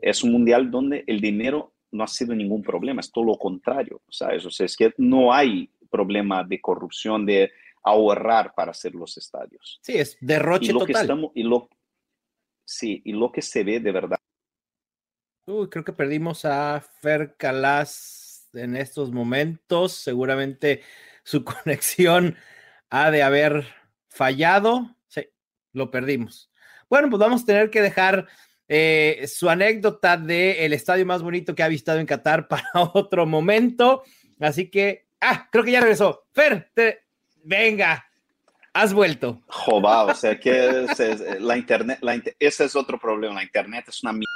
es 0.00 0.24
un 0.24 0.32
mundial 0.32 0.68
donde 0.68 1.04
el 1.06 1.20
dinero 1.20 1.74
no 1.92 2.02
ha 2.02 2.08
sido 2.08 2.34
ningún 2.34 2.64
problema, 2.64 3.02
es 3.02 3.12
todo 3.12 3.24
lo 3.24 3.36
contrario, 3.36 4.02
¿sabes? 4.10 4.44
O 4.46 4.50
sea, 4.50 4.66
es 4.66 4.76
que 4.76 4.92
no 4.98 5.32
hay 5.32 5.70
problema 5.88 6.42
de 6.42 6.60
corrupción, 6.60 7.24
de 7.24 7.52
ahorrar 7.88 8.54
para 8.54 8.70
hacer 8.70 8.94
los 8.94 9.16
estadios. 9.16 9.78
Sí, 9.82 9.96
es 9.96 10.16
derroche 10.20 10.66
y 10.66 10.72
lo 10.72 10.80
total. 10.80 10.94
Que 10.94 11.00
estamos, 11.00 11.32
y 11.34 11.42
lo, 11.42 11.68
sí, 12.64 13.02
y 13.04 13.12
lo 13.12 13.32
que 13.32 13.42
se 13.42 13.64
ve 13.64 13.80
de 13.80 13.92
verdad. 13.92 14.18
Uy, 15.46 15.68
creo 15.70 15.84
que 15.84 15.92
perdimos 15.92 16.44
a 16.44 16.84
Fer 17.00 17.36
Calas 17.36 18.48
en 18.52 18.76
estos 18.76 19.12
momentos. 19.12 19.92
Seguramente 19.92 20.82
su 21.24 21.44
conexión 21.64 22.36
ha 22.90 23.10
de 23.10 23.22
haber 23.22 23.66
fallado. 24.08 24.94
Sí, 25.06 25.26
lo 25.72 25.90
perdimos. 25.90 26.50
Bueno, 26.90 27.08
pues 27.10 27.20
vamos 27.20 27.42
a 27.42 27.46
tener 27.46 27.70
que 27.70 27.82
dejar 27.82 28.26
eh, 28.68 29.24
su 29.26 29.48
anécdota 29.48 30.18
del 30.18 30.74
estadio 30.74 31.06
más 31.06 31.22
bonito 31.22 31.54
que 31.54 31.62
ha 31.62 31.68
visitado 31.68 31.98
en 31.98 32.06
Qatar 32.06 32.48
para 32.48 32.68
otro 32.74 33.26
momento. 33.26 34.02
Así 34.40 34.70
que, 34.70 35.08
ah, 35.20 35.48
creo 35.50 35.64
que 35.64 35.72
ya 35.72 35.80
regresó. 35.80 36.26
Fer, 36.32 36.70
te, 36.74 37.07
venga, 37.48 38.04
has 38.74 38.92
vuelto. 38.92 39.42
Joba, 39.46 40.04
o 40.04 40.14
sea 40.14 40.38
que 40.38 40.86
la 41.40 41.56
internet, 41.56 41.98
la, 42.02 42.20
ese 42.38 42.64
es 42.64 42.76
otro 42.76 42.98
problema. 42.98 43.34
La 43.34 43.42
internet 43.42 43.86
es 43.88 44.02
una 44.02 44.12
mierda. 44.12 44.26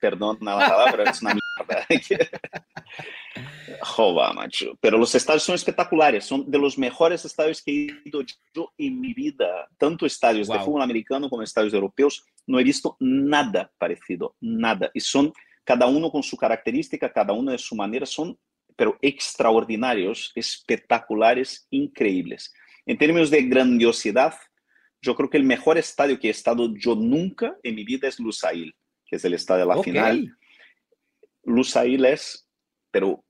Perdón 0.00 0.38
la 0.40 0.58
palabra, 0.58 1.10
es 1.10 1.22
una 1.22 1.34
mierda. 1.34 1.86
Joba, 3.82 4.32
macho. 4.32 4.76
Pero 4.80 4.98
los 4.98 5.14
estadios 5.14 5.44
son 5.44 5.54
espectaculares, 5.54 6.24
son 6.24 6.50
de 6.50 6.58
los 6.58 6.76
mejores 6.76 7.24
estadios 7.24 7.62
que 7.62 7.72
he 7.72 8.08
ido 8.08 8.22
yo 8.52 8.72
en 8.78 9.00
mi 9.00 9.12
vida. 9.14 9.68
Tanto 9.78 10.06
estadios 10.06 10.48
wow. 10.48 10.56
de 10.56 10.64
fútbol 10.64 10.82
americano 10.82 11.28
como 11.28 11.42
estadios 11.42 11.74
europeos. 11.74 12.24
No 12.46 12.58
he 12.58 12.64
visto 12.64 12.96
nada 12.98 13.70
parecido, 13.78 14.34
nada. 14.40 14.90
Y 14.92 15.00
son 15.00 15.32
cada 15.62 15.86
uno 15.86 16.10
con 16.10 16.24
su 16.24 16.36
característica, 16.36 17.12
cada 17.12 17.32
uno 17.32 17.52
de 17.52 17.58
su 17.58 17.76
manera, 17.76 18.06
son 18.06 18.36
pero 18.74 18.98
extraordinarios, 19.00 20.32
espectaculares, 20.34 21.66
increíbles. 21.70 22.52
En 22.86 22.98
términos 22.98 23.30
de 23.30 23.42
grandiosidad, 23.42 24.34
yo 25.00 25.14
creo 25.14 25.28
que 25.30 25.36
el 25.36 25.44
mejor 25.44 25.78
estadio 25.78 26.18
que 26.18 26.28
he 26.28 26.30
estado 26.30 26.74
yo 26.76 26.94
nunca 26.94 27.56
en 27.62 27.74
mi 27.74 27.84
vida 27.84 28.08
es 28.08 28.18
Lusail, 28.18 28.74
que 29.06 29.16
es 29.16 29.24
el 29.24 29.34
estadio 29.34 29.62
de 29.62 29.68
la 29.68 29.76
okay. 29.76 29.92
final. 29.92 30.36
Lusail 31.44 32.04
es, 32.04 32.48
pero 32.90 33.24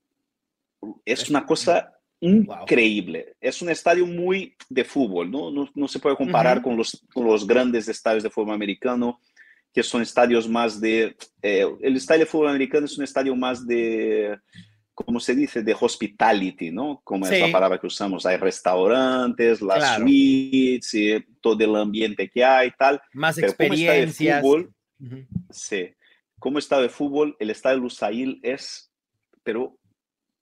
es 1.05 1.29
una 1.29 1.45
cosa 1.45 1.91
increíble. 2.19 3.25
Wow. 3.25 3.35
Es 3.41 3.61
un 3.61 3.69
estadio 3.69 4.05
muy 4.05 4.55
de 4.69 4.83
fútbol, 4.85 5.29
¿no? 5.29 5.51
No, 5.51 5.69
no 5.73 5.87
se 5.87 5.99
puede 5.99 6.15
comparar 6.15 6.57
uh 6.57 6.61
-huh. 6.61 6.63
con, 6.63 6.77
los, 6.77 7.05
con 7.13 7.25
los 7.25 7.45
grandes 7.45 7.87
estadios 7.87 8.23
de 8.23 8.29
fútbol 8.29 8.53
americano, 8.53 9.19
que 9.73 9.83
son 9.83 10.01
estadios 10.01 10.47
más 10.47 10.79
de... 10.79 11.15
Eh, 11.41 11.65
el 11.81 11.95
estadio 11.95 12.21
de 12.21 12.31
fútbol 12.31 12.49
americano 12.49 12.85
es 12.85 12.97
un 12.97 13.03
estadio 13.03 13.35
más 13.35 13.65
de 13.65 14.37
como 14.93 15.19
se 15.19 15.35
dice, 15.35 15.63
de 15.63 15.75
hospitality, 15.79 16.71
¿no? 16.71 17.01
Como 17.03 17.25
sí. 17.25 17.35
es 17.35 17.41
la 17.41 17.51
palabra 17.51 17.79
que 17.79 17.87
usamos. 17.87 18.25
Hay 18.25 18.37
restaurantes, 18.37 19.61
las 19.61 19.77
claro. 19.79 20.03
suites, 20.03 20.93
y 20.93 21.25
todo 21.41 21.63
el 21.63 21.75
ambiente 21.75 22.29
que 22.29 22.43
hay 22.43 22.67
y 22.67 22.71
tal. 22.71 23.01
Más 23.13 23.35
Pero 23.35 23.47
experiencias. 23.47 24.41
Como 24.41 24.53
fútbol, 24.53 24.73
uh 24.99 25.05
-huh. 25.05 25.27
Sí. 25.49 25.89
Como 26.39 26.59
está 26.59 26.79
de 26.79 26.89
fútbol, 26.89 27.35
el 27.39 27.49
estadio 27.49 27.79
Lusail 27.79 28.39
es, 28.43 28.91
pero 29.43 29.77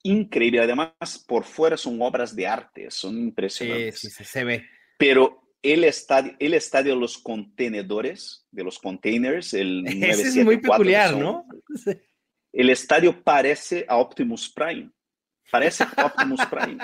increíble. 0.04 0.62
Además, 0.62 1.24
por 1.28 1.44
fuera 1.46 1.78
son 1.78 2.02
obras 2.02 2.36
de 2.36 2.48
arte, 2.48 2.92
son 2.92 3.18
impresionantes. 3.20 4.00
Sí, 4.00 4.10
sí, 4.10 4.24
se 4.24 4.44
ve. 4.44 4.66
Pero 4.98 5.42
el 5.62 5.84
estadio, 5.84 6.36
el 6.40 6.54
estadio 6.56 6.94
de 6.96 7.00
los 7.00 7.18
contenedores, 7.18 8.46
de 8.52 8.64
los 8.64 8.80
containers, 8.80 9.54
el 9.54 9.86
Ese 9.88 9.98
974, 9.98 10.40
es 10.40 10.46
muy 10.46 10.58
peculiar, 10.58 11.10
son, 11.12 11.20
¿no? 11.20 11.46
el 12.54 12.70
estadio 12.70 13.24
parece 13.24 13.86
a 13.88 13.98
Optimus 13.98 14.50
Prime. 14.50 14.90
Parece 15.52 15.84
Optimus 15.84 16.42
Prime. 16.46 16.78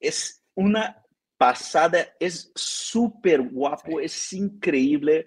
es 0.00 0.44
una 0.54 1.02
pasada, 1.36 2.08
es 2.18 2.50
súper 2.54 3.42
guapo, 3.42 4.00
es 4.00 4.32
increíble. 4.32 5.24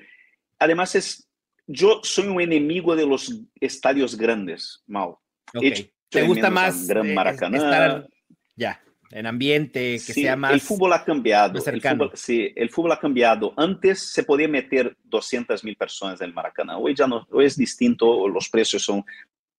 Además, 0.60 0.96
es, 0.96 1.30
yo 1.66 2.02
soy 2.04 2.28
un 2.28 2.42
enemigo 2.42 2.96
de 2.96 3.06
los 3.06 3.34
estadios 3.60 4.18
grandes, 4.18 4.84
Mau. 4.88 5.18
Okay. 5.54 5.92
¿Te 6.10 6.24
gusta 6.24 6.50
más 6.50 6.88
Gran 6.88 7.14
Maracaná? 7.14 7.58
Estar, 7.58 8.08
ya, 8.56 8.82
en 9.12 9.26
ambiente 9.26 9.94
que 9.94 10.14
sí, 10.14 10.22
sea 10.22 10.36
más 10.36 10.54
El 10.54 10.62
fútbol 10.62 10.94
ha 10.94 11.04
cambiado. 11.04 11.60
El 11.66 11.82
fútbol, 11.82 12.12
sí, 12.14 12.52
el 12.56 12.70
fútbol 12.70 12.92
ha 12.94 13.00
cambiado. 13.00 13.54
Antes 13.58 14.12
se 14.12 14.24
podía 14.24 14.48
meter 14.48 14.96
200 15.04 15.64
mil 15.64 15.76
personas 15.76 16.22
en 16.22 16.28
el 16.28 16.34
Maracaná. 16.34 16.78
Hoy 16.78 16.96
ya 16.96 17.08
no, 17.08 17.28
hoy 17.32 17.46
es 17.46 17.58
distinto, 17.58 18.28
los 18.28 18.50
precios 18.50 18.84
son 18.84 19.04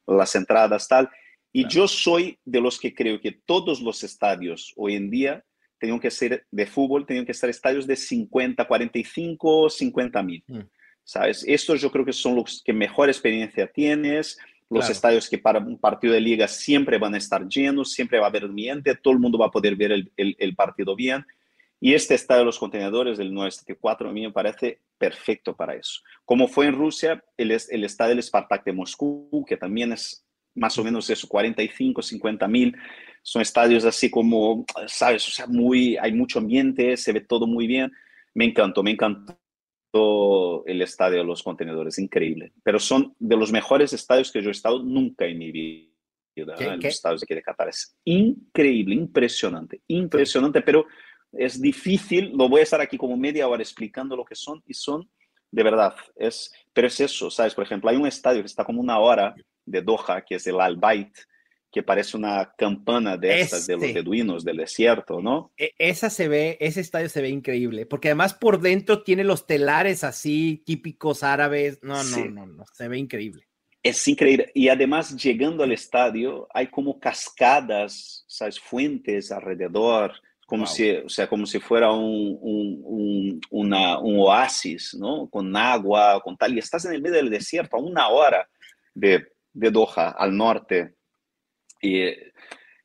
las 0.07 0.35
entradas, 0.35 0.89
tal. 0.89 1.09
Y 1.53 1.63
claro. 1.63 1.75
yo 1.75 1.89
soy 1.89 2.39
de 2.45 2.61
los 2.61 2.81
que 2.81 2.95
creo 2.95 3.21
que 3.21 3.33
todos 3.33 3.81
los 3.81 4.03
estadios 4.05 4.73
hoy 4.77 4.97
en 4.97 5.11
día 5.11 5.45
tenían 5.79 6.01
que 6.01 6.11
ser 6.11 6.47
de 6.51 6.67
fútbol, 6.67 7.05
tenían 7.05 7.27
que 7.27 7.35
ser 7.35 7.51
estadios 7.51 7.87
de 7.87 7.97
50, 7.97 8.67
45, 8.67 9.69
50 9.69 10.23
mil. 10.23 10.45
Mm. 10.47 10.61
¿Sabes? 11.05 11.45
Estos 11.47 11.81
yo 11.81 11.91
creo 11.91 12.05
que 12.05 12.13
son 12.13 12.37
los 12.37 12.63
que 12.65 12.73
mejor 12.73 13.09
experiencia 13.09 13.67
tienes 13.67 14.39
los 14.73 14.81
claro. 14.81 14.93
estadios 14.93 15.29
que 15.29 15.39
para 15.39 15.59
un 15.59 15.79
partido 15.79 16.15
de 16.15 16.21
liga 16.21 16.49
siempre 16.49 16.99
van 16.99 17.15
a 17.15 17.19
estar 17.19 17.47
llenos, 17.47 17.93
siempre 17.93 18.19
va 18.19 18.27
a 18.27 18.29
haber 18.31 18.45
ambiente, 18.45 18.95
todo 18.95 19.13
el 19.13 19.21
mundo 19.21 19.39
va 19.39 19.47
a 19.47 19.51
poder 19.51 19.77
ver 19.77 19.93
el, 19.93 20.13
el, 20.17 20.35
el 20.39 20.55
partido 20.55 20.97
bien. 20.97 21.25
Y 21.79 21.95
este 21.95 22.15
estadio 22.15 22.41
de 22.41 22.47
los 22.47 22.59
contenedores 22.59 23.19
del 23.19 23.35
974 23.35 24.09
a 24.09 24.13
mí 24.13 24.23
me 24.23 24.31
parece 24.31 24.81
perfecto 24.99 25.57
para 25.57 25.75
eso. 25.75 26.01
Como 26.25 26.47
fue 26.47 26.67
en 26.67 26.77
Rusia, 26.77 27.23
el, 27.37 27.51
el 27.51 27.85
estadio 27.85 28.15
del 28.15 28.23
Spartak 28.23 28.65
de 28.65 28.73
Moscú, 28.73 29.45
que 29.47 29.57
también 29.57 29.93
es 29.93 30.25
más 30.55 30.79
o 30.79 30.85
menos 30.85 31.11
eso, 31.11 31.27
45, 31.27 32.01
50 32.01 32.47
mil. 32.49 32.77
Son 33.23 33.43
estadios 33.43 33.85
así 33.85 34.11
como, 34.11 34.65
¿sabes? 34.87 35.27
O 35.27 35.31
sea, 35.33 35.47
muy, 35.47 35.97
hay 35.97 36.13
mucho 36.13 36.39
ambiente, 36.39 36.97
se 36.97 37.13
ve 37.13 37.21
todo 37.21 37.47
muy 37.47 37.67
bien. 37.67 37.91
Me 38.33 38.45
encantó, 38.45 38.83
me 38.83 38.93
encantó 38.93 39.37
el 40.67 40.83
estadio 40.83 41.19
de 41.19 41.25
los 41.25 41.43
contenedores, 41.43 41.99
increíble. 41.99 42.53
Pero 42.63 42.79
son 42.79 43.15
de 43.19 43.37
los 43.37 43.53
mejores 43.53 43.93
estadios 43.93 44.31
que 44.33 44.43
yo 44.43 44.49
he 44.49 44.53
estado 44.53 44.83
nunca 44.83 45.27
en 45.27 45.39
mi 45.39 45.53
vida. 45.53 46.55
¿Qué, 46.57 46.65
en 46.65 46.77
los 46.77 46.85
estadios 46.85 47.21
de 47.21 47.25
aquí 47.27 47.35
de 47.35 47.43
Qatar. 47.43 47.69
Es 47.69 47.95
increíble, 48.05 48.95
impresionante, 48.95 49.83
impresionante, 49.89 50.63
pero 50.63 50.87
es 51.33 51.61
difícil. 51.61 52.33
Lo 52.35 52.49
voy 52.49 52.61
a 52.61 52.65
estar 52.65 52.81
aquí 52.81 52.97
como 52.97 53.17
media 53.17 53.49
hora 53.49 53.63
explicando 53.63 54.17
lo 54.17 54.25
que 54.25 54.35
son 54.35 54.63
y 54.67 54.75
son 54.75 55.09
de 55.51 55.63
verdad. 55.63 55.95
Es, 56.17 56.53
pero 56.73 56.87
es 56.87 56.99
eso, 57.01 57.31
¿sabes? 57.31 57.55
Por 57.55 57.65
ejemplo, 57.65 57.91
hay 57.91 57.97
un 57.97 58.07
estadio 58.07 58.41
que 58.41 58.47
está 58.47 58.65
como 58.65 58.81
una 58.81 58.99
hora 58.99 59.35
de 59.65 59.83
Doha, 59.83 60.23
que 60.23 60.37
es 60.37 60.47
el 60.47 60.61
Al 60.61 60.77
Bayt, 60.77 61.15
que 61.73 61.83
parece 61.83 62.19
una 62.19 62.53
campana 62.57 63.17
de 63.17 63.41
estas 63.41 63.61
este. 63.61 63.73
de 63.73 63.77
los 63.77 63.87
este. 63.87 64.01
beduinos 64.01 64.45
del 64.45 64.59
desierto, 64.59 65.23
¿no? 65.23 65.53
Esa 65.57 66.11
se 66.11 66.29
ve, 66.29 66.59
ese 66.61 66.81
estadio 66.81 67.09
se 67.09 67.23
ve 67.23 67.31
increíble, 67.31 67.87
porque 67.87 68.09
además 68.09 68.35
por 68.35 68.61
dentro 68.61 69.03
tiene 69.03 69.25
los 69.25 69.47
telares 69.47 70.05
así 70.05 70.63
típicos 70.67 71.23
árabes. 71.23 71.79
No, 71.83 71.95
no, 71.95 72.03
sí. 72.03 72.25
no, 72.29 72.47
no, 72.47 72.65
se 72.75 72.89
ve 72.89 72.99
increíble. 72.99 73.49
Es 73.83 74.07
increíble. 74.07 74.53
Y 74.55 74.69
además, 74.69 75.17
llegando 75.17 75.65
al 75.65 75.73
estadio, 75.73 76.47
hay 76.53 76.67
como 76.67 77.01
cascadas, 77.01 78.25
¿sabes? 78.29 78.61
Fuentes 78.61 79.33
alrededor, 79.33 80.13
como, 80.47 80.65
wow. 80.65 80.73
si, 80.73 80.91
o 80.91 81.09
sea, 81.09 81.27
como 81.27 81.47
si 81.47 81.59
fuera 81.59 81.91
un, 81.91 82.39
un, 82.41 82.81
un, 82.85 83.41
una, 83.51 83.99
un 83.99 84.21
oasis, 84.21 84.95
¿no? 84.95 85.27
Con 85.31 85.57
agua, 85.57 86.21
con 86.23 86.37
tal. 86.37 86.55
Y 86.55 86.59
estás 86.59 86.85
en 86.85 86.93
el 86.93 87.03
medio 87.03 87.17
del 87.17 87.31
desierto 87.31 87.77
a 87.77 87.81
una 87.81 88.09
hora 88.09 88.47
de, 88.95 89.27
de 89.55 89.71
Doha, 89.71 90.11
al 90.11 90.37
norte 90.37 90.97
y 91.83 92.05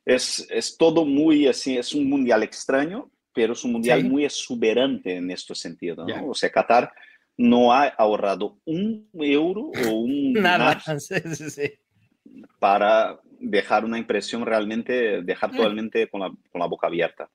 es, 0.04 0.46
es 0.50 0.76
todo 0.76 1.06
muy 1.06 1.46
así, 1.46 1.78
es 1.78 1.94
un 1.94 2.08
mundial 2.08 2.42
extraño, 2.42 3.10
pero 3.32 3.52
es 3.52 3.64
un 3.64 3.72
mundial 3.72 4.02
sí. 4.02 4.08
muy 4.08 4.24
exuberante 4.24 5.16
en 5.16 5.30
este 5.30 5.54
sentido. 5.54 6.04
¿no? 6.04 6.06
Yeah. 6.08 6.24
O 6.24 6.34
sea, 6.34 6.50
Qatar 6.50 6.92
no 7.36 7.72
ha 7.72 7.84
ahorrado 7.84 8.58
un 8.64 9.08
euro 9.14 9.70
o 9.86 9.90
un 9.94 10.32
nada 10.32 10.82
para 12.58 13.20
dejar 13.38 13.84
una 13.84 13.98
impresión 13.98 14.44
realmente, 14.44 15.22
dejar 15.22 15.52
totalmente 15.52 16.08
con 16.08 16.20
la, 16.20 16.28
con 16.50 16.60
la 16.60 16.66
boca 16.66 16.88
abierta. 16.88 17.30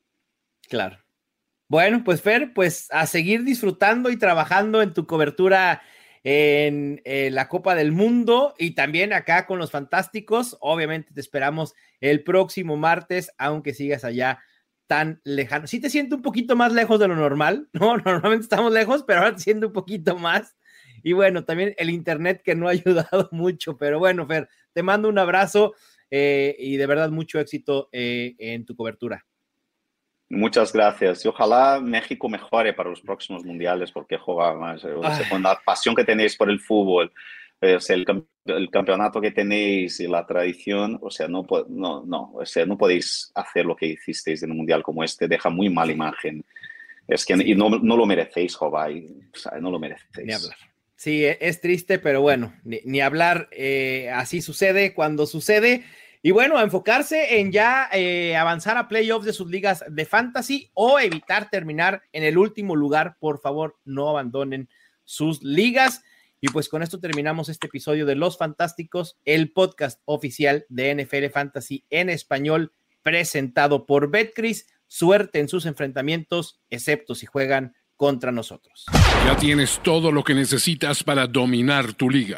Claro. 0.68 0.98
Bueno, 1.70 2.04
pues 2.04 2.22
Fer, 2.22 2.54
pues 2.54 2.88
a 2.92 3.06
seguir 3.06 3.44
disfrutando 3.44 4.10
y 4.10 4.18
trabajando 4.18 4.82
en 4.82 4.94
tu 4.94 5.08
cobertura 5.08 5.82
en 6.24 7.02
eh, 7.04 7.30
la 7.32 7.50
Copa 7.50 7.76
del 7.76 7.92
Mundo 7.92 8.54
y 8.58 8.76
también 8.76 9.14
acá 9.14 9.46
con 9.46 9.60
los 9.60 9.72
Fantásticos. 9.72 10.58
Obviamente 10.62 11.14
te 11.14 11.20
esperamos 11.20 11.74
el 12.00 12.24
próximo 12.24 12.78
martes, 12.78 13.32
aunque 13.38 13.74
sigas 13.74 14.04
allá 14.06 14.40
tan 14.88 15.22
lejano. 15.24 15.68
Sí 15.68 15.80
te 15.80 15.90
siento 15.90 16.16
un 16.16 16.22
poquito 16.22 16.56
más 16.56 16.74
lejos 16.74 17.00
de 17.00 17.08
lo 17.08 17.16
normal, 17.16 17.70
¿no? 17.74 17.98
Normalmente 18.06 18.44
estamos 18.44 18.72
lejos, 18.72 19.04
pero 19.06 19.20
ahora 19.20 19.36
te 19.36 19.42
siento 19.42 19.68
un 19.68 19.74
poquito 19.74 20.18
más. 20.18 20.56
Y 21.04 21.12
bueno, 21.12 21.44
también 21.44 21.74
el 21.78 21.90
Internet 21.90 22.42
que 22.44 22.56
no 22.56 22.68
ha 22.68 22.72
ayudado 22.72 23.30
mucho, 23.32 23.78
pero 23.78 24.00
bueno, 24.00 24.26
Fer, 24.26 24.48
te 24.72 24.84
mando 24.84 25.10
un 25.10 25.20
abrazo 25.20 25.74
eh, 26.10 26.56
y 26.58 26.78
de 26.78 26.88
verdad 26.88 27.10
mucho 27.10 27.40
éxito 27.40 27.90
eh, 27.92 28.36
en 28.40 28.66
tu 28.66 28.76
cobertura. 28.76 29.26
Muchas 30.34 30.74
gracias. 30.74 31.24
Y 31.24 31.28
ojalá 31.28 31.80
México 31.80 32.28
mejore 32.28 32.74
para 32.74 32.90
los 32.90 33.02
próximos 33.02 33.46
mundiales 33.46 33.92
porque 33.92 34.18
juega 34.18 34.54
más. 34.56 34.84
O 34.84 35.02
con 35.30 35.44
la 35.44 35.60
pasión 35.64 35.96
que 35.96 36.04
tenéis 36.04 36.36
por 36.36 36.50
el 36.50 36.60
fútbol, 36.60 37.12
eh, 37.62 37.76
o 37.76 37.80
sea, 37.80 37.96
el, 37.96 38.06
el, 38.46 38.70
campeonato 38.70 39.22
que 39.22 39.32
tenéis 39.32 40.00
y 40.00 40.08
la 40.08 40.26
tradición, 40.26 41.00
o 41.02 41.10
sea, 41.10 41.28
no, 41.28 41.46
no, 41.70 42.04
no, 42.06 42.32
o 42.34 42.46
sea, 42.46 42.66
no 42.66 42.78
podéis 42.78 43.32
hacer 43.36 43.66
lo 43.66 43.76
que 43.76 43.86
hicisteis 43.86 44.44
en 44.44 44.52
un 44.52 44.58
mundial 44.58 44.84
como 44.84 45.04
este. 45.04 45.28
Deja 45.28 45.50
muy 45.50 45.70
mala 45.70 45.92
imagen 45.92 46.44
Es 47.08 47.26
que 47.26 47.34
y 47.34 47.56
no, 47.56 47.70
no, 47.70 47.96
lo 47.96 48.06
merecéis, 48.06 48.56
Jovay. 48.56 49.08
no 49.62 49.72
lo 49.72 49.80
merecéis. 49.80 50.26
Ni 50.26 50.34
hablar. 50.34 50.58
Sí, 50.96 51.26
e, 51.26 51.38
es 51.42 51.62
triste, 51.62 52.00
pero 52.00 52.22
bueno, 52.22 52.54
ni, 52.64 53.02
hablar. 53.02 53.50
Eh, 53.52 54.10
así 54.10 54.42
sucede 54.42 54.94
cuando 54.94 55.26
sucede. 55.26 55.84
Y 56.26 56.32
bueno, 56.32 56.58
enfocarse 56.62 57.42
en 57.42 57.52
ya 57.52 57.90
eh, 57.92 58.38
avanzar 58.38 58.78
a 58.78 58.88
playoffs 58.88 59.26
de 59.26 59.34
sus 59.34 59.52
ligas 59.52 59.84
de 59.90 60.06
fantasy 60.06 60.72
o 60.74 60.98
evitar 60.98 61.50
terminar 61.50 62.02
en 62.14 62.24
el 62.24 62.38
último 62.38 62.78
lugar. 62.78 63.18
Por 63.20 63.42
favor, 63.42 63.76
no 63.84 64.08
abandonen 64.08 64.70
sus 65.04 65.44
ligas. 65.44 66.02
Y 66.40 66.48
pues 66.48 66.70
con 66.70 66.82
esto 66.82 67.02
terminamos 67.02 67.50
este 67.50 67.68
episodio 67.68 68.06
de 68.06 68.16
Los 68.16 68.38
Fantásticos, 68.38 69.18
el 69.26 69.52
podcast 69.52 70.02
oficial 70.06 70.66
de 70.70 70.96
NFL 70.96 71.26
Fantasy 71.30 71.84
en 71.90 72.10
español, 72.10 72.72
presentado 73.02 73.86
por 73.86 74.10
Betcris. 74.10 74.68
Suerte 74.88 75.40
en 75.40 75.50
sus 75.50 75.66
enfrentamientos, 75.66 76.62
excepto 76.70 77.16
si 77.16 77.26
juegan 77.26 77.76
contra 77.98 78.32
nosotros. 78.32 78.86
Ya 79.26 79.36
tienes 79.36 79.82
todo 79.84 80.10
lo 80.10 80.24
que 80.24 80.34
necesitas 80.34 81.04
para 81.04 81.28
dominar 81.28 81.94
tu 81.94 82.10
liga. 82.10 82.38